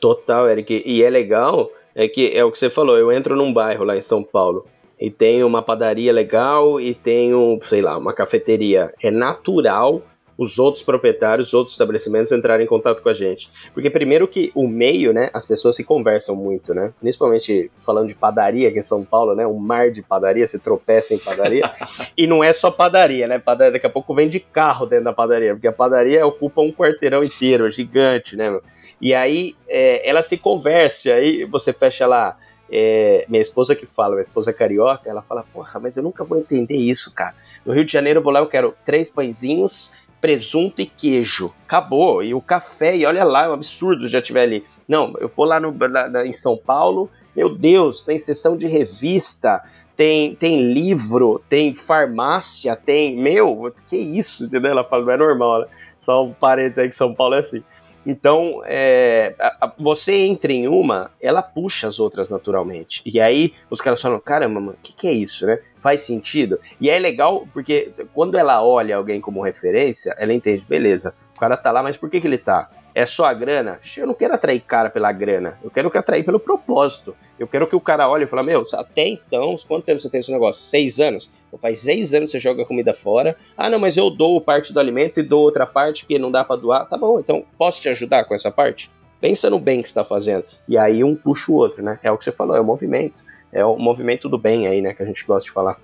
Total, 0.01 0.49
Eric. 0.49 0.83
E 0.85 1.03
é 1.03 1.09
legal, 1.09 1.71
é 1.95 2.07
que 2.07 2.31
é 2.37 2.45
o 2.45 2.53
que 2.53 2.59
você 2.59 2.69
falou, 2.69 2.99
eu 2.99 3.11
entro 3.11 3.35
num 3.35 3.53
bairro 3.53 3.85
lá 3.85 3.97
em 3.97 4.03
São 4.03 4.23
Paulo 4.23 4.67
e 5.01 5.11
tem 5.11 5.43
uma 5.43 5.63
padaria 5.63 6.13
legal 6.13 6.81
e 6.81 6.95
tenho, 6.95 7.59
sei 7.63 7.81
lá, 7.81 7.97
uma 7.97 8.13
cafeteria. 8.13 8.93
É 9.03 9.11
natural 9.11 10.03
os 10.37 10.59
outros 10.59 10.83
proprietários, 10.83 11.49
os 11.49 11.55
outros 11.55 11.75
estabelecimentos 11.75 12.33
entrarem 12.33 12.65
em 12.65 12.69
contato 12.69 13.03
com 13.03 13.09
a 13.09 13.15
gente. 13.15 13.51
Porque 13.73 13.89
primeiro 13.89 14.27
que 14.27 14.51
o 14.55 14.67
meio, 14.67 15.13
né, 15.13 15.31
as 15.33 15.47
pessoas 15.47 15.77
se 15.77 15.85
conversam 15.85 16.35
muito, 16.35 16.75
né? 16.75 16.93
Principalmente 17.01 17.71
falando 17.77 18.09
de 18.09 18.15
padaria 18.15 18.69
aqui 18.69 18.79
em 18.79 18.83
São 18.83 19.05
Paulo, 19.05 19.35
né? 19.35 19.47
Um 19.47 19.59
mar 19.59 19.91
de 19.91 20.03
padaria, 20.03 20.47
se 20.47 20.59
tropeça 20.59 21.15
em 21.15 21.19
padaria. 21.19 21.71
e 22.17 22.27
não 22.27 22.43
é 22.43 22.53
só 22.53 22.71
padaria, 22.71 23.29
né? 23.29 23.39
Padaria, 23.39 23.73
daqui 23.73 23.87
a 23.87 23.91
pouco 23.91 24.15
vem 24.15 24.29
de 24.29 24.41
carro 24.41 24.87
dentro 24.87 25.05
da 25.05 25.13
padaria, 25.13 25.55
porque 25.55 25.69
a 25.69 25.73
padaria 25.73 26.27
ocupa 26.27 26.61
um 26.61 26.73
quarteirão 26.73 27.23
inteiro, 27.23 27.67
é 27.67 27.71
gigante, 27.71 28.37
né? 28.37 28.59
E 29.01 29.15
aí 29.15 29.55
é, 29.69 30.09
ela 30.09 30.23
se 30.23 30.37
conversa, 30.37 31.15
aí 31.15 31.45
você 31.45 31.73
fecha 31.73 32.07
lá. 32.07 32.37
É, 32.77 33.27
minha 33.29 33.43
esposa 33.43 33.77
que 33.77 33.85
fala, 33.85 34.13
minha 34.13 34.23
esposa 34.23 34.51
é 34.51 34.55
carioca, 34.55 35.09
ela 35.09 35.23
fala, 35.23 35.45
porra, 35.53 35.79
mas 35.79 35.97
eu 35.97 36.03
nunca 36.03 36.25
vou 36.25 36.39
entender 36.39 36.77
isso, 36.77 37.13
cara. 37.13 37.35
No 37.65 37.73
Rio 37.73 37.85
de 37.85 37.93
Janeiro 37.93 38.19
eu 38.19 38.25
vou 38.25 38.33
lá, 38.33 38.41
eu 38.41 38.47
quero 38.47 38.75
três 38.85 39.11
pãezinhos 39.11 39.93
presunto 40.25 40.81
e 40.81 40.87
queijo. 40.87 41.53
Acabou. 41.67 42.23
E 42.23 42.33
o 42.33 42.41
café, 42.41 42.97
e 42.97 43.05
olha 43.05 43.23
lá, 43.25 43.45
é 43.45 43.49
um 43.51 43.53
absurdo 43.53 44.09
já 44.09 44.23
tiver 44.23 44.45
ali. 44.45 44.65
Não, 44.89 45.13
eu 45.21 45.29
vou 45.29 45.45
lá 45.45 45.61
no, 45.61 45.71
na, 45.71 46.25
em 46.25 46.33
São 46.33 46.57
Paulo, 46.57 47.11
meu 47.37 47.55
Deus, 47.55 48.03
tem 48.03 48.17
sessão 48.17 48.57
de 48.57 48.67
revista, 48.67 49.63
tem, 49.95 50.35
tem 50.35 50.73
livro, 50.73 51.43
tem 51.47 51.75
farmácia, 51.75 52.75
tem. 52.75 53.15
Meu, 53.15 53.71
que 53.87 53.99
isso, 53.99 54.47
entendeu? 54.47 54.71
Ela 54.71 54.85
fala, 54.85 55.05
não 55.05 55.13
é 55.13 55.17
normal, 55.19 55.61
né? 55.61 55.67
Só 55.99 56.25
um 56.25 56.33
parênteses 56.33 56.79
aí 56.79 56.89
que 56.89 56.97
São 56.97 57.15
Paulo 57.15 57.35
é 57.35 57.41
assim. 57.41 57.63
Então, 58.07 58.63
é, 58.65 59.35
você 59.79 60.15
entra 60.15 60.51
em 60.51 60.67
uma, 60.69 61.11
ela 61.21 61.43
puxa 61.43 61.87
as 61.87 61.99
outras 61.99 62.31
naturalmente. 62.31 63.03
E 63.05 63.21
aí 63.21 63.53
os 63.69 63.83
caras 63.83 64.01
falam: 64.01 64.19
caramba, 64.21 64.59
o 64.73 64.77
que, 64.83 64.95
que 64.95 65.07
é 65.07 65.13
isso, 65.13 65.45
né? 65.47 65.59
Faz 65.85 66.01
sentido? 66.01 66.59
E 66.81 66.89
é 66.89 66.99
legal 66.99 67.47
porque 67.53 67.93
quando 68.15 68.39
ela 68.39 68.65
olha 68.65 68.97
alguém 68.97 69.21
como 69.21 69.43
referência, 69.43 70.15
ela 70.17 70.33
entende: 70.33 70.65
beleza, 70.67 71.15
o 71.37 71.39
cara 71.39 71.59
tá 71.59 71.71
lá, 71.71 71.83
mas 71.83 71.95
por 71.95 72.09
que, 72.09 72.23
que 72.23 72.27
ele 72.27 72.39
tá? 72.39 72.71
é 72.95 73.05
só 73.05 73.25
a 73.25 73.35
grana, 73.35 73.81
eu 73.97 74.07
não 74.07 74.15
quero 74.15 74.35
atrair 74.35 74.61
cara 74.61 74.89
pela 74.89 75.11
grana, 75.11 75.59
eu 75.65 75.71
quero 75.71 75.91
que 75.91 75.99
atrair 75.99 76.25
pelo 76.25 76.39
propósito. 76.39 77.17
Eu 77.37 77.49
quero 77.49 77.67
que 77.67 77.75
o 77.75 77.81
cara 77.81 78.09
olhe 78.09 78.23
e 78.23 78.27
fale, 78.29 78.45
meu, 78.45 78.63
até 78.73 79.09
então, 79.09 79.57
quanto 79.67 79.85
tempo 79.85 79.99
você 79.99 80.09
tem 80.09 80.21
esse 80.21 80.31
negócio? 80.31 80.63
Seis 80.63 81.01
anos? 81.01 81.29
Então, 81.49 81.59
faz 81.59 81.81
seis 81.81 82.15
anos 82.15 82.31
que 82.31 82.39
você 82.39 82.41
joga 82.41 82.65
comida 82.65 82.95
fora. 82.95 83.37
Ah, 83.57 83.69
não, 83.69 83.81
mas 83.81 83.97
eu 83.97 84.09
dou 84.11 84.41
parte 84.41 84.73
do 84.73 84.79
alimento 84.79 85.19
e 85.19 85.25
dou 85.25 85.43
outra 85.43 85.67
parte 85.67 86.05
porque 86.05 86.21
não 86.21 86.31
dá 86.31 86.45
para 86.45 86.55
doar. 86.55 86.89
Tá 86.89 86.97
bom, 86.97 87.19
então 87.19 87.45
posso 87.59 87.83
te 87.83 87.89
ajudar 87.89 88.25
com 88.27 88.35
essa 88.35 88.53
parte? 88.53 88.89
Pensa 89.25 89.49
no 89.49 89.59
bem 89.59 89.81
que 89.81 89.89
você 89.89 89.95
tá 89.95 90.05
fazendo. 90.05 90.45
E 90.69 90.77
aí 90.77 91.03
um 91.03 91.17
puxa 91.17 91.51
o 91.51 91.55
outro, 91.55 91.83
né? 91.83 91.99
É 92.03 92.13
o 92.13 92.19
que 92.19 92.25
você 92.25 92.31
falou, 92.31 92.55
é 92.55 92.61
o 92.61 92.65
movimento. 92.65 93.25
É 93.51 93.65
o 93.65 93.75
movimento 93.79 94.29
do 94.29 94.37
bem 94.37 94.67
aí, 94.67 94.83
né, 94.83 94.93
que 94.93 95.03
a 95.03 95.07
gente 95.07 95.25
gosta 95.25 95.49
de 95.49 95.51
falar. 95.51 95.81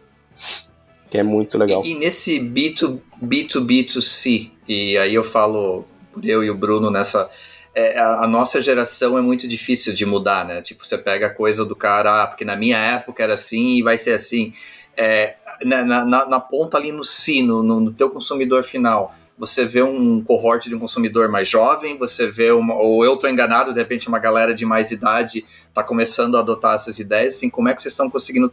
Que 1.10 1.16
é 1.16 1.22
muito 1.22 1.56
legal. 1.56 1.82
E, 1.82 1.92
e 1.92 1.94
nesse 1.94 2.38
B2, 2.38 2.98
B2B2C, 3.24 4.50
e 4.68 4.98
aí 4.98 5.14
eu 5.14 5.24
falo 5.24 5.86
por 6.12 6.22
eu 6.22 6.44
e 6.44 6.50
o 6.50 6.54
Bruno 6.54 6.90
nessa. 6.90 7.30
É, 7.74 7.98
a, 7.98 8.24
a, 8.24 8.26
nossa 8.26 8.60
geração 8.60 9.16
é 9.16 9.22
muito 9.22 9.48
difícil 9.48 9.94
de 9.94 10.04
mudar, 10.04 10.44
né? 10.44 10.60
Tipo, 10.60 10.86
você 10.86 10.98
pega 10.98 11.28
a 11.28 11.34
coisa 11.34 11.64
do 11.64 11.74
cara, 11.74 12.22
ah, 12.22 12.26
porque 12.26 12.44
na 12.44 12.56
minha 12.56 12.76
época 12.76 13.22
era 13.22 13.32
assim 13.32 13.76
e 13.76 13.82
vai 13.82 13.96
ser 13.96 14.12
assim. 14.12 14.52
É, 14.94 15.36
na, 15.64 15.82
na, 15.82 16.26
na, 16.26 16.40
ponta 16.40 16.76
ali 16.76 16.92
no 16.92 17.04
sino, 17.04 17.62
no, 17.62 17.80
no 17.80 17.90
teu 17.90 18.10
consumidor 18.10 18.64
final, 18.64 19.14
você 19.40 19.64
vê 19.64 19.82
um 19.82 20.22
cohort 20.22 20.68
de 20.68 20.74
um 20.74 20.78
consumidor 20.78 21.30
mais 21.30 21.48
jovem, 21.48 21.96
você 21.96 22.30
vê 22.30 22.52
uma, 22.52 22.74
ou 22.74 23.02
eu 23.02 23.14
estou 23.14 23.28
enganado, 23.28 23.72
de 23.72 23.78
repente 23.78 24.06
uma 24.06 24.18
galera 24.18 24.54
de 24.54 24.66
mais 24.66 24.90
idade 24.90 25.46
está 25.66 25.82
começando 25.82 26.36
a 26.36 26.40
adotar 26.40 26.74
essas 26.74 26.98
ideias, 26.98 27.36
assim, 27.36 27.48
como 27.48 27.66
é 27.70 27.74
que 27.74 27.80
vocês 27.80 27.92
estão 27.92 28.10
conseguindo 28.10 28.50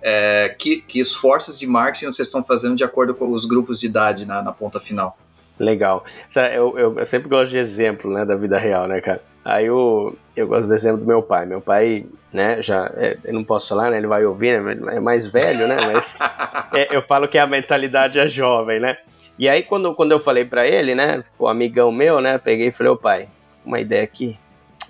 é, 0.00 0.54
que, 0.58 0.80
que 0.80 1.00
esforços 1.00 1.58
de 1.58 1.66
marketing 1.66 2.06
vocês 2.06 2.28
estão 2.28 2.42
fazendo 2.42 2.74
de 2.74 2.82
acordo 2.82 3.14
com 3.14 3.30
os 3.30 3.44
grupos 3.44 3.78
de 3.78 3.86
idade 3.86 4.24
na, 4.24 4.42
na 4.42 4.52
ponta 4.52 4.80
final? 4.80 5.18
Legal. 5.58 6.04
Eu, 6.54 6.78
eu, 6.78 6.98
eu, 6.98 7.06
sempre 7.06 7.28
gosto 7.28 7.50
de 7.50 7.58
exemplo, 7.58 8.10
né, 8.10 8.24
da 8.24 8.36
vida 8.36 8.58
real, 8.58 8.86
né, 8.86 9.00
cara? 9.02 9.22
Aí 9.44 9.66
eu, 9.66 10.16
eu 10.34 10.46
gosto 10.46 10.66
do 10.66 10.74
exemplo 10.74 10.98
do 10.98 11.06
meu 11.06 11.22
pai. 11.22 11.44
Meu 11.44 11.60
pai, 11.60 12.06
né, 12.32 12.62
já, 12.62 12.90
é, 12.94 13.18
eu 13.22 13.34
não 13.34 13.44
posso 13.44 13.68
falar, 13.68 13.90
né, 13.90 13.98
ele 13.98 14.06
vai 14.06 14.24
ouvir, 14.24 14.62
né, 14.62 14.96
é 14.96 15.00
mais 15.00 15.26
velho, 15.26 15.68
né, 15.68 15.76
mas 15.92 16.18
é, 16.74 16.96
eu 16.96 17.02
falo 17.02 17.28
que 17.28 17.36
a 17.36 17.46
mentalidade 17.46 18.18
é 18.18 18.26
jovem, 18.26 18.80
né? 18.80 18.96
E 19.38 19.48
aí 19.48 19.62
quando, 19.62 19.94
quando 19.94 20.12
eu 20.12 20.20
falei 20.20 20.44
para 20.44 20.66
ele, 20.66 20.94
né, 20.94 21.22
o 21.38 21.46
amigão 21.46 21.92
meu, 21.92 22.20
né, 22.20 22.38
peguei 22.38 22.68
e 22.68 22.72
falei, 22.72 22.92
ô 22.92 22.96
pai, 22.96 23.28
uma 23.64 23.80
ideia 23.80 24.02
aqui, 24.02 24.38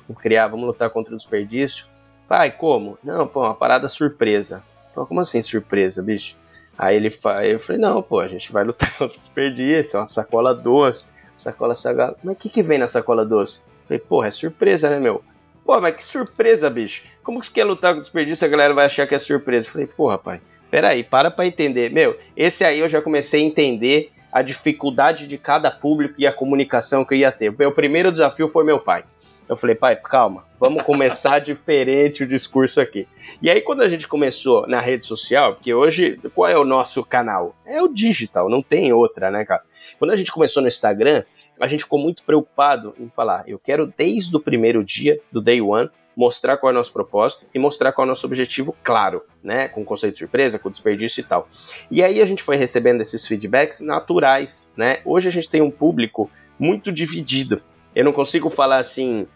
vamos 0.06 0.22
criar, 0.22 0.48
vamos 0.48 0.66
lutar 0.66 0.90
contra 0.90 1.14
o 1.14 1.16
desperdício. 1.16 1.86
Pai, 2.28 2.50
como? 2.50 2.98
Não, 3.02 3.26
pô, 3.26 3.40
uma 3.40 3.54
parada 3.54 3.88
surpresa. 3.88 4.62
Pô, 4.94 5.06
como 5.06 5.20
assim 5.20 5.40
surpresa, 5.40 6.02
bicho? 6.02 6.36
Aí 6.78 6.96
ele 6.96 7.10
fa... 7.10 7.46
eu 7.46 7.58
falei, 7.58 7.80
não, 7.80 8.02
pô, 8.02 8.20
a 8.20 8.28
gente 8.28 8.52
vai 8.52 8.64
lutar 8.64 8.90
contra 8.98 9.16
o 9.16 9.20
desperdício, 9.20 9.96
é 9.96 10.00
uma 10.00 10.06
sacola 10.06 10.54
doce, 10.54 11.12
sacola 11.36 11.74
salgada. 11.74 12.16
Mas 12.22 12.34
o 12.34 12.38
que, 12.38 12.48
que 12.48 12.62
vem 12.62 12.78
na 12.78 12.86
sacola 12.86 13.24
doce? 13.24 13.62
Falei, 13.86 14.00
porra, 14.00 14.28
é 14.28 14.30
surpresa, 14.30 14.90
né, 14.90 14.98
meu? 14.98 15.22
Pô, 15.64 15.80
mas 15.80 15.96
que 15.96 16.04
surpresa, 16.04 16.68
bicho. 16.68 17.04
Como 17.22 17.40
que 17.40 17.46
você 17.46 17.52
quer 17.52 17.64
lutar 17.64 17.94
o 17.94 18.00
desperdício 18.00 18.46
a 18.46 18.50
galera 18.50 18.74
vai 18.74 18.86
achar 18.86 19.06
que 19.06 19.14
é 19.14 19.18
surpresa? 19.18 19.68
Falei, 19.68 19.86
porra, 19.86 20.18
pai, 20.18 20.40
peraí, 20.70 21.02
para 21.02 21.30
pra 21.30 21.46
entender. 21.46 21.90
Meu, 21.90 22.16
esse 22.36 22.64
aí 22.64 22.80
eu 22.80 22.88
já 22.88 23.02
comecei 23.02 23.42
a 23.42 23.44
entender 23.44 24.12
a 24.36 24.42
dificuldade 24.42 25.26
de 25.26 25.38
cada 25.38 25.70
público 25.70 26.16
e 26.18 26.26
a 26.26 26.32
comunicação 26.32 27.06
que 27.06 27.14
eu 27.14 27.18
ia 27.18 27.32
ter. 27.32 27.50
Meu 27.58 27.72
primeiro 27.72 28.12
desafio 28.12 28.50
foi 28.50 28.64
meu 28.64 28.78
pai. 28.78 29.02
Eu 29.48 29.56
falei, 29.56 29.74
pai, 29.74 29.96
calma, 29.96 30.44
vamos 30.60 30.82
começar 30.82 31.38
diferente 31.40 32.22
o 32.22 32.26
discurso 32.26 32.78
aqui. 32.78 33.08
E 33.40 33.48
aí, 33.48 33.62
quando 33.62 33.80
a 33.80 33.88
gente 33.88 34.06
começou 34.06 34.66
na 34.66 34.78
rede 34.78 35.06
social, 35.06 35.54
porque 35.54 35.72
hoje, 35.72 36.18
qual 36.34 36.50
é 36.50 36.58
o 36.58 36.66
nosso 36.66 37.02
canal? 37.02 37.56
É 37.64 37.80
o 37.80 37.88
digital, 37.88 38.50
não 38.50 38.60
tem 38.60 38.92
outra, 38.92 39.30
né, 39.30 39.42
cara? 39.42 39.62
Quando 39.98 40.10
a 40.10 40.16
gente 40.16 40.30
começou 40.30 40.60
no 40.60 40.68
Instagram, 40.68 41.24
a 41.58 41.66
gente 41.66 41.84
ficou 41.84 41.98
muito 41.98 42.22
preocupado 42.22 42.94
em 43.00 43.08
falar, 43.08 43.42
eu 43.46 43.58
quero 43.58 43.90
desde 43.96 44.36
o 44.36 44.40
primeiro 44.40 44.84
dia, 44.84 45.18
do 45.32 45.40
day 45.40 45.62
one, 45.62 45.88
mostrar 46.16 46.56
qual 46.56 46.70
é 46.70 46.72
o 46.72 46.76
nosso 46.76 46.92
propósito 46.92 47.44
e 47.54 47.58
mostrar 47.58 47.92
qual 47.92 48.04
é 48.04 48.06
o 48.06 48.08
nosso 48.08 48.26
objetivo 48.26 48.74
claro, 48.82 49.22
né? 49.44 49.68
Com 49.68 49.84
conceito 49.84 50.14
de 50.14 50.20
surpresa, 50.20 50.58
com 50.58 50.70
desperdício 50.70 51.20
e 51.20 51.24
tal. 51.24 51.48
E 51.90 52.02
aí 52.02 52.22
a 52.22 52.26
gente 52.26 52.42
foi 52.42 52.56
recebendo 52.56 53.02
esses 53.02 53.26
feedbacks 53.26 53.80
naturais, 53.80 54.72
né? 54.76 55.00
Hoje 55.04 55.28
a 55.28 55.32
gente 55.32 55.50
tem 55.50 55.60
um 55.60 55.70
público 55.70 56.30
muito 56.58 56.90
dividido. 56.90 57.60
Eu 57.94 58.04
não 58.04 58.12
consigo 58.12 58.48
falar 58.48 58.78
assim, 58.78 59.26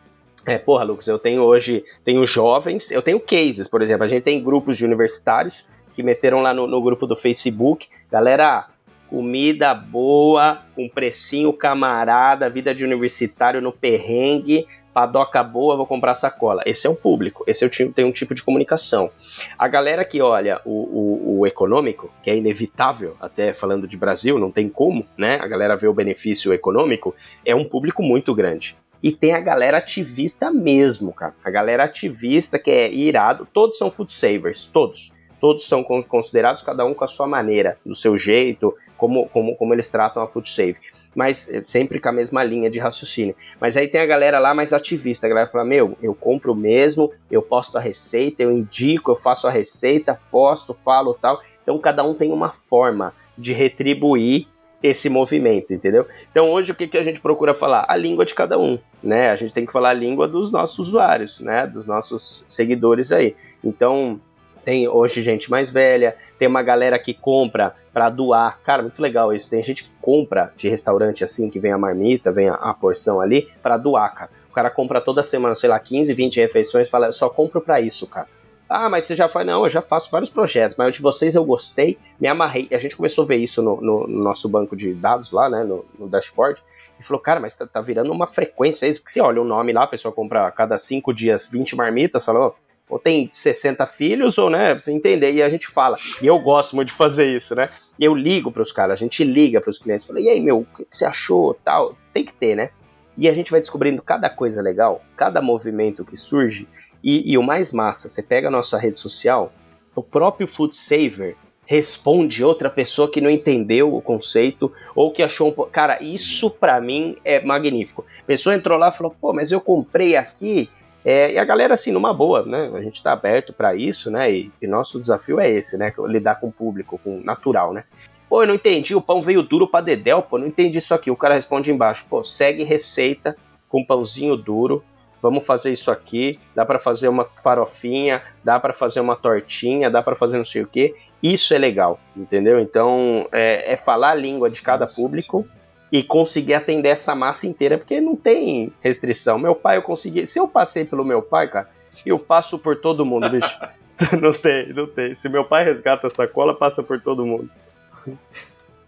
é, 0.47 0.57
porra, 0.57 0.85
Lucas, 0.85 1.07
eu 1.07 1.19
tenho 1.19 1.43
hoje, 1.43 1.85
tenho 2.03 2.25
jovens, 2.25 2.91
eu 2.91 3.03
tenho 3.03 3.21
cases, 3.21 3.69
por 3.69 3.83
exemplo, 3.83 4.05
a 4.05 4.09
gente 4.09 4.23
tem 4.23 4.43
grupos 4.43 4.77
de 4.77 4.85
universitários 4.85 5.67
que 5.93 6.03
meteram 6.03 6.41
lá 6.41 6.55
no, 6.55 6.67
no 6.67 6.81
grupo 6.81 7.07
do 7.07 7.17
Facebook, 7.17 7.89
galera, 8.11 8.69
comida 9.09 9.75
boa, 9.75 10.63
com 10.75 10.89
precinho 10.89 11.53
camarada, 11.53 12.49
vida 12.49 12.75
de 12.75 12.85
universitário 12.85 13.61
no 13.61 13.73
perrengue, 13.73 14.67
padoca 14.93 15.43
boa, 15.43 15.77
vou 15.77 15.87
comprar 15.87 16.15
sacola. 16.15 16.63
Esse 16.67 16.87
é 16.87 16.91
um 16.91 16.95
público, 16.95 17.45
esse 17.47 17.65
é 17.65 17.67
o 17.67 17.71
tipo, 17.71 17.93
tem 17.93 18.05
um 18.05 18.13
tipo 18.13 18.35
de 18.35 18.43
comunicação. 18.43 19.11
A 19.59 19.69
galera 19.69 20.05
que 20.05 20.21
olha 20.21 20.61
o, 20.65 20.71
o, 20.71 21.39
o, 21.41 21.47
econômico, 21.47 22.13
que 22.23 22.31
é 22.31 22.37
inevitável, 22.37 23.17
até 23.21 23.53
falando 23.55 23.87
de 23.87 23.97
Brasil, 23.97 24.39
não 24.39 24.51
tem 24.51 24.69
como, 24.69 25.07
né? 25.17 25.39
A 25.41 25.47
galera 25.47 25.77
vê 25.77 25.87
o 25.87 25.95
benefício 25.95 26.53
econômico, 26.53 27.15
é 27.45 27.55
um 27.55 27.65
público 27.65 28.03
muito 28.03 28.35
grande. 28.35 28.77
E 29.03 29.13
tem 29.13 29.33
a 29.33 29.41
galera 29.41 29.79
ativista 29.79 30.51
mesmo, 30.51 31.13
cara. 31.13 31.35
A 31.43 31.51
galera 31.51 31.85
ativista 31.85 32.59
que 32.59 32.71
é 32.71 32.93
irado, 32.93 33.49
todos 33.53 33.79
são 33.79 33.91
food 33.91 34.13
savers, 34.13 34.67
todos. 34.67 35.13
Todos 35.41 35.67
são 35.67 35.83
considerados, 35.83 36.63
cada 36.63 36.85
um 36.85 36.93
com 36.93 37.03
a 37.03 37.09
sua 37.09 37.27
maneira, 37.27 37.79
do 37.85 37.95
seu 37.95 38.19
jeito, 38.19 38.75
como, 39.01 39.29
como, 39.31 39.57
como 39.57 39.75
eles 39.75 39.91
tratam 39.91 40.23
a 40.23 40.29
food 40.29 40.49
save 40.49 40.77
mas 41.15 41.49
eh, 41.49 41.63
sempre 41.63 41.99
com 41.99 42.09
a 42.09 42.13
mesma 42.13 42.43
linha 42.45 42.71
de 42.71 42.79
raciocínio. 42.79 43.35
Mas 43.61 43.77
aí 43.77 43.89
tem 43.89 44.01
a 44.01 44.07
galera 44.07 44.39
lá 44.39 44.55
mais 44.55 44.73
ativista, 44.73 45.27
a 45.27 45.29
galera 45.29 45.49
fala, 45.49 45.65
meu, 45.65 45.97
eu 46.03 46.15
compro 46.15 46.55
mesmo, 46.55 47.13
eu 47.31 47.43
posto 47.43 47.77
a 47.77 47.81
receita, 47.81 48.43
eu 48.43 48.53
indico, 48.53 49.11
eu 49.11 49.17
faço 49.17 49.47
a 49.47 49.51
receita, 49.51 50.21
posto, 50.31 50.73
falo 50.73 51.15
tal. 51.15 51.41
Então 51.63 51.79
cada 51.79 52.05
um 52.05 52.15
tem 52.15 52.33
uma 52.33 52.51
forma 52.51 53.13
de 53.37 53.53
retribuir 53.53 54.47
esse 54.83 55.11
movimento, 55.11 55.75
entendeu? 55.75 56.07
Então 56.31 56.49
hoje 56.51 56.73
o 56.73 56.75
que, 56.75 56.87
que 56.87 56.97
a 56.97 57.03
gente 57.03 57.21
procura 57.21 57.53
falar? 57.53 57.85
A 57.87 57.97
língua 57.97 58.25
de 58.25 58.35
cada 58.35 58.59
um, 58.59 58.79
né? 59.03 59.31
A 59.31 59.37
gente 59.37 59.53
tem 59.53 59.67
que 59.67 59.73
falar 59.73 59.91
a 59.91 59.95
língua 59.95 60.27
dos 60.27 60.51
nossos 60.51 60.89
usuários, 60.89 61.41
né? 61.41 61.67
Dos 61.67 61.87
nossos 61.87 62.45
seguidores 62.49 63.13
aí. 63.13 63.37
Então 63.63 64.19
tem 64.65 64.89
hoje 64.89 65.23
gente 65.23 65.51
mais 65.51 65.71
velha, 65.71 66.17
tem 66.39 66.49
uma 66.49 66.63
galera 66.63 66.99
que 66.99 67.13
compra 67.13 67.75
para 67.93 68.09
doar. 68.11 68.61
Cara, 68.63 68.83
muito 68.83 69.01
legal 69.03 69.33
isso. 69.33 69.51
Tem 69.51 69.63
gente 69.63 69.85
que 69.85 69.91
compra 70.01 70.53
de 70.57 70.69
restaurante 70.69 71.25
assim, 71.25 71.51
que 71.51 71.59
vem 71.59 71.73
a 71.73 71.79
marmita, 71.79 72.33
vem 72.33 72.49
a, 72.49 72.55
a 72.55 72.75
porção 72.75 73.21
ali, 73.21 73.49
para 73.63 73.77
doar, 73.77 74.15
cara. 74.15 74.31
O 74.49 74.53
cara 74.53 74.71
compra 74.71 75.01
toda 75.01 75.23
semana, 75.23 75.55
sei 75.55 75.69
lá, 75.69 75.79
15, 75.79 76.13
20 76.13 76.41
refeições, 76.41 76.89
fala, 76.89 77.07
eu 77.07 77.13
só 77.13 77.29
compro 77.29 77.61
para 77.61 77.81
isso, 77.81 78.07
cara. 78.07 78.27
Ah, 78.69 78.89
mas 78.89 79.03
você 79.03 79.17
já 79.17 79.29
faz. 79.29 79.45
Não, 79.45 79.65
eu 79.65 79.69
já 79.69 79.83
faço 79.83 80.09
vários 80.13 80.31
projetos, 80.31 80.77
mas 80.77 80.95
de 80.95 81.03
vocês 81.03 81.35
eu 81.35 81.45
gostei, 81.45 81.99
me 82.21 82.29
amarrei. 82.29 82.69
E 82.71 82.75
a 82.75 82.79
gente 82.79 82.97
começou 82.97 83.25
a 83.25 83.27
ver 83.27 83.37
isso 83.39 83.61
no, 83.61 83.81
no, 83.81 84.07
no 84.07 84.23
nosso 84.23 84.49
banco 84.49 84.77
de 84.77 84.95
dados 84.95 85.33
lá, 85.33 85.51
né, 85.51 85.65
no, 85.65 85.85
no 85.99 86.09
dashboard. 86.09 86.63
E 86.99 87.03
falou, 87.03 87.21
cara, 87.21 87.41
mas 87.41 87.57
tá, 87.57 87.67
tá, 87.67 87.81
virando 87.81 88.13
uma 88.13 88.29
frequência 88.29 88.87
isso. 88.87 89.01
Porque 89.01 89.13
você 89.13 89.21
olha 89.21 89.43
o 89.43 89.45
nome 89.45 89.73
lá, 89.73 89.83
a 89.83 89.89
pessoa 89.89 90.15
compra 90.15 90.47
a 90.47 90.53
cada 90.53 90.79
cinco 90.79 91.13
dias 91.13 91.49
20 91.49 91.75
marmitas, 91.75 92.25
falou, 92.25 92.55
ou 92.91 92.99
tem 92.99 93.29
60 93.31 93.87
filhos, 93.87 94.37
ou, 94.37 94.51
né, 94.51 94.75
você 94.75 94.91
entender, 94.91 95.33
e 95.33 95.43
a 95.43 95.49
gente 95.49 95.69
fala. 95.69 95.97
E 96.21 96.27
eu 96.27 96.39
gosto 96.41 96.75
muito 96.75 96.89
de 96.89 96.95
fazer 96.95 97.27
isso, 97.27 97.55
né? 97.55 97.71
Eu 97.99 98.15
ligo 98.15 98.51
para 98.51 98.63
os 98.63 98.73
caras, 98.73 98.95
a 98.95 98.97
gente 98.97 99.23
liga 99.23 99.61
para 99.61 99.71
os 99.71 99.79
clientes, 99.79 100.05
fala, 100.05 100.21
e 100.21 100.29
aí, 100.29 100.41
meu, 100.41 100.59
o 100.59 100.65
que 100.65 100.87
você 100.91 101.05
achou, 101.05 101.55
tal? 101.55 101.97
Tem 102.13 102.25
que 102.25 102.35
ter, 102.35 102.57
né? 102.57 102.71
E 103.17 103.29
a 103.29 103.35
gente 103.35 103.51
vai 103.51 103.61
descobrindo 103.61 104.03
cada 104.03 104.29
coisa 104.29 104.61
legal, 104.61 105.03
cada 105.17 105.41
movimento 105.41 106.05
que 106.05 106.17
surge, 106.17 106.67
e, 107.03 107.33
e 107.33 107.39
o 107.39 107.43
mais 107.43 107.73
massa, 107.73 108.09
você 108.09 108.23
pega 108.23 108.49
a 108.49 108.51
nossa 108.51 108.77
rede 108.77 108.99
social, 108.99 109.53
o 109.95 110.03
próprio 110.03 110.49
Food 110.49 110.75
Saver 110.75 111.37
responde 111.71 112.43
outra 112.43 112.69
pessoa 112.69 113.09
que 113.09 113.21
não 113.21 113.31
entendeu 113.31 113.95
o 113.95 114.03
conceito 114.03 114.73
ou 114.93 115.13
que 115.13 115.23
achou 115.23 115.49
um 115.49 115.71
cara 115.71 116.03
isso 116.03 116.51
para 116.51 116.81
mim 116.81 117.17
é 117.25 117.41
magnífico 117.41 118.05
a 118.21 118.25
pessoa 118.25 118.57
entrou 118.57 118.77
lá 118.77 118.89
e 118.89 118.93
falou 118.93 119.15
pô 119.21 119.33
mas 119.33 119.53
eu 119.53 119.61
comprei 119.61 120.17
aqui 120.17 120.69
é, 121.05 121.33
e 121.33 121.39
a 121.39 121.45
galera, 121.45 121.75
assim, 121.75 121.93
numa 121.93 122.13
boa, 122.13 122.45
né? 122.45 122.71
A 122.75 122.83
gente 122.83 122.97
está 122.97 123.13
aberto 123.13 123.53
para 123.53 123.75
isso, 123.75 124.11
né? 124.11 124.31
E, 124.31 124.53
e, 124.61 124.67
nosso 124.67 124.99
desafio 124.99 125.41
é 125.41 125.51
esse, 125.51 125.77
né? 125.79 125.93
Lidar 126.07 126.41
com 126.41 126.49
o 126.49 126.53
público, 126.53 127.01
com 127.03 127.21
natural, 127.25 127.73
né? 127.73 127.85
Pô, 128.29 128.43
eu 128.43 128.47
não 128.47 128.55
entendi, 128.55 128.95
o 128.95 129.01
pão 129.01 129.21
veio 129.21 129.43
duro 129.43 129.67
para 129.67 129.85
dedéu, 129.85 130.23
pô, 130.23 130.39
não 130.39 130.47
entendi 130.47 130.79
isso 130.79 130.95
aqui. 130.95 131.11
O 131.11 131.17
cara 131.17 131.35
responde 131.35 131.73
embaixo, 131.73 132.05
pô, 132.09 132.23
segue 132.23 132.63
receita 132.63 133.37
com 133.69 133.85
pãozinho 133.85 134.37
duro, 134.37 134.85
vamos 135.21 135.45
fazer 135.45 135.73
isso 135.73 135.91
aqui, 135.91 136.39
dá 136.55 136.65
para 136.65 136.79
fazer 136.79 137.09
uma 137.09 137.29
farofinha, 137.43 138.23
dá 138.45 138.61
para 138.61 138.73
fazer 138.73 139.01
uma 139.01 139.17
tortinha, 139.17 139.91
dá 139.91 140.03
para 140.03 140.15
fazer 140.15 140.39
não 140.39 140.45
sei 140.45 140.63
o 140.63 140.67
que. 140.67 140.95
Isso 141.23 141.53
é 141.55 141.59
legal, 141.59 141.99
entendeu? 142.17 142.61
Então, 142.61 143.27
é, 143.33 143.73
é 143.73 143.77
falar 143.77 144.11
a 144.11 144.15
língua 144.15 144.49
de 144.49 144.63
cada 144.63 144.87
público 144.87 145.47
e 145.93 146.03
conseguir 146.03 146.55
atender 146.55 146.91
essa 146.91 147.15
massa 147.15 147.47
inteira, 147.47 147.77
porque 147.77 148.01
não 148.01 148.15
tem 148.15 148.73
restrição. 148.81 149.39
Meu 149.39 149.55
pai, 149.55 149.77
eu 149.77 149.83
consegui. 149.83 150.27
Se 150.27 150.39
eu 150.39 150.47
passei 150.47 150.85
pelo 150.85 151.05
meu 151.05 151.21
pai, 151.21 151.49
cara, 151.49 151.69
eu 152.07 152.19
passo 152.19 152.59
por 152.59 152.77
todo 152.77 153.05
mundo, 153.05 153.29
bicho. 153.29 153.59
não 154.21 154.33
tem, 154.33 154.73
não 154.73 154.87
tem. 154.87 155.15
Se 155.15 155.29
meu 155.29 155.45
pai 155.45 155.65
resgata 155.65 156.07
essa 156.07 156.27
cola, 156.27 156.55
passa 156.55 156.83
por 156.83 157.01
todo 157.01 157.27
mundo. 157.27 157.51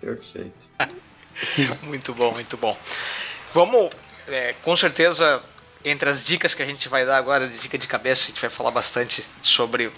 Perfeito. 0.01 0.71
muito 1.83 2.15
bom, 2.15 2.33
muito 2.33 2.57
bom. 2.57 2.77
Vamos, 3.53 3.91
é, 4.29 4.55
com 4.63 4.77
certeza, 4.77 5.43
entre 5.85 6.09
as 6.09 6.25
dicas 6.25 6.55
que 6.55 6.63
a 6.63 6.67
gente 6.67 6.89
vai 6.89 7.05
dar 7.05 7.17
agora, 7.17 7.49
de 7.49 7.59
dica 7.59 7.77
de 7.77 7.89
cabeça, 7.89 8.25
a 8.25 8.27
gente 8.29 8.41
vai 8.41 8.51
falar 8.51 8.71
bastante 8.71 9.25
sobre 9.43 9.93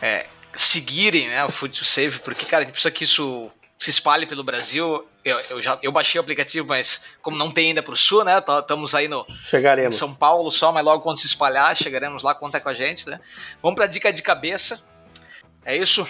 é, 0.00 0.26
seguirem 0.54 1.28
né, 1.28 1.44
o 1.44 1.50
Food 1.50 1.78
to 1.78 1.84
Save, 1.84 2.18
porque, 2.20 2.46
cara, 2.46 2.62
a 2.62 2.64
gente 2.64 2.72
precisa 2.72 2.90
que 2.90 3.04
isso 3.04 3.50
se 3.80 3.88
espalhe 3.88 4.26
pelo 4.26 4.44
Brasil. 4.44 5.08
Eu, 5.24 5.40
eu, 5.50 5.62
já 5.62 5.78
eu 5.82 5.90
baixei 5.90 6.18
o 6.18 6.22
aplicativo, 6.22 6.68
mas 6.68 7.02
como 7.22 7.36
não 7.36 7.50
tem 7.50 7.68
ainda 7.68 7.82
para 7.82 7.94
o 7.94 7.96
sul, 7.96 8.22
né? 8.22 8.38
Estamos 8.38 8.94
aí 8.94 9.08
no 9.08 9.26
chegaremos. 9.44 9.96
São 9.96 10.14
Paulo 10.14 10.50
só, 10.50 10.70
mas 10.70 10.84
logo 10.84 11.02
quando 11.02 11.18
se 11.18 11.26
espalhar, 11.26 11.74
chegaremos 11.74 12.22
lá, 12.22 12.34
conta 12.34 12.60
com 12.60 12.68
a 12.68 12.74
gente, 12.74 13.08
né? 13.08 13.18
Vamos 13.62 13.76
para 13.76 13.86
a 13.86 13.88
dica 13.88 14.12
de 14.12 14.20
cabeça. 14.20 14.82
É 15.64 15.74
isso? 15.74 16.06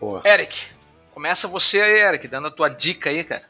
Boa. 0.00 0.22
Eric, 0.24 0.62
começa 1.12 1.46
você 1.46 1.82
aí, 1.82 2.00
Eric, 2.00 2.26
dando 2.26 2.48
a 2.48 2.50
tua 2.50 2.68
dica 2.68 3.10
aí, 3.10 3.22
cara. 3.22 3.42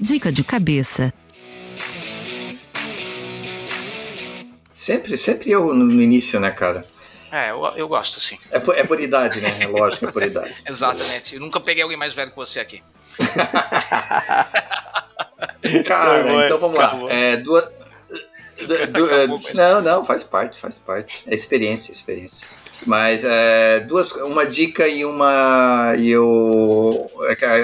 Dica 0.00 0.32
de 0.32 0.42
cabeça. 0.42 1.12
Sempre, 4.72 5.18
sempre 5.18 5.50
eu 5.50 5.74
no 5.74 6.00
início, 6.00 6.40
né, 6.40 6.50
cara? 6.50 6.86
É, 7.30 7.50
eu, 7.50 7.62
eu 7.76 7.88
gosto, 7.88 8.20
sim. 8.20 8.38
É 8.50 8.58
por, 8.58 8.76
é 8.76 8.84
por 8.84 9.00
idade, 9.00 9.40
né? 9.40 9.48
É 9.60 9.66
lógico, 9.66 10.06
é 10.06 10.12
por 10.12 10.22
idade. 10.22 10.62
Exatamente. 10.66 11.34
Eu 11.34 11.40
nunca 11.40 11.60
peguei 11.60 11.82
alguém 11.82 11.98
mais 11.98 12.14
velho 12.14 12.30
que 12.30 12.36
você 12.36 12.60
aqui. 12.60 12.82
Cara, 15.86 16.44
então 16.44 16.58
vamos 16.58 16.78
lá. 16.78 16.94
É, 17.10 17.36
duas, 17.36 17.64
do, 18.90 19.10
é, 19.10 19.26
não, 19.54 19.82
não, 19.82 20.04
faz 20.04 20.24
parte, 20.24 20.58
faz 20.58 20.78
parte. 20.78 21.22
É 21.26 21.34
experiência, 21.34 21.92
experiência. 21.92 22.48
Mas 22.86 23.24
é, 23.24 23.80
duas, 23.80 24.12
uma 24.12 24.46
dica 24.46 24.86
e 24.86 25.04
uma 25.04 25.94
e 25.98 26.16
o 26.16 27.10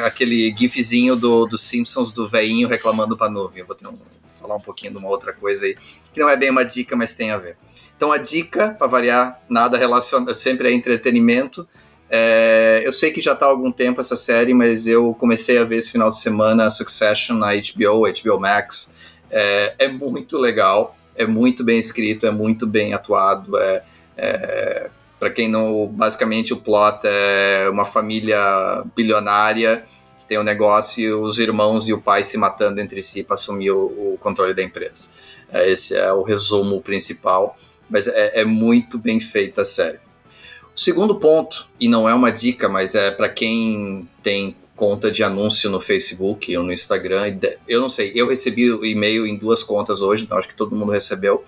aquele 0.04 0.54
gifzinho 0.56 1.14
do, 1.14 1.46
dos 1.46 1.62
Simpsons 1.62 2.10
do 2.10 2.28
veinho 2.28 2.68
reclamando 2.68 3.16
para 3.16 3.30
nuvem. 3.30 3.60
Eu 3.60 3.66
vou 3.66 3.76
ter 3.76 3.86
um, 3.86 3.96
falar 4.40 4.56
um 4.56 4.60
pouquinho 4.60 4.92
de 4.92 4.98
uma 4.98 5.08
outra 5.08 5.32
coisa 5.32 5.66
aí 5.66 5.76
que 6.12 6.20
não 6.20 6.28
é 6.28 6.36
bem 6.36 6.50
uma 6.50 6.64
dica, 6.64 6.96
mas 6.96 7.14
tem 7.14 7.30
a 7.30 7.38
ver. 7.38 7.56
Então 7.96 8.12
a 8.12 8.18
dica 8.18 8.70
para 8.70 8.86
variar 8.86 9.40
nada 9.48 9.78
relaciona 9.78 10.34
sempre 10.34 10.68
é 10.68 10.72
entretenimento. 10.72 11.66
É, 12.10 12.82
eu 12.84 12.92
sei 12.92 13.10
que 13.10 13.20
já 13.20 13.32
está 13.32 13.46
há 13.46 13.48
algum 13.48 13.72
tempo 13.72 14.00
essa 14.00 14.16
série, 14.16 14.52
mas 14.52 14.86
eu 14.86 15.14
comecei 15.14 15.58
a 15.58 15.64
ver 15.64 15.78
esse 15.78 15.92
final 15.92 16.10
de 16.10 16.18
semana 16.18 16.68
Succession 16.70 17.36
na 17.36 17.52
HBO, 17.54 18.02
HBO 18.02 18.40
Max. 18.40 18.92
É, 19.30 19.74
é 19.78 19.88
muito 19.88 20.38
legal, 20.38 20.96
é 21.16 21.26
muito 21.26 21.64
bem 21.64 21.78
escrito, 21.78 22.26
é 22.26 22.30
muito 22.30 22.66
bem 22.66 22.94
atuado. 22.94 23.56
É, 23.58 23.82
é 24.16 24.90
para 25.24 25.30
quem 25.30 25.48
não, 25.48 25.86
basicamente 25.86 26.52
o 26.52 26.56
plot 26.58 27.00
é 27.04 27.66
uma 27.70 27.86
família 27.86 28.84
bilionária 28.94 29.86
que 30.18 30.26
tem 30.26 30.38
um 30.38 30.42
negócio 30.42 31.02
e 31.02 31.10
os 31.10 31.38
irmãos 31.38 31.88
e 31.88 31.94
o 31.94 32.00
pai 32.00 32.22
se 32.22 32.36
matando 32.36 32.78
entre 32.78 33.02
si 33.02 33.24
para 33.24 33.32
assumir 33.32 33.70
o, 33.70 33.86
o, 33.86 34.18
controle 34.20 34.52
da 34.52 34.62
empresa. 34.62 35.12
É, 35.50 35.70
esse 35.70 35.96
é 35.96 36.12
o 36.12 36.22
resumo 36.22 36.78
principal, 36.82 37.56
mas 37.94 38.08
é, 38.08 38.40
é 38.40 38.44
muito 38.44 38.98
bem 38.98 39.20
feita 39.20 39.62
a 39.62 39.64
série. 39.64 40.00
O 40.74 40.80
segundo 40.80 41.14
ponto, 41.14 41.68
e 41.78 41.88
não 41.88 42.08
é 42.08 42.12
uma 42.12 42.32
dica, 42.32 42.68
mas 42.68 42.96
é 42.96 43.08
para 43.12 43.28
quem 43.28 44.08
tem 44.20 44.56
conta 44.74 45.12
de 45.12 45.22
anúncio 45.22 45.70
no 45.70 45.80
Facebook 45.80 46.56
ou 46.56 46.64
no 46.64 46.72
Instagram, 46.72 47.38
eu 47.68 47.80
não 47.80 47.88
sei, 47.88 48.10
eu 48.12 48.28
recebi 48.28 48.68
o 48.68 48.84
e-mail 48.84 49.24
em 49.24 49.36
duas 49.36 49.62
contas 49.62 50.02
hoje, 50.02 50.24
então 50.24 50.36
acho 50.36 50.48
que 50.48 50.56
todo 50.56 50.74
mundo 50.74 50.90
recebeu. 50.90 51.44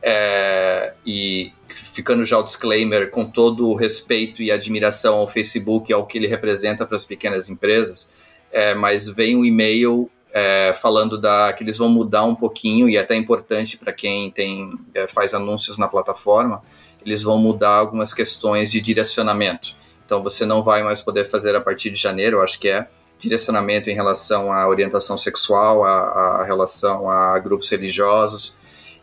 É, 0.00 0.92
e 1.04 1.52
ficando 1.68 2.24
já 2.24 2.38
o 2.38 2.44
disclaimer, 2.44 3.10
com 3.10 3.28
todo 3.28 3.68
o 3.68 3.74
respeito 3.74 4.40
e 4.40 4.52
admiração 4.52 5.16
ao 5.16 5.26
Facebook 5.26 5.92
ao 5.92 6.06
que 6.06 6.16
ele 6.16 6.28
representa 6.28 6.86
para 6.86 6.94
as 6.94 7.04
pequenas 7.04 7.48
empresas, 7.48 8.08
é, 8.52 8.72
mas 8.72 9.08
vem 9.08 9.34
um 9.34 9.44
e-mail 9.44 10.08
é, 10.32 10.72
falando 10.72 11.20
da, 11.20 11.52
que 11.52 11.62
eles 11.62 11.78
vão 11.78 11.88
mudar 11.88 12.24
um 12.24 12.34
pouquinho, 12.34 12.88
e 12.88 12.96
é 12.96 13.00
até 13.00 13.14
importante 13.14 13.76
para 13.76 13.92
quem 13.92 14.30
tem, 14.30 14.72
é, 14.94 15.06
faz 15.06 15.34
anúncios 15.34 15.78
na 15.78 15.86
plataforma, 15.86 16.62
eles 17.04 17.22
vão 17.22 17.38
mudar 17.38 17.76
algumas 17.76 18.14
questões 18.14 18.70
de 18.70 18.80
direcionamento. 18.80 19.74
Então 20.06 20.22
você 20.22 20.46
não 20.46 20.62
vai 20.62 20.82
mais 20.82 21.00
poder 21.00 21.24
fazer 21.24 21.54
a 21.54 21.60
partir 21.60 21.90
de 21.90 21.98
janeiro, 21.98 22.38
eu 22.38 22.42
acho 22.42 22.58
que 22.58 22.68
é, 22.68 22.88
direcionamento 23.18 23.88
em 23.90 23.94
relação 23.94 24.52
à 24.52 24.66
orientação 24.66 25.16
sexual, 25.16 25.84
a, 25.84 26.40
a 26.40 26.44
relação 26.44 27.08
a 27.08 27.38
grupos 27.38 27.70
religiosos, 27.70 28.54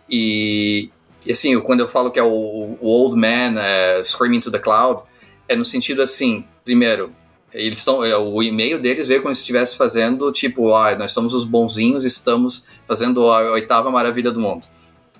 e, 0.09 0.89
e 1.25 1.31
assim, 1.31 1.59
quando 1.61 1.81
eu 1.81 1.87
falo 1.87 2.11
que 2.11 2.19
é 2.19 2.23
o, 2.23 2.77
o 2.81 2.87
old 2.87 3.15
man 3.15 3.59
é, 3.59 4.01
screaming 4.03 4.39
to 4.39 4.51
the 4.51 4.59
cloud, 4.59 5.03
é 5.47 5.55
no 5.55 5.65
sentido 5.65 6.01
assim, 6.01 6.45
primeiro, 6.63 7.13
eles 7.53 7.79
estão, 7.79 8.03
é, 8.03 8.15
o 8.15 8.41
e-mail 8.43 8.79
deles 8.79 9.07
veio 9.07 9.21
como 9.21 9.33
se 9.33 9.41
estivesse 9.41 9.75
fazendo 9.77 10.31
tipo, 10.31 10.73
ah, 10.75 10.95
nós 10.95 11.11
somos 11.11 11.33
os 11.33 11.43
bonzinhos, 11.43 12.05
estamos 12.05 12.65
fazendo 12.87 13.29
a 13.31 13.51
oitava 13.51 13.89
maravilha 13.89 14.31
do 14.31 14.39
mundo. 14.39 14.67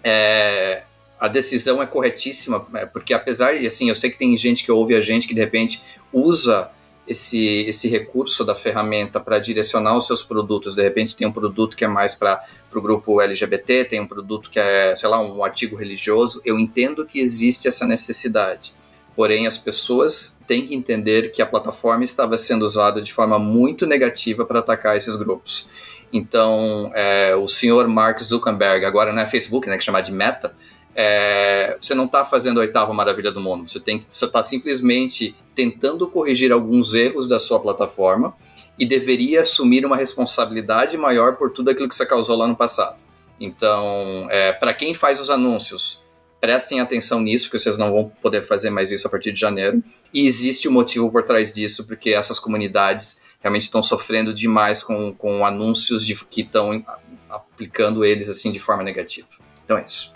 É, 0.03 0.83
a 1.19 1.27
decisão 1.27 1.81
é 1.81 1.85
corretíssima, 1.85 2.65
é, 2.75 2.85
porque 2.85 3.13
apesar, 3.13 3.53
assim, 3.53 3.89
eu 3.89 3.95
sei 3.95 4.09
que 4.09 4.17
tem 4.17 4.35
gente 4.37 4.63
que 4.63 4.71
ouve 4.71 4.95
a 4.95 5.01
gente 5.01 5.27
que 5.27 5.33
de 5.33 5.39
repente 5.39 5.81
usa 6.13 6.69
esse, 7.07 7.65
esse 7.67 7.89
recurso 7.89 8.45
da 8.45 8.53
ferramenta 8.53 9.19
para 9.19 9.39
direcionar 9.39 9.97
os 9.97 10.05
seus 10.05 10.21
produtos. 10.21 10.75
De 10.75 10.83
repente 10.83 11.15
tem 11.15 11.27
um 11.27 11.31
produto 11.31 11.75
que 11.75 11.83
é 11.83 11.87
mais 11.87 12.13
para 12.13 12.41
o 12.73 12.81
grupo 12.81 13.19
LGBT, 13.19 13.85
tem 13.85 13.99
um 13.99 14.07
produto 14.07 14.49
que 14.49 14.59
é, 14.59 14.95
sei 14.95 15.09
lá, 15.09 15.19
um 15.19 15.43
artigo 15.43 15.75
religioso. 15.75 16.39
Eu 16.45 16.59
entendo 16.59 17.05
que 17.05 17.19
existe 17.19 17.67
essa 17.67 17.85
necessidade. 17.85 18.73
Porém, 19.19 19.45
as 19.45 19.57
pessoas 19.57 20.39
têm 20.47 20.65
que 20.65 20.73
entender 20.73 21.33
que 21.33 21.41
a 21.41 21.45
plataforma 21.45 22.05
estava 22.05 22.37
sendo 22.37 22.63
usada 22.63 23.01
de 23.01 23.11
forma 23.11 23.37
muito 23.37 23.85
negativa 23.85 24.45
para 24.45 24.59
atacar 24.59 24.95
esses 24.95 25.17
grupos. 25.17 25.67
Então, 26.13 26.89
é, 26.95 27.35
o 27.35 27.45
senhor 27.45 27.85
Mark 27.89 28.17
Zuckerberg, 28.21 28.85
agora 28.85 29.11
não 29.11 29.21
é 29.21 29.25
Facebook, 29.25 29.67
né, 29.67 29.75
que 29.75 29.81
é 29.81 29.85
chamar 29.85 29.99
de 29.99 30.13
Meta, 30.13 30.55
é, 30.95 31.75
você 31.81 31.93
não 31.93 32.05
está 32.05 32.23
fazendo 32.23 32.59
a 32.59 32.61
oitava 32.61 32.93
maravilha 32.93 33.29
do 33.29 33.41
mundo. 33.41 33.67
Você 33.67 33.83
está 34.09 34.41
simplesmente 34.41 35.35
tentando 35.53 36.07
corrigir 36.07 36.53
alguns 36.53 36.93
erros 36.93 37.27
da 37.27 37.39
sua 37.39 37.59
plataforma 37.59 38.33
e 38.79 38.85
deveria 38.85 39.41
assumir 39.41 39.85
uma 39.85 39.97
responsabilidade 39.97 40.97
maior 40.97 41.35
por 41.35 41.51
tudo 41.51 41.71
aquilo 41.71 41.89
que 41.89 41.95
você 41.95 42.05
causou 42.05 42.37
lá 42.37 42.47
no 42.47 42.55
passado. 42.55 42.95
Então, 43.37 44.29
é, 44.29 44.53
para 44.53 44.73
quem 44.73 44.93
faz 44.93 45.19
os 45.19 45.29
anúncios, 45.29 46.07
prestem 46.39 46.79
atenção 46.79 47.19
nisso, 47.19 47.45
porque 47.45 47.59
vocês 47.59 47.77
não 47.77 47.91
vão 47.91 48.09
poder 48.21 48.41
fazer 48.41 48.69
mais 48.69 48.91
isso 48.91 49.07
a 49.07 49.09
partir 49.09 49.31
de 49.31 49.39
janeiro. 49.39 49.83
E 50.13 50.25
existe 50.25 50.67
um 50.67 50.71
motivo 50.71 51.11
por 51.11 51.23
trás 51.23 51.53
disso, 51.53 51.85
porque 51.85 52.11
essas 52.11 52.39
comunidades 52.39 53.21
realmente 53.41 53.63
estão 53.63 53.81
sofrendo 53.81 54.33
demais 54.33 54.83
com, 54.83 55.13
com 55.15 55.45
anúncios 55.45 56.05
de, 56.05 56.15
que 56.15 56.41
estão 56.41 56.83
aplicando 57.29 58.03
eles 58.03 58.29
assim 58.29 58.51
de 58.51 58.59
forma 58.59 58.83
negativa. 58.83 59.27
Então 59.63 59.77
é 59.77 59.83
isso. 59.83 60.13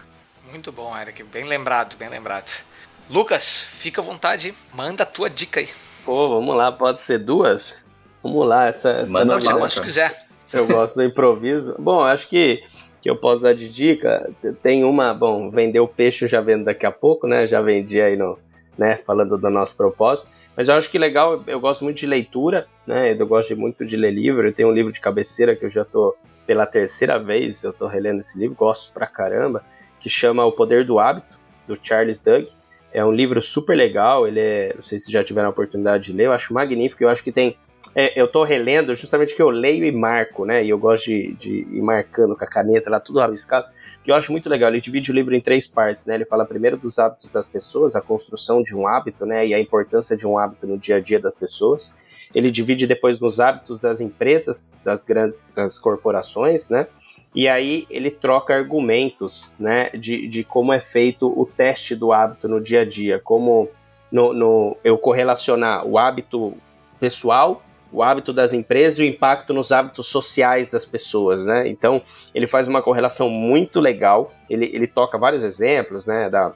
Muito 0.49 0.71
bom, 0.71 0.97
Eric. 0.97 1.24
Bem 1.24 1.45
lembrado, 1.45 1.95
bem 1.97 2.09
lembrado. 2.09 2.51
Lucas, 3.09 3.67
fica 3.78 4.01
à 4.01 4.03
vontade, 4.03 4.53
manda 4.74 5.03
a 5.03 5.05
tua 5.05 5.30
dica 5.30 5.59
aí. 5.59 5.69
Pô, 6.05 6.30
vamos 6.30 6.55
lá, 6.55 6.71
pode 6.71 7.01
ser 7.01 7.19
duas? 7.19 7.82
Vamos 8.21 8.47
lá, 8.47 8.67
essa, 8.67 8.89
essa 8.89 9.11
manda 9.11 9.38
não, 9.39 9.59
quantos 9.59 9.80
quiser. 9.80 10.26
Eu 10.51 10.67
gosto 10.67 10.95
do 10.95 11.03
improviso. 11.03 11.76
Bom, 11.80 12.01
acho 12.01 12.28
que 12.28 12.63
que 13.04 13.10
eu 13.10 13.18
posso 13.18 13.43
dar 13.43 13.54
de 13.54 13.68
dica, 13.68 14.32
tem 14.62 14.86
uma, 14.86 15.14
bom, 15.14 15.51
vender 15.51 15.82
o 15.82 15.88
peixe 15.88 16.24
eu 16.24 16.30
já 16.30 16.39
vendo 16.39 16.64
daqui 16.64 16.86
a 16.86 16.91
pouco, 16.91 17.28
né? 17.28 17.45
Já 17.45 17.60
vendi 17.60 17.99
aí 18.01 18.16
no, 18.16 18.39
né, 18.78 18.95
falando 18.95 19.38
do 19.38 19.49
nosso 19.49 19.76
propósito. 19.76 20.30
Mas 20.56 20.70
eu 20.70 20.76
acho 20.76 20.89
que 20.89 20.97
legal, 20.97 21.43
eu 21.45 21.60
gosto 21.60 21.84
muito 21.84 21.97
de 21.97 22.08
leitura, 22.08 22.66
né? 22.88 23.14
Eu 23.20 23.28
gosto 23.28 23.58
muito 23.58 23.86
de 23.86 23.97
ler 23.97 24.12
livro. 24.12 24.47
Eu 24.47 24.54
tenho 24.54 24.70
um 24.70 24.72
livro 24.72 24.89
de 24.89 25.01
cabeceira 25.01 25.54
que 25.54 25.66
eu 25.66 25.70
já 25.70 25.84
tô 25.84 26.16
pela 26.47 26.66
terceira 26.66 27.20
vez, 27.20 27.62
eu 27.66 27.74
tô 27.74 27.88
relendo 27.88 28.22
esse 28.22 28.39
livro, 28.39 28.56
gosto 28.56 28.93
pra 28.93 29.06
caramba 29.06 29.66
que 29.99 30.10
chama 30.10 30.45
O 30.45 30.54
Poder 30.54 30.86
do 30.86 30.97
Hábito, 30.97 31.38
do 31.68 31.78
Charles 31.82 32.20
Doug. 32.20 32.45
É 32.93 33.04
um 33.04 33.12
livro 33.12 33.41
super 33.41 33.76
legal, 33.76 34.26
ele 34.26 34.39
é, 34.39 34.72
não 34.76 34.82
sei 34.82 34.97
se 34.97 35.12
já 35.12 35.22
tiveram 35.26 35.47
a 35.49 35.51
oportunidade 35.51 36.06
de 36.06 36.14
ler, 36.14 36.28
eu 36.28 36.32
acho 36.32 36.54
magnífico, 36.54 37.04
eu 37.04 37.10
acho 37.10 37.24
que 37.24 37.34
tem, 37.34 37.58
é, 37.95 38.19
eu 38.19 38.27
tô 38.27 38.43
relendo 38.43 38.95
justamente 38.95 39.35
que 39.35 39.41
eu 39.41 39.49
leio 39.49 39.85
e 39.85 39.91
marco, 39.91 40.45
né, 40.45 40.63
e 40.63 40.69
eu 40.69 40.77
gosto 40.77 41.05
de, 41.05 41.33
de 41.33 41.67
ir 41.71 41.81
marcando 41.81 42.35
com 42.35 42.43
a 42.43 42.47
caneta 42.47 42.89
lá, 42.89 42.99
tudo 42.99 43.19
rabiscado, 43.19 43.67
que 44.03 44.11
eu 44.11 44.15
acho 44.15 44.31
muito 44.31 44.49
legal, 44.49 44.69
ele 44.69 44.81
divide 44.81 45.11
o 45.11 45.13
livro 45.13 45.35
em 45.35 45.39
três 45.39 45.67
partes, 45.67 46.05
né, 46.05 46.15
ele 46.15 46.25
fala 46.25 46.45
primeiro 46.45 46.75
dos 46.75 46.97
hábitos 46.97 47.31
das 47.31 47.45
pessoas, 47.45 47.95
a 47.95 48.01
construção 48.01 48.63
de 48.63 48.75
um 48.75 48.87
hábito, 48.87 49.25
né, 49.25 49.45
e 49.45 49.53
a 49.53 49.59
importância 49.59 50.17
de 50.17 50.25
um 50.25 50.37
hábito 50.37 50.65
no 50.65 50.77
dia 50.77 50.95
a 50.95 50.99
dia 50.99 51.19
das 51.19 51.35
pessoas, 51.35 51.93
ele 52.33 52.49
divide 52.49 52.87
depois 52.87 53.21
nos 53.21 53.39
hábitos 53.39 53.79
das 53.79 54.01
empresas, 54.01 54.75
das 54.83 55.05
grandes 55.05 55.45
das 55.55 55.77
corporações, 55.77 56.69
né, 56.69 56.87
e 57.35 57.47
aí 57.47 57.85
ele 57.89 58.09
troca 58.09 58.55
argumentos, 58.55 59.53
né, 59.59 59.89
de, 59.91 60.27
de 60.27 60.43
como 60.43 60.73
é 60.73 60.79
feito 60.79 61.27
o 61.27 61.45
teste 61.45 61.95
do 61.95 62.11
hábito 62.11 62.47
no 62.47 62.59
dia 62.59 62.81
a 62.81 62.85
dia, 62.85 63.19
como 63.19 63.69
no, 64.11 64.33
no, 64.33 64.77
eu 64.83 64.97
correlacionar 64.97 65.85
o 65.85 65.97
hábito 65.97 66.55
pessoal, 66.99 67.63
o 67.93 68.01
hábito 68.01 68.33
das 68.33 68.53
empresas 68.53 68.97
e 68.99 69.03
o 69.03 69.05
impacto 69.05 69.53
nos 69.53 69.71
hábitos 69.71 70.07
sociais 70.07 70.67
das 70.67 70.83
pessoas, 70.85 71.45
né? 71.45 71.67
Então 71.67 72.01
ele 72.33 72.47
faz 72.47 72.67
uma 72.67 72.81
correlação 72.81 73.29
muito 73.29 73.79
legal. 73.79 74.33
Ele, 74.49 74.65
ele 74.73 74.87
toca 74.87 75.17
vários 75.17 75.43
exemplos, 75.43 76.07
né, 76.07 76.29
da, 76.29 76.51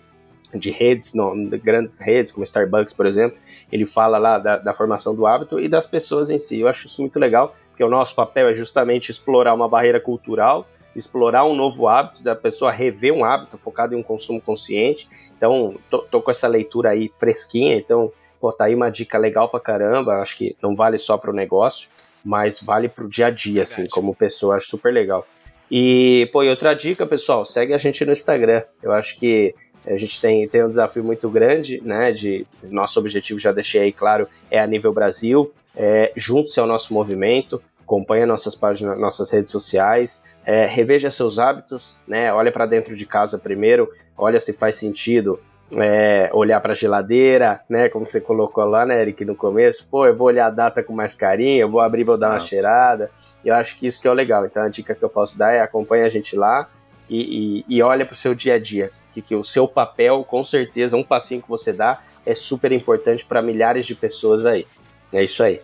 de 0.53 0.71
redes, 0.71 1.13
no, 1.13 1.49
de 1.49 1.57
grandes 1.57 1.99
redes 1.99 2.31
como 2.31 2.43
Starbucks, 2.43 2.93
por 2.93 3.05
exemplo. 3.05 3.37
Ele 3.71 3.85
fala 3.85 4.17
lá 4.17 4.39
da, 4.39 4.57
da 4.57 4.73
formação 4.73 5.15
do 5.15 5.27
hábito 5.27 5.59
e 5.59 5.69
das 5.69 5.85
pessoas 5.85 6.31
em 6.31 6.39
si. 6.39 6.59
Eu 6.59 6.67
acho 6.67 6.87
isso 6.87 6.99
muito 7.01 7.19
legal 7.19 7.55
porque 7.77 7.83
o 7.83 7.89
nosso 7.89 8.15
papel 8.15 8.49
é 8.49 8.55
justamente 8.55 9.11
explorar 9.11 9.53
uma 9.53 9.69
barreira 9.69 9.99
cultural, 9.99 10.67
explorar 10.95 11.45
um 11.45 11.53
novo 11.53 11.87
hábito, 11.87 12.23
da 12.23 12.35
pessoa 12.35 12.71
rever 12.71 13.13
um 13.13 13.23
hábito 13.23 13.55
focado 13.55 13.93
em 13.93 13.97
um 13.99 14.01
consumo 14.01 14.41
consciente. 14.41 15.07
Então, 15.37 15.75
tô, 15.87 15.99
tô 15.99 16.19
com 16.19 16.31
essa 16.31 16.47
leitura 16.47 16.89
aí 16.89 17.11
fresquinha, 17.19 17.75
então, 17.75 18.11
pô, 18.39 18.51
tá 18.51 18.65
aí 18.65 18.75
uma 18.75 18.89
dica 18.89 19.17
legal 19.17 19.49
pra 19.49 19.59
caramba, 19.59 20.21
acho 20.21 20.37
que 20.37 20.55
não 20.61 20.75
vale 20.75 20.97
só 20.97 21.17
para 21.17 21.31
o 21.31 21.33
negócio, 21.33 21.89
mas 22.23 22.59
vale 22.59 22.87
para 22.89 23.05
o 23.05 23.09
dia 23.09 23.27
a 23.27 23.31
dia, 23.31 23.63
assim, 23.63 23.87
como 23.87 24.15
pessoa, 24.15 24.55
acho 24.55 24.67
super 24.67 24.93
legal. 24.93 25.25
E, 25.69 26.29
pô, 26.31 26.43
e 26.43 26.49
outra 26.49 26.73
dica, 26.73 27.05
pessoal, 27.05 27.45
segue 27.45 27.73
a 27.73 27.77
gente 27.77 28.05
no 28.05 28.11
Instagram. 28.11 28.63
Eu 28.81 28.93
acho 28.93 29.17
que 29.17 29.53
a 29.85 29.97
gente 29.97 30.19
tem, 30.19 30.47
tem 30.47 30.63
um 30.63 30.69
desafio 30.69 31.03
muito 31.03 31.29
grande, 31.29 31.81
né? 31.83 32.11
De 32.11 32.45
nosso 32.63 32.99
objetivo, 32.99 33.39
já 33.39 33.51
deixei 33.51 33.81
aí 33.81 33.91
claro, 33.91 34.27
é 34.49 34.59
a 34.59 34.67
nível 34.67 34.93
Brasil 34.93 35.53
é, 35.77 36.11
junte-se 36.15 36.59
ao 36.59 36.65
nosso 36.65 36.91
movimento, 36.91 37.61
acompanhe 37.79 38.25
nossas 38.25 38.55
páginas, 38.55 38.99
nossas 38.99 39.29
redes 39.29 39.51
sociais, 39.51 40.23
é, 40.43 40.65
reveja 40.65 41.11
seus 41.11 41.37
hábitos, 41.37 41.95
né? 42.07 42.33
Olha 42.33 42.51
para 42.51 42.65
dentro 42.65 42.95
de 42.95 43.05
casa 43.05 43.37
primeiro, 43.37 43.87
olha 44.17 44.39
se 44.39 44.51
faz 44.51 44.75
sentido 44.75 45.39
é, 45.75 46.29
olhar 46.33 46.61
para 46.61 46.71
a 46.71 46.75
geladeira, 46.75 47.61
né? 47.69 47.89
Como 47.89 48.05
você 48.05 48.21
colocou 48.21 48.63
lá, 48.65 48.85
né, 48.85 49.01
Eric, 49.01 49.25
no 49.25 49.35
começo. 49.35 49.87
Pô, 49.89 50.05
eu 50.05 50.15
vou 50.15 50.27
olhar 50.27 50.47
a 50.47 50.51
data 50.51 50.81
com 50.81 50.93
mais 50.93 51.15
carinho, 51.15 51.63
eu 51.63 51.69
vou 51.69 51.81
abrir, 51.81 52.03
vou 52.03 52.17
dar 52.17 52.29
uma 52.29 52.39
cheirada. 52.39 53.11
Eu 53.43 53.53
acho 53.53 53.77
que 53.77 53.87
isso 53.87 54.01
que 54.01 54.07
é 54.07 54.11
o 54.11 54.13
legal. 54.13 54.45
Então 54.45 54.63
a 54.63 54.69
dica 54.69 54.95
que 54.95 55.03
eu 55.03 55.09
posso 55.09 55.37
dar 55.37 55.53
é 55.53 55.61
acompanhe 55.61 56.03
a 56.03 56.09
gente 56.09 56.35
lá 56.35 56.69
e, 57.09 57.65
e, 57.67 57.77
e 57.77 57.81
olha 57.81 58.05
para 58.05 58.13
o 58.13 58.17
seu 58.17 58.33
dia 58.33 58.55
a 58.55 58.59
dia, 58.59 58.91
que, 59.11 59.21
que 59.21 59.35
o 59.35 59.43
seu 59.43 59.67
papel, 59.67 60.23
com 60.23 60.43
certeza, 60.43 60.97
um 60.97 61.03
passinho 61.03 61.41
que 61.41 61.49
você 61.49 61.71
dá, 61.71 62.01
é 62.25 62.33
super 62.33 62.71
importante 62.71 63.25
para 63.25 63.41
milhares 63.41 63.85
de 63.85 63.95
pessoas 63.95 64.45
aí. 64.45 64.67
É 65.13 65.23
isso 65.23 65.41
aí. 65.41 65.61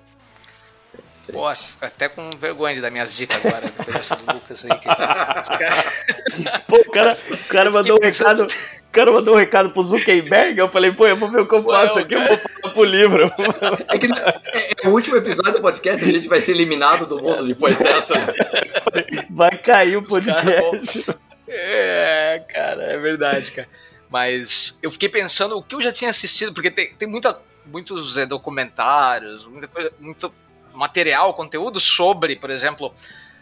Pô, 1.31 1.47
até 1.47 2.09
com 2.09 2.29
vergonha 2.37 2.75
de 2.75 2.81
dar 2.81 2.91
minhas 2.91 3.15
dicas 3.15 3.45
agora, 3.45 3.67
depois 3.67 3.95
dessa 3.95 4.15
do 4.15 4.33
Lucas 4.33 4.65
aí. 4.65 4.79
Que... 4.79 4.87
Pô, 6.67 6.77
o 6.77 6.91
cara, 6.91 7.17
o 7.29 7.47
cara 7.47 7.71
mandou 7.71 7.97
um 7.97 8.03
recado. 8.03 8.45
O 8.93 8.95
cara 8.95 9.11
mandou 9.11 9.33
um 9.33 9.37
recado 9.37 9.71
pro 9.71 9.81
Zuckerberg, 9.81 10.55
eu 10.59 10.69
falei, 10.69 10.91
pô, 10.91 11.07
eu 11.07 11.15
vou 11.15 11.27
ver 11.27 11.41
o 11.41 11.47
que 11.47 11.55
eu 11.55 11.63
faço 11.63 11.97
aqui, 11.97 12.13
eu 12.13 12.27
vou 12.27 12.37
falar 12.37 12.73
pro 12.75 12.83
livro. 12.83 13.33
É, 13.89 13.97
que, 13.97 14.05
é, 14.05 14.71
é, 14.83 14.87
o 14.87 14.91
último 14.91 15.17
episódio 15.17 15.53
do 15.53 15.61
podcast, 15.61 16.05
a 16.05 16.11
gente 16.11 16.27
vai 16.27 16.39
ser 16.39 16.51
eliminado 16.51 17.07
do 17.07 17.19
mundo 17.19 17.43
depois 17.47 17.75
dessa. 17.79 18.13
Vai 19.31 19.57
cair 19.57 19.97
o 19.97 20.03
podcast. 20.03 21.05
É, 21.47 22.43
cara, 22.47 22.83
é 22.83 22.97
verdade, 22.99 23.51
cara. 23.51 23.67
Mas 24.11 24.77
eu 24.83 24.91
fiquei 24.91 25.09
pensando 25.09 25.57
o 25.57 25.63
que 25.63 25.73
eu 25.73 25.81
já 25.81 25.91
tinha 25.91 26.11
assistido, 26.11 26.53
porque 26.53 26.69
tem, 26.69 26.93
tem 26.93 27.07
muita, 27.07 27.41
muitos 27.65 28.15
é, 28.15 28.27
documentários, 28.27 29.47
muita 29.47 29.67
coisa, 29.67 29.91
muito 29.99 30.31
material, 30.71 31.33
conteúdo 31.33 31.79
sobre, 31.79 32.35
por 32.35 32.51
exemplo, 32.51 32.93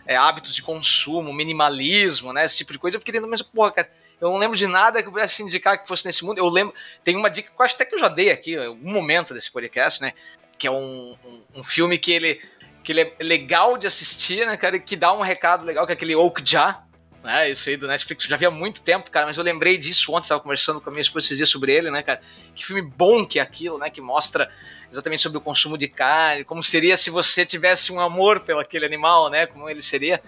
é, 0.06 0.16
hábitos 0.16 0.56
de 0.56 0.62
consumo, 0.62 1.34
minimalismo, 1.34 2.32
né? 2.32 2.46
Esse 2.46 2.58
tipo 2.58 2.72
de 2.72 2.80
coisa. 2.80 2.96
Eu 2.96 3.02
fiquei 3.02 3.12
dentro 3.12 3.30
mesmo, 3.30 3.48
porra, 3.54 3.72
cara, 3.72 3.90
eu 4.22 4.30
não 4.30 4.38
lembro 4.38 4.56
de 4.56 4.68
nada 4.68 5.02
que 5.02 5.08
eu 5.08 5.12
pudesse 5.12 5.42
indicar 5.42 5.82
que 5.82 5.88
fosse 5.88 6.06
nesse 6.06 6.24
mundo. 6.24 6.38
Eu 6.38 6.48
lembro, 6.48 6.76
tem 7.04 7.16
uma 7.16 7.30
dica 7.30 7.50
que 7.50 7.60
eu 7.60 7.66
acho 7.66 7.74
até 7.74 7.86
que 7.86 7.96
eu 7.96 8.00
já 8.00 8.08
dei 8.08 8.30
aqui, 8.30 8.54
em 8.54 8.68
algum 8.68 8.92
momento 8.92 9.34
desse 9.34 9.52
podcast, 9.52 10.00
né? 10.00 10.14
Que 10.60 10.68
é 10.68 10.72
um, 10.72 11.18
um, 11.26 11.42
um 11.56 11.64
filme 11.64 11.98
que 11.98 12.12
ele, 12.12 12.40
que 12.84 12.92
ele 12.92 13.02
é 13.02 13.16
legal 13.20 13.80
de 13.80 13.88
assistir, 13.88 14.46
né, 14.46 14.56
cara? 14.56 14.78
Que 14.78 14.96
dá 14.96 15.12
um 15.12 15.22
recado 15.22 15.66
legal, 15.66 15.88
que 15.88 15.92
é 15.92 15.96
aquele 15.96 16.16
Okja, 16.16 16.78
né? 17.24 17.50
Isso 17.50 17.68
aí 17.68 17.76
do 17.76 17.88
Netflix, 17.88 18.24
eu 18.26 18.30
já 18.30 18.38
vi 18.38 18.46
há 18.46 18.52
muito 18.52 18.84
tempo, 18.84 19.10
cara, 19.10 19.26
mas 19.26 19.40
eu 19.40 19.44
lembrei 19.44 19.76
disso 19.76 20.14
ontem, 20.14 20.28
tava 20.28 20.40
conversando 20.40 20.80
com 20.80 20.92
a 20.92 20.94
minha 20.94 21.02
esposa 21.02 21.26
esses 21.26 21.38
dias 21.38 21.50
sobre 21.50 21.74
ele, 21.74 21.90
né, 21.90 22.04
cara? 22.04 22.22
Que 22.54 22.64
filme 22.64 22.84
bom 22.84 23.26
que 23.26 23.40
é 23.40 23.42
aquilo, 23.42 23.80
né? 23.80 23.90
Que 23.90 24.02
mostra 24.02 24.52
exatamente 24.92 25.24
sobre 25.24 25.40
o 25.40 25.42
consumo 25.42 25.80
de 25.80 25.88
carne, 25.88 26.44
como 26.44 26.64
seria 26.64 26.96
se 26.96 27.10
você 27.10 27.44
tivesse 27.44 27.92
um 27.92 28.00
amor 28.00 28.42
pelo 28.42 28.60
aquele 28.60 28.86
animal, 28.86 29.32
né? 29.32 29.48
Como 29.48 29.68
ele 29.68 29.82
seria. 29.82 30.22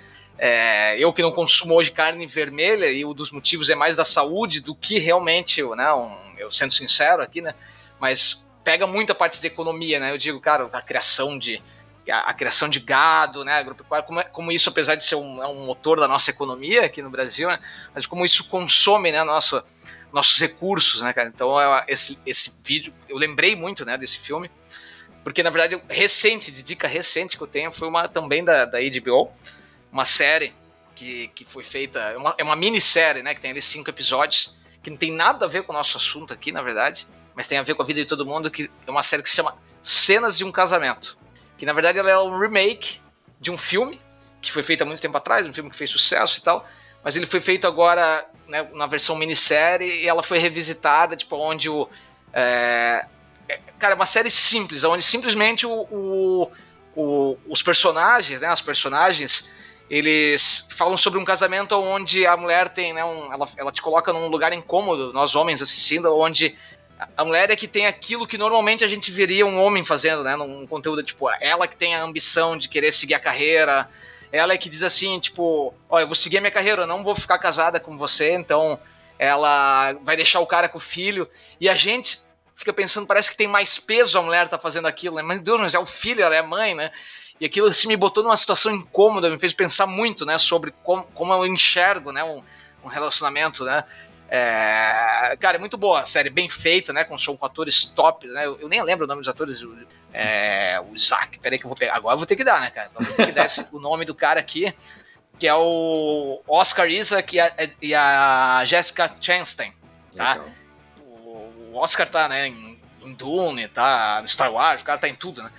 É, 0.45 0.97
eu 0.99 1.13
que 1.13 1.21
não 1.21 1.31
consumo 1.31 1.73
hoje 1.73 1.89
carne 1.89 2.27
vermelha, 2.27 2.91
e 2.91 3.05
um 3.05 3.13
dos 3.13 3.31
motivos 3.31 3.69
é 3.69 3.75
mais 3.75 3.95
da 3.95 4.03
saúde 4.03 4.59
do 4.59 4.75
que 4.75 4.99
realmente, 4.99 5.63
né? 5.63 5.93
Um, 5.93 6.35
eu 6.37 6.51
sendo 6.51 6.73
sincero 6.73 7.23
aqui, 7.23 7.39
né? 7.39 7.55
Mas 7.97 8.45
pega 8.61 8.85
muita 8.85 9.15
parte 9.15 9.39
de 9.39 9.47
economia, 9.47 10.01
né? 10.01 10.11
Eu 10.11 10.17
digo, 10.17 10.41
cara, 10.41 10.69
a 10.73 10.81
criação 10.81 11.39
de 11.39 11.63
a, 12.11 12.31
a, 12.31 12.33
criação 12.33 12.67
de 12.67 12.81
gado, 12.81 13.45
né, 13.45 13.53
agropecuária, 13.53 14.05
como, 14.05 14.19
é, 14.19 14.25
como, 14.25 14.51
isso, 14.51 14.67
apesar 14.67 14.95
de 14.95 15.05
ser 15.05 15.15
um, 15.15 15.41
é 15.41 15.47
um, 15.47 15.65
motor 15.65 15.97
da 15.97 16.09
nossa 16.09 16.29
economia 16.29 16.83
aqui 16.83 17.01
no 17.01 17.09
Brasil, 17.09 17.47
né, 17.47 17.57
mas 17.95 18.05
como 18.05 18.25
isso 18.25 18.43
consome, 18.49 19.13
né, 19.13 19.23
nosso, 19.23 19.63
nossos 20.11 20.37
recursos, 20.37 21.01
né, 21.01 21.13
cara. 21.13 21.31
Então, 21.33 21.57
é, 21.57 21.85
esse, 21.87 22.19
esse 22.25 22.53
vídeo, 22.61 22.93
eu 23.07 23.15
lembrei 23.15 23.55
muito, 23.55 23.85
né, 23.85 23.97
desse 23.97 24.19
filme, 24.19 24.51
porque, 25.23 25.41
na 25.41 25.49
verdade, 25.49 25.81
recente, 25.87 26.51
de 26.51 26.61
dica 26.61 26.85
recente 26.85 27.37
que 27.37 27.43
eu 27.43 27.47
tenho, 27.47 27.71
foi 27.71 27.87
uma 27.87 28.09
também 28.09 28.43
da, 28.43 28.65
da 28.65 28.79
HBO, 28.79 29.31
uma 29.93 30.03
série 30.03 30.53
que, 30.93 31.29
que 31.29 31.45
foi 31.45 31.63
feita, 31.63 31.99
é 31.99 32.17
uma, 32.17 32.35
é 32.37 32.43
uma 32.43 32.55
minissérie, 32.55 33.23
né, 33.23 33.33
que 33.33 33.39
tem 33.39 33.51
ali 33.51 33.61
cinco 33.61 33.89
episódios, 33.89 34.53
que 34.81 34.89
não 34.89 34.97
tem 34.97 35.13
nada 35.13 35.45
a 35.45 35.47
ver 35.47 35.63
com 35.63 35.71
o 35.71 35.75
nosso 35.75 35.95
assunto 35.95 36.33
aqui, 36.33 36.51
na 36.51 36.61
verdade, 36.61 37.07
mas 37.33 37.47
tem 37.47 37.57
a 37.57 37.63
ver 37.63 37.75
com 37.75 37.81
a 37.81 37.85
vida 37.85 38.01
de 38.01 38.05
todo 38.05 38.25
mundo, 38.25 38.51
que 38.51 38.69
é 38.85 38.91
uma 38.91 39.01
série 39.01 39.23
que 39.23 39.29
se 39.29 39.35
chama 39.35 39.55
Cenas 39.81 40.37
de 40.37 40.43
um 40.43 40.51
Casamento 40.51 41.17
que 41.63 41.65
na 41.65 41.71
verdade 41.71 41.97
ela 41.97 42.11
é 42.11 42.19
um 42.19 42.37
remake 42.37 42.99
de 43.39 43.49
um 43.49 43.57
filme 43.57 44.01
que 44.41 44.51
foi 44.51 44.61
feito 44.61 44.81
há 44.81 44.85
muito 44.85 45.01
tempo 45.01 45.15
atrás, 45.15 45.47
um 45.47 45.53
filme 45.53 45.69
que 45.69 45.77
fez 45.77 45.89
sucesso 45.89 46.37
e 46.37 46.41
tal, 46.41 46.67
mas 47.01 47.15
ele 47.15 47.25
foi 47.25 47.39
feito 47.39 47.65
agora 47.65 48.27
né, 48.49 48.67
na 48.73 48.85
versão 48.85 49.15
minissérie 49.15 50.03
e 50.03 50.05
ela 50.05 50.21
foi 50.21 50.39
revisitada, 50.39 51.15
tipo, 51.15 51.37
onde 51.37 51.69
o. 51.69 51.87
É, 52.33 53.05
é 53.47 53.59
cara, 53.79 53.95
uma 53.95 54.05
série 54.05 54.29
simples, 54.29 54.83
onde 54.83 55.01
simplesmente 55.03 55.65
o, 55.65 55.87
o, 55.89 56.51
o, 56.93 57.37
os 57.47 57.61
personagens, 57.61 58.41
né, 58.41 58.47
as 58.47 58.59
personagens, 58.59 59.49
eles 59.89 60.67
falam 60.71 60.97
sobre 60.97 61.19
um 61.19 61.25
casamento 61.25 61.75
onde 61.75 62.25
a 62.25 62.35
mulher 62.35 62.69
tem, 62.69 62.93
né, 62.93 63.03
um, 63.03 63.31
ela, 63.31 63.47
ela 63.57 63.71
te 63.71 63.81
coloca 63.81 64.11
num 64.11 64.27
lugar 64.27 64.53
incômodo, 64.53 65.13
nós 65.13 65.35
homens 65.35 65.61
assistindo, 65.61 66.15
onde 66.17 66.55
a 67.17 67.25
mulher 67.25 67.51
é 67.51 67.55
que 67.55 67.67
tem 67.67 67.85
aquilo 67.85 68.27
que 68.27 68.37
normalmente 68.37 68.83
a 68.83 68.87
gente 68.87 69.11
veria 69.11 69.45
um 69.45 69.59
homem 69.59 69.83
fazendo, 69.83 70.23
né? 70.23 70.35
Num 70.35 70.65
conteúdo, 70.65 71.03
tipo, 71.03 71.29
ela 71.41 71.67
que 71.67 71.75
tem 71.75 71.95
a 71.95 72.01
ambição 72.01 72.57
de 72.57 72.69
querer 72.69 72.91
seguir 72.91 73.13
a 73.13 73.19
carreira, 73.19 73.89
ela 74.31 74.53
é 74.53 74.57
que 74.57 74.69
diz 74.69 74.83
assim, 74.83 75.19
tipo, 75.19 75.73
ó, 75.89 75.99
eu 75.99 76.07
vou 76.07 76.15
seguir 76.15 76.37
a 76.37 76.41
minha 76.41 76.51
carreira, 76.51 76.83
eu 76.83 76.87
não 76.87 77.03
vou 77.03 77.15
ficar 77.15 77.37
casada 77.37 77.79
com 77.79 77.97
você, 77.97 78.31
então 78.31 78.79
ela 79.19 79.93
vai 80.01 80.15
deixar 80.15 80.39
o 80.39 80.47
cara 80.47 80.69
com 80.69 80.77
o 80.77 80.81
filho. 80.81 81.29
E 81.59 81.69
a 81.69 81.75
gente 81.75 82.19
fica 82.55 82.73
pensando, 82.73 83.07
parece 83.07 83.29
que 83.29 83.37
tem 83.37 83.47
mais 83.47 83.77
peso 83.77 84.17
a 84.17 84.21
mulher 84.21 84.47
tá 84.47 84.57
fazendo 84.57 84.87
aquilo, 84.87 85.17
né? 85.17 85.21
Mas 85.21 85.41
Deus, 85.41 85.59
mas 85.59 85.73
é 85.73 85.79
o 85.79 85.85
filho, 85.85 86.23
ela 86.23 86.35
é 86.35 86.39
a 86.39 86.43
mãe, 86.43 86.73
né? 86.73 86.91
E 87.43 87.45
aquilo 87.45 87.67
assim 87.67 87.89
me 87.89 87.97
botou 87.97 88.23
numa 88.23 88.37
situação 88.37 88.73
incômoda, 88.73 89.29
me 89.29 89.37
fez 89.37 89.53
pensar 89.53 89.85
muito, 89.85 90.25
né, 90.25 90.39
sobre 90.39 90.73
como, 90.81 91.03
como 91.07 91.33
eu 91.33 91.45
enxergo, 91.45 92.13
né, 92.13 92.23
um, 92.23 92.41
um 92.81 92.87
relacionamento, 92.87 93.65
né? 93.65 93.83
É, 94.29 95.35
cara, 95.37 95.57
é 95.57 95.59
muito 95.59 95.77
boa 95.77 95.99
a 95.99 96.05
série, 96.05 96.29
bem 96.29 96.47
feita, 96.47 96.93
né? 96.93 97.03
Com, 97.03 97.17
com 97.17 97.45
atores 97.45 97.83
top, 97.83 98.27
né? 98.27 98.45
Eu, 98.45 98.57
eu, 98.61 98.69
nem 98.69 98.81
lembro 98.81 99.03
o 99.03 99.07
nome 99.07 99.19
dos 99.19 99.27
atores. 99.27 99.59
É, 100.13 100.79
o 100.89 100.95
Isaac, 100.95 101.37
peraí 101.39 101.59
que 101.59 101.65
eu 101.65 101.67
vou 101.67 101.75
pegar. 101.75 101.95
Agora 101.95 102.13
eu 102.13 102.17
vou 102.17 102.25
ter 102.25 102.37
que 102.37 102.45
dar, 102.45 102.61
né, 102.61 102.71
cara? 102.71 102.89
Vou 102.97 103.13
ter 103.13 103.25
que 103.25 103.31
dar 103.33 103.43
esse, 103.43 103.67
o 103.73 103.79
nome 103.79 104.05
do 104.05 104.15
cara 104.15 104.39
aqui, 104.39 104.73
que 105.37 105.45
é 105.45 105.53
o 105.53 106.41
Oscar 106.47 106.89
Isaac 106.89 107.35
e 107.35 107.41
a, 107.41 107.53
e 107.81 107.93
a 107.93 108.63
Jessica 108.65 109.13
Chastain, 109.19 109.73
tá? 110.15 110.41
O, 111.01 111.73
o, 111.73 111.75
Oscar 111.75 112.07
tá, 112.07 112.29
né, 112.29 112.47
em, 112.47 112.79
em 113.01 113.13
Dune, 113.13 113.67
tá 113.67 114.19
no 114.21 114.29
Star 114.29 114.51
Wars, 114.51 114.81
o 114.81 114.85
cara 114.85 114.97
tá 114.97 115.09
em 115.09 115.15
tudo, 115.15 115.43
né? 115.43 115.51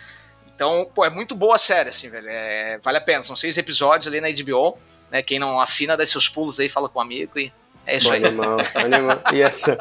Então, 0.54 0.88
pô, 0.94 1.04
é 1.04 1.10
muito 1.10 1.34
boa 1.34 1.56
a 1.56 1.58
série, 1.58 1.88
assim, 1.88 2.08
velho. 2.08 2.28
É, 2.28 2.78
vale 2.82 2.98
a 2.98 3.00
pena. 3.00 3.22
São 3.22 3.34
seis 3.34 3.58
episódios 3.58 4.06
ali 4.06 4.20
na 4.20 4.30
HBO, 4.30 4.78
né? 5.10 5.22
Quem 5.22 5.38
não 5.38 5.60
assina, 5.60 5.96
dá 5.96 6.06
seus 6.06 6.28
pulos 6.28 6.60
aí, 6.60 6.68
fala 6.68 6.88
com 6.88 6.98
um 6.98 7.02
amigo 7.02 7.38
e 7.38 7.52
é 7.86 7.98
isso 7.98 8.10
aí. 8.10 8.24
Animal, 8.24 8.56
animal. 8.74 9.20
E, 9.32 9.42
essa, 9.42 9.76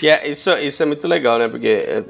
e 0.00 0.08
é, 0.08 0.28
isso, 0.28 0.50
isso 0.58 0.82
é 0.82 0.86
muito 0.86 1.06
legal, 1.08 1.38
né? 1.38 1.48
Porque 1.48 1.66
é, 1.66 2.04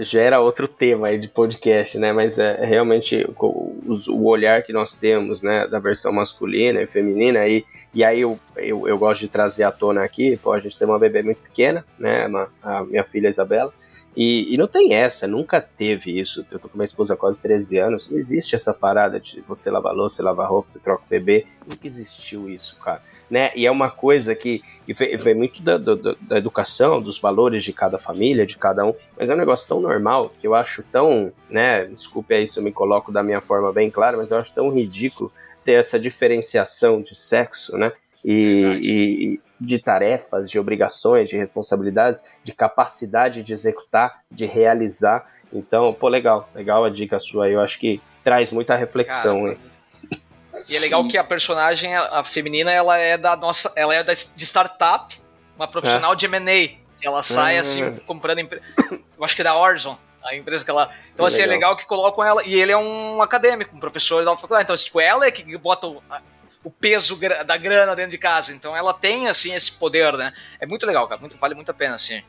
é, 0.00 0.04
gera 0.04 0.40
outro 0.40 0.66
tema 0.66 1.08
aí 1.08 1.18
de 1.18 1.28
podcast, 1.28 1.96
né? 1.98 2.12
Mas 2.12 2.38
é, 2.38 2.58
é 2.60 2.66
realmente 2.66 3.24
o, 3.38 3.76
o, 4.08 4.26
olhar 4.26 4.62
que 4.62 4.72
nós 4.72 4.94
temos, 4.94 5.42
né? 5.42 5.66
Da 5.68 5.78
versão 5.78 6.12
masculina 6.12 6.82
e 6.82 6.86
feminina. 6.86 7.46
E, 7.46 7.64
e 7.94 8.02
aí 8.02 8.20
eu, 8.20 8.38
eu, 8.56 8.88
eu 8.88 8.98
gosto 8.98 9.20
de 9.20 9.28
trazer 9.28 9.62
à 9.62 9.70
tona 9.70 10.02
aqui, 10.02 10.36
pô, 10.36 10.52
a 10.52 10.60
gente 10.60 10.76
tem 10.76 10.88
uma 10.88 10.98
bebê 10.98 11.22
muito 11.22 11.40
pequena, 11.40 11.84
né? 11.98 12.26
Uma, 12.26 12.48
a 12.62 12.84
minha 12.84 13.04
filha 13.04 13.28
Isabela. 13.28 13.72
E, 14.16 14.52
e, 14.52 14.56
não 14.56 14.66
tem 14.66 14.94
essa, 14.94 15.26
nunca 15.26 15.60
teve 15.60 16.18
isso. 16.18 16.44
Eu 16.50 16.58
tô 16.58 16.68
com 16.68 16.76
minha 16.76 16.84
esposa 16.84 17.14
há 17.14 17.16
quase 17.16 17.40
13 17.40 17.78
anos. 17.78 18.08
Não 18.08 18.18
existe 18.18 18.56
essa 18.56 18.74
parada 18.74 19.20
de 19.20 19.40
você 19.46 19.70
lavar 19.70 19.94
louça, 19.94 20.16
você 20.16 20.22
lavar 20.22 20.48
roupa, 20.48 20.68
você 20.68 20.80
troca 20.80 21.04
o 21.04 21.08
bebê. 21.08 21.46
Nunca 21.66 21.86
existiu 21.86 22.48
isso, 22.50 22.76
cara 22.78 23.02
né? 23.30 23.52
E 23.54 23.64
é 23.64 23.70
uma 23.70 23.88
coisa 23.90 24.34
que, 24.34 24.62
vem, 24.88 25.34
muito 25.34 25.62
da, 25.62 25.78
da, 25.78 25.94
da, 26.20 26.36
educação, 26.36 27.00
dos 27.00 27.18
valores 27.20 27.62
de 27.62 27.72
cada 27.72 27.96
família, 27.96 28.44
de 28.44 28.58
cada 28.58 28.84
um, 28.84 28.92
mas 29.16 29.30
é 29.30 29.34
um 29.34 29.38
negócio 29.38 29.68
tão 29.68 29.80
normal 29.80 30.32
que 30.38 30.46
eu 30.46 30.54
acho 30.54 30.82
tão, 30.90 31.32
né? 31.48 31.84
Desculpe 31.84 32.34
aí 32.34 32.46
se 32.46 32.58
eu 32.58 32.64
me 32.64 32.72
coloco 32.72 33.12
da 33.12 33.22
minha 33.22 33.40
forma 33.40 33.72
bem 33.72 33.88
clara, 33.88 34.16
mas 34.16 34.32
eu 34.32 34.38
acho 34.38 34.52
tão 34.52 34.68
ridículo 34.68 35.32
ter 35.64 35.72
essa 35.72 35.98
diferenciação 35.98 37.00
de 37.00 37.14
sexo, 37.14 37.76
né? 37.78 37.92
E, 38.24 39.40
de 39.60 39.78
tarefas, 39.78 40.50
de 40.50 40.58
obrigações, 40.58 41.28
de 41.28 41.36
responsabilidades, 41.36 42.24
de 42.42 42.52
capacidade 42.52 43.42
de 43.42 43.52
executar, 43.52 44.22
de 44.30 44.46
realizar. 44.46 45.26
Então, 45.52 45.92
pô, 45.92 46.08
legal, 46.08 46.48
legal 46.54 46.84
a 46.84 46.90
dica 46.90 47.18
sua 47.18 47.46
aí. 47.46 47.52
Eu 47.52 47.60
acho 47.60 47.78
que 47.78 48.00
traz 48.24 48.50
muita 48.50 48.74
reflexão. 48.76 49.44
Cara, 49.44 49.58
e 50.68 50.76
é 50.76 50.78
legal 50.78 51.06
que 51.06 51.16
a 51.16 51.24
personagem, 51.24 51.94
a 51.94 52.22
feminina, 52.24 52.70
ela 52.70 52.96
é 52.98 53.16
da 53.16 53.36
nossa. 53.36 53.72
Ela 53.76 53.94
é 53.94 54.02
da, 54.02 54.12
de 54.12 54.46
startup, 54.46 55.20
uma 55.56 55.68
profissional 55.68 56.12
é. 56.12 56.16
de 56.16 56.28
MA. 56.28 56.80
Ela 57.02 57.22
sai 57.22 57.56
hum. 57.56 57.60
assim, 57.60 57.96
comprando. 58.06 58.40
Eu 58.40 59.24
acho 59.24 59.34
que 59.34 59.42
é 59.42 59.44
da 59.44 59.56
Horizon, 59.56 59.98
a 60.22 60.34
empresa 60.34 60.64
que 60.64 60.70
ela. 60.70 60.90
Então, 61.12 61.26
que 61.26 61.32
assim, 61.32 61.42
é 61.42 61.46
legal. 61.46 61.52
é 61.52 61.72
legal 61.72 61.76
que 61.76 61.86
colocam 61.86 62.24
ela. 62.24 62.44
E 62.44 62.54
ele 62.54 62.72
é 62.72 62.76
um 62.76 63.22
acadêmico, 63.22 63.74
um 63.74 63.80
professor 63.80 64.24
da 64.24 64.34
faculdade. 64.34 64.64
Então, 64.64 64.74
assim, 64.74 64.86
tipo, 64.86 65.00
ela 65.00 65.26
é 65.26 65.30
que 65.30 65.56
bota 65.56 65.86
o, 66.64 66.70
peso 66.70 67.18
da 67.46 67.56
grana 67.56 67.94
dentro 67.94 68.10
de 68.10 68.18
casa. 68.18 68.52
Então, 68.52 68.76
ela 68.76 68.92
tem, 68.92 69.28
assim, 69.28 69.54
esse 69.54 69.72
poder, 69.72 70.12
né? 70.16 70.32
É 70.60 70.66
muito 70.66 70.86
legal, 70.86 71.06
cara. 71.08 71.20
Muito, 71.20 71.36
vale 71.38 71.54
muito 71.54 71.70
a 71.70 71.74
pena, 71.74 71.94
assim. 71.94 72.22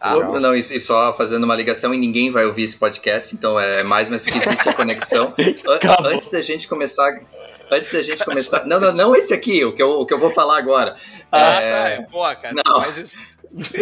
Ah, 0.00 0.14
não, 0.14 0.38
não, 0.38 0.54
e, 0.54 0.62
só 0.62 1.14
fazendo 1.14 1.44
uma 1.44 1.54
ligação 1.54 1.94
e 1.94 1.96
ninguém 1.96 2.30
vai 2.30 2.44
ouvir 2.44 2.64
esse 2.64 2.76
podcast, 2.76 3.34
então 3.34 3.58
é 3.58 3.82
mais, 3.82 4.10
mas 4.10 4.24
que 4.24 4.36
existe 4.36 4.68
a 4.68 4.72
conexão. 4.74 5.34
Antes 6.04 6.28
da 6.28 6.42
gente 6.42 6.68
começar 6.68 7.18
antes 7.70 7.90
da 7.90 8.02
gente 8.02 8.24
começar. 8.24 8.64
Não, 8.64 8.80
não, 8.80 8.92
não 8.92 9.16
esse 9.16 9.34
aqui, 9.34 9.64
o 9.64 9.72
que 9.72 9.82
eu, 9.82 10.00
o 10.00 10.06
que 10.06 10.14
eu 10.14 10.18
vou 10.18 10.30
falar 10.30 10.58
agora. 10.58 10.96
Ah, 11.30 11.60
é... 11.60 11.70
tá. 11.70 11.88
É, 11.88 12.02
pô, 12.02 12.22
cara, 12.22 12.54
não. 12.54 12.84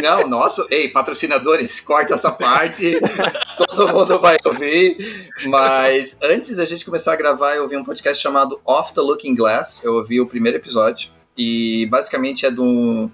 Não, 0.03 0.29
nosso, 0.29 0.67
ei, 0.71 0.89
patrocinadores, 0.89 1.81
corta 1.81 2.15
essa 2.15 2.31
parte, 2.31 2.99
todo 3.57 3.89
mundo 3.89 4.21
vai 4.21 4.37
ouvir. 4.45 5.31
Mas 5.47 6.19
antes 6.23 6.57
da 6.57 6.65
gente 6.65 6.85
começar 6.85 7.13
a 7.13 7.17
gravar, 7.17 7.55
eu 7.55 7.63
ouvi 7.63 7.77
um 7.77 7.85
podcast 7.85 8.23
chamado 8.23 8.61
Off 8.65 8.93
the 8.93 9.01
Looking 9.01 9.35
Glass. 9.35 9.83
Eu 9.83 9.95
ouvi 9.95 10.21
o 10.21 10.27
primeiro 10.27 10.59
episódio. 10.59 11.11
e 11.37 11.87
basicamente 11.87 12.47
é 12.47 12.51
de 12.51 12.61
um 12.61 13.11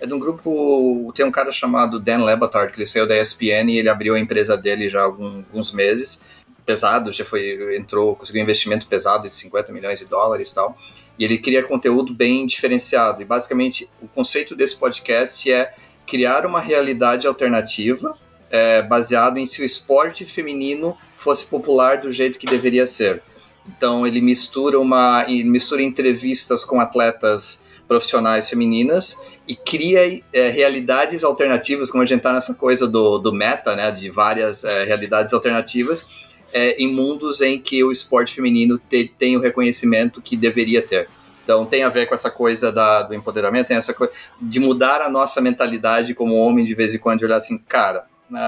é 0.00 0.06
de 0.06 0.12
um 0.12 0.18
grupo. 0.18 1.12
Tem 1.14 1.24
um 1.24 1.30
cara 1.30 1.50
chamado 1.50 1.98
Dan 1.98 2.24
Lebatard, 2.24 2.72
que 2.72 2.78
ele 2.78 2.86
saiu 2.86 3.06
da 3.06 3.16
ESPN 3.16 3.70
e 3.70 3.78
ele 3.78 3.88
abriu 3.88 4.14
a 4.14 4.20
empresa 4.20 4.56
dele 4.56 4.88
já 4.88 5.00
há 5.00 5.04
alguns 5.04 5.72
meses. 5.72 6.24
Pesado, 6.64 7.12
já 7.12 7.24
foi, 7.24 7.76
entrou, 7.76 8.16
conseguiu 8.16 8.40
um 8.40 8.44
investimento 8.44 8.86
pesado 8.86 9.28
de 9.28 9.34
50 9.34 9.72
milhões 9.72 9.98
de 9.98 10.06
dólares 10.06 10.50
e 10.50 10.54
tal. 10.54 10.78
E 11.18 11.24
ele 11.24 11.38
cria 11.38 11.62
conteúdo 11.62 12.14
bem 12.14 12.46
diferenciado. 12.46 13.22
E 13.22 13.24
basicamente 13.24 13.88
o 14.00 14.08
conceito 14.08 14.54
desse 14.54 14.76
podcast 14.76 15.50
é 15.50 15.74
criar 16.06 16.46
uma 16.46 16.60
realidade 16.60 17.26
alternativa 17.26 18.16
é, 18.50 18.82
baseado 18.82 19.38
em 19.38 19.46
se 19.46 19.62
o 19.62 19.64
esporte 19.64 20.24
feminino 20.24 20.96
fosse 21.16 21.46
popular 21.46 21.98
do 21.98 22.12
jeito 22.12 22.38
que 22.38 22.46
deveria 22.46 22.86
ser. 22.86 23.22
Então 23.66 24.06
ele 24.06 24.20
mistura 24.20 24.78
uma 24.78 25.24
mistura 25.26 25.82
entrevistas 25.82 26.64
com 26.64 26.80
atletas 26.80 27.64
profissionais 27.88 28.48
femininas 28.48 29.18
e 29.46 29.54
cria 29.54 30.22
é, 30.32 30.48
realidades 30.50 31.24
alternativas, 31.24 31.90
como 31.90 32.02
a 32.02 32.06
gente 32.06 32.18
está 32.18 32.32
nessa 32.32 32.54
coisa 32.54 32.86
do, 32.86 33.18
do 33.18 33.32
meta, 33.32 33.76
né, 33.76 33.90
de 33.90 34.10
várias 34.10 34.64
é, 34.64 34.84
realidades 34.84 35.34
alternativas, 35.34 36.06
é, 36.52 36.80
em 36.82 36.92
mundos 36.92 37.40
em 37.40 37.60
que 37.60 37.82
o 37.84 37.90
esporte 37.90 38.34
feminino 38.34 38.78
te, 38.78 39.12
tem 39.18 39.36
o 39.36 39.40
reconhecimento 39.40 40.22
que 40.22 40.36
deveria 40.36 40.80
ter. 40.80 41.08
Então 41.44 41.66
tem 41.66 41.84
a 41.84 41.88
ver 41.88 42.06
com 42.06 42.14
essa 42.14 42.30
coisa 42.30 42.72
da, 42.72 43.02
do 43.02 43.14
empoderamento, 43.14 43.68
tem 43.68 43.76
essa 43.76 43.92
coisa 43.92 44.12
de 44.40 44.58
mudar 44.58 45.02
a 45.02 45.08
nossa 45.08 45.40
mentalidade 45.40 46.14
como 46.14 46.34
homem 46.34 46.64
de 46.64 46.74
vez 46.74 46.94
em 46.94 46.98
quando, 46.98 47.18
de 47.18 47.26
olhar 47.26 47.36
assim, 47.36 47.58
cara, 47.58 48.06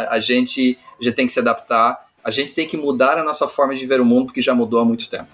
a 0.09 0.19
gente 0.19 0.79
já 1.01 1.13
tem 1.13 1.27
que 1.27 1.33
se 1.33 1.39
adaptar, 1.39 2.07
a 2.25 2.31
gente 2.31 2.55
tem 2.55 2.67
que 2.67 2.77
mudar 2.77 3.19
a 3.19 3.23
nossa 3.23 3.47
forma 3.47 3.77
de 3.77 3.87
ver 3.87 4.01
o 4.01 4.05
mundo, 4.05 4.33
que 4.33 4.41
já 4.41 4.55
mudou 4.55 4.81
há 4.81 4.85
muito 4.85 5.09
tempo. 5.09 5.29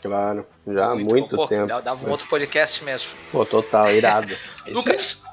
Claro, 0.00 0.46
já 0.66 0.86
há 0.86 0.94
muito, 0.94 1.10
muito 1.10 1.36
Pô, 1.36 1.46
tempo. 1.46 1.66
Dava 1.66 2.06
um 2.06 2.10
outro 2.10 2.28
podcast 2.28 2.84
mesmo. 2.84 3.08
Pô, 3.32 3.44
total, 3.44 3.90
irado. 3.92 4.34
Lucas, 4.72 5.24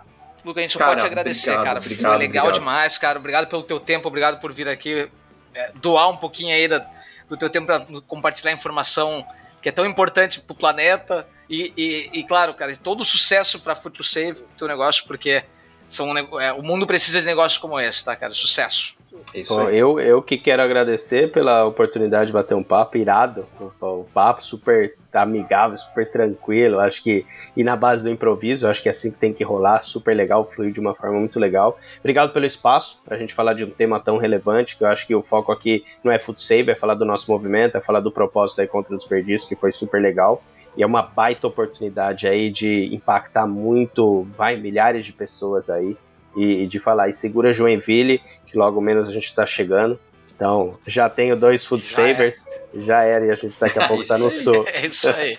Lucas, 0.44 0.62
a 0.62 0.62
gente 0.64 0.78
cara, 0.78 0.90
pode 0.90 1.02
te 1.02 1.06
agradecer, 1.06 1.52
obrigado, 1.52 1.66
cara. 1.66 1.80
Obrigado, 1.80 2.12
Foi 2.12 2.18
legal 2.18 2.46
obrigado. 2.46 2.60
demais, 2.60 2.98
cara. 2.98 3.20
Obrigado 3.20 3.48
pelo 3.48 3.64
teu 3.64 3.80
tempo, 3.80 4.08
obrigado 4.08 4.42
por 4.42 4.52
vir 4.52 4.68
aqui 4.68 5.08
é, 5.54 5.72
doar 5.76 6.10
um 6.10 6.18
pouquinho 6.18 6.54
aí 6.54 6.68
da, 6.68 6.86
do 7.30 7.38
teu 7.38 7.50
tempo 7.50 7.68
para 7.68 7.86
compartilhar 8.08 8.52
informação 8.52 9.26
que 9.66 9.70
é 9.70 9.72
tão 9.72 9.84
importante 9.88 10.40
para 10.40 10.54
o 10.54 10.56
planeta. 10.56 11.28
E, 11.50 11.74
e, 11.76 12.20
e, 12.20 12.24
claro, 12.24 12.54
cara, 12.54 12.72
todo 12.76 13.02
o 13.02 13.04
sucesso 13.04 13.60
para 13.60 13.74
Food 13.74 13.98
to 13.98 14.04
Save, 14.04 14.44
teu 14.56 14.68
negócio, 14.68 15.06
porque 15.08 15.44
são, 15.88 16.16
é, 16.40 16.54
o 16.54 16.62
mundo 16.62 16.86
precisa 16.86 17.20
de 17.20 17.26
negócios 17.26 17.58
como 17.58 17.80
esse, 17.80 18.06
tá, 18.06 18.16
cara? 18.16 18.32
Sucesso. 18.36 18.96
Isso 19.34 19.56
Bom, 19.56 19.68
eu, 19.68 20.00
eu 20.00 20.22
que 20.22 20.38
quero 20.38 20.62
agradecer 20.62 21.32
pela 21.32 21.66
oportunidade 21.66 22.28
de 22.28 22.34
bater 22.34 22.54
um 22.54 22.62
papo 22.62 22.96
irado, 22.96 23.48
um, 23.82 24.04
papo 24.04 24.44
super 24.44 24.96
amigável, 25.22 25.78
super 25.78 26.10
tranquilo, 26.10 26.80
acho 26.80 27.04
que 27.04 27.26
e 27.56 27.64
na 27.64 27.76
base 27.76 28.04
do 28.04 28.10
improviso, 28.10 28.68
acho 28.68 28.82
que 28.82 28.90
é 28.90 28.92
assim 28.92 29.12
que 29.12 29.18
tem 29.18 29.34
que 29.34 29.44
rolar, 29.44 29.84
super 29.84 30.16
legal, 30.16 30.46
fluir 30.46 30.72
de 30.72 30.80
uma 30.80 30.94
forma 30.94 31.20
muito 31.20 31.40
legal. 31.40 31.80
Obrigado 32.00 32.34
pelo 32.34 32.46
espaço, 32.46 33.02
para 33.06 33.16
a 33.16 33.20
gente 33.20 33.34
falar 33.34 33.54
de 33.54 33.64
um 33.64 33.70
tema 33.70 34.00
tão 34.00 34.18
relevante, 34.18 34.78
que 34.78 34.84
eu 34.84 34.88
acho 34.88 35.08
que 35.08 35.16
o 35.16 35.22
foco 35.22 35.52
aqui 35.52 35.86
não 36.04 36.12
é 36.12 36.20
food 36.20 36.42
save, 36.42 36.72
é 36.72 36.76
falar 36.76 36.96
do 36.96 37.06
nosso 37.06 37.32
movimento, 37.32 37.78
é 37.78 37.82
falar 37.82 38.00
do 38.00 38.12
propósito 38.12 38.62
aí 38.62 38.68
contra 38.68 38.94
o 38.94 38.98
desperdício, 38.98 39.48
que 39.48 39.56
foi 39.56 39.72
super 39.72 40.02
legal. 40.02 40.44
E 40.78 40.84
é 40.84 40.86
uma 40.86 41.02
baita 41.02 41.48
oportunidade 41.48 42.28
aí 42.28 42.50
de 42.50 42.94
impactar 42.94 43.48
muito, 43.48 44.28
vai, 44.38 44.58
milhares 44.58 45.06
de 45.06 45.14
pessoas 45.14 45.70
aí 45.70 45.96
e, 46.36 46.68
de 46.68 46.80
falar. 46.80 47.08
E 47.08 47.14
segura 47.14 47.54
Joinville, 47.54 48.22
que 48.46 48.58
logo 48.58 48.82
menos 48.82 49.08
a 49.08 49.12
gente 49.12 49.26
está 49.26 49.46
chegando. 49.46 49.98
Então, 50.36 50.78
já 50.86 51.10
tenho 51.10 51.36
dois 51.36 51.64
Food 51.64 51.86
já 51.86 51.96
Savers, 51.96 52.48
é. 52.48 52.80
já 52.82 53.04
era, 53.04 53.26
e 53.26 53.32
a 53.32 53.36
gente 53.36 53.58
daqui 53.60 53.80
a 53.80 53.88
pouco 53.88 54.04
está 54.04 54.18
no 54.18 54.30
sul. 54.30 54.66
É 54.68 54.86
isso 54.86 55.10
aí. 55.10 55.38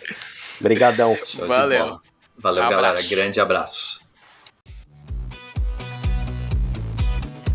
Obrigadão. 0.58 1.16
Valeu. 1.46 2.00
Valeu, 2.38 2.64
um 2.64 2.70
galera. 2.70 3.02
Grande 3.02 3.40
abraço. 3.40 4.00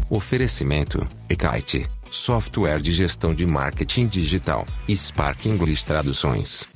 Oferecimento: 0.10 1.08
Ekite, 1.30 1.88
software 2.12 2.82
de 2.82 2.92
gestão 2.92 3.34
de 3.34 3.46
marketing 3.46 4.08
digital, 4.08 4.68
Spark 4.90 5.46
English 5.46 5.86
Traduções. 5.86 6.71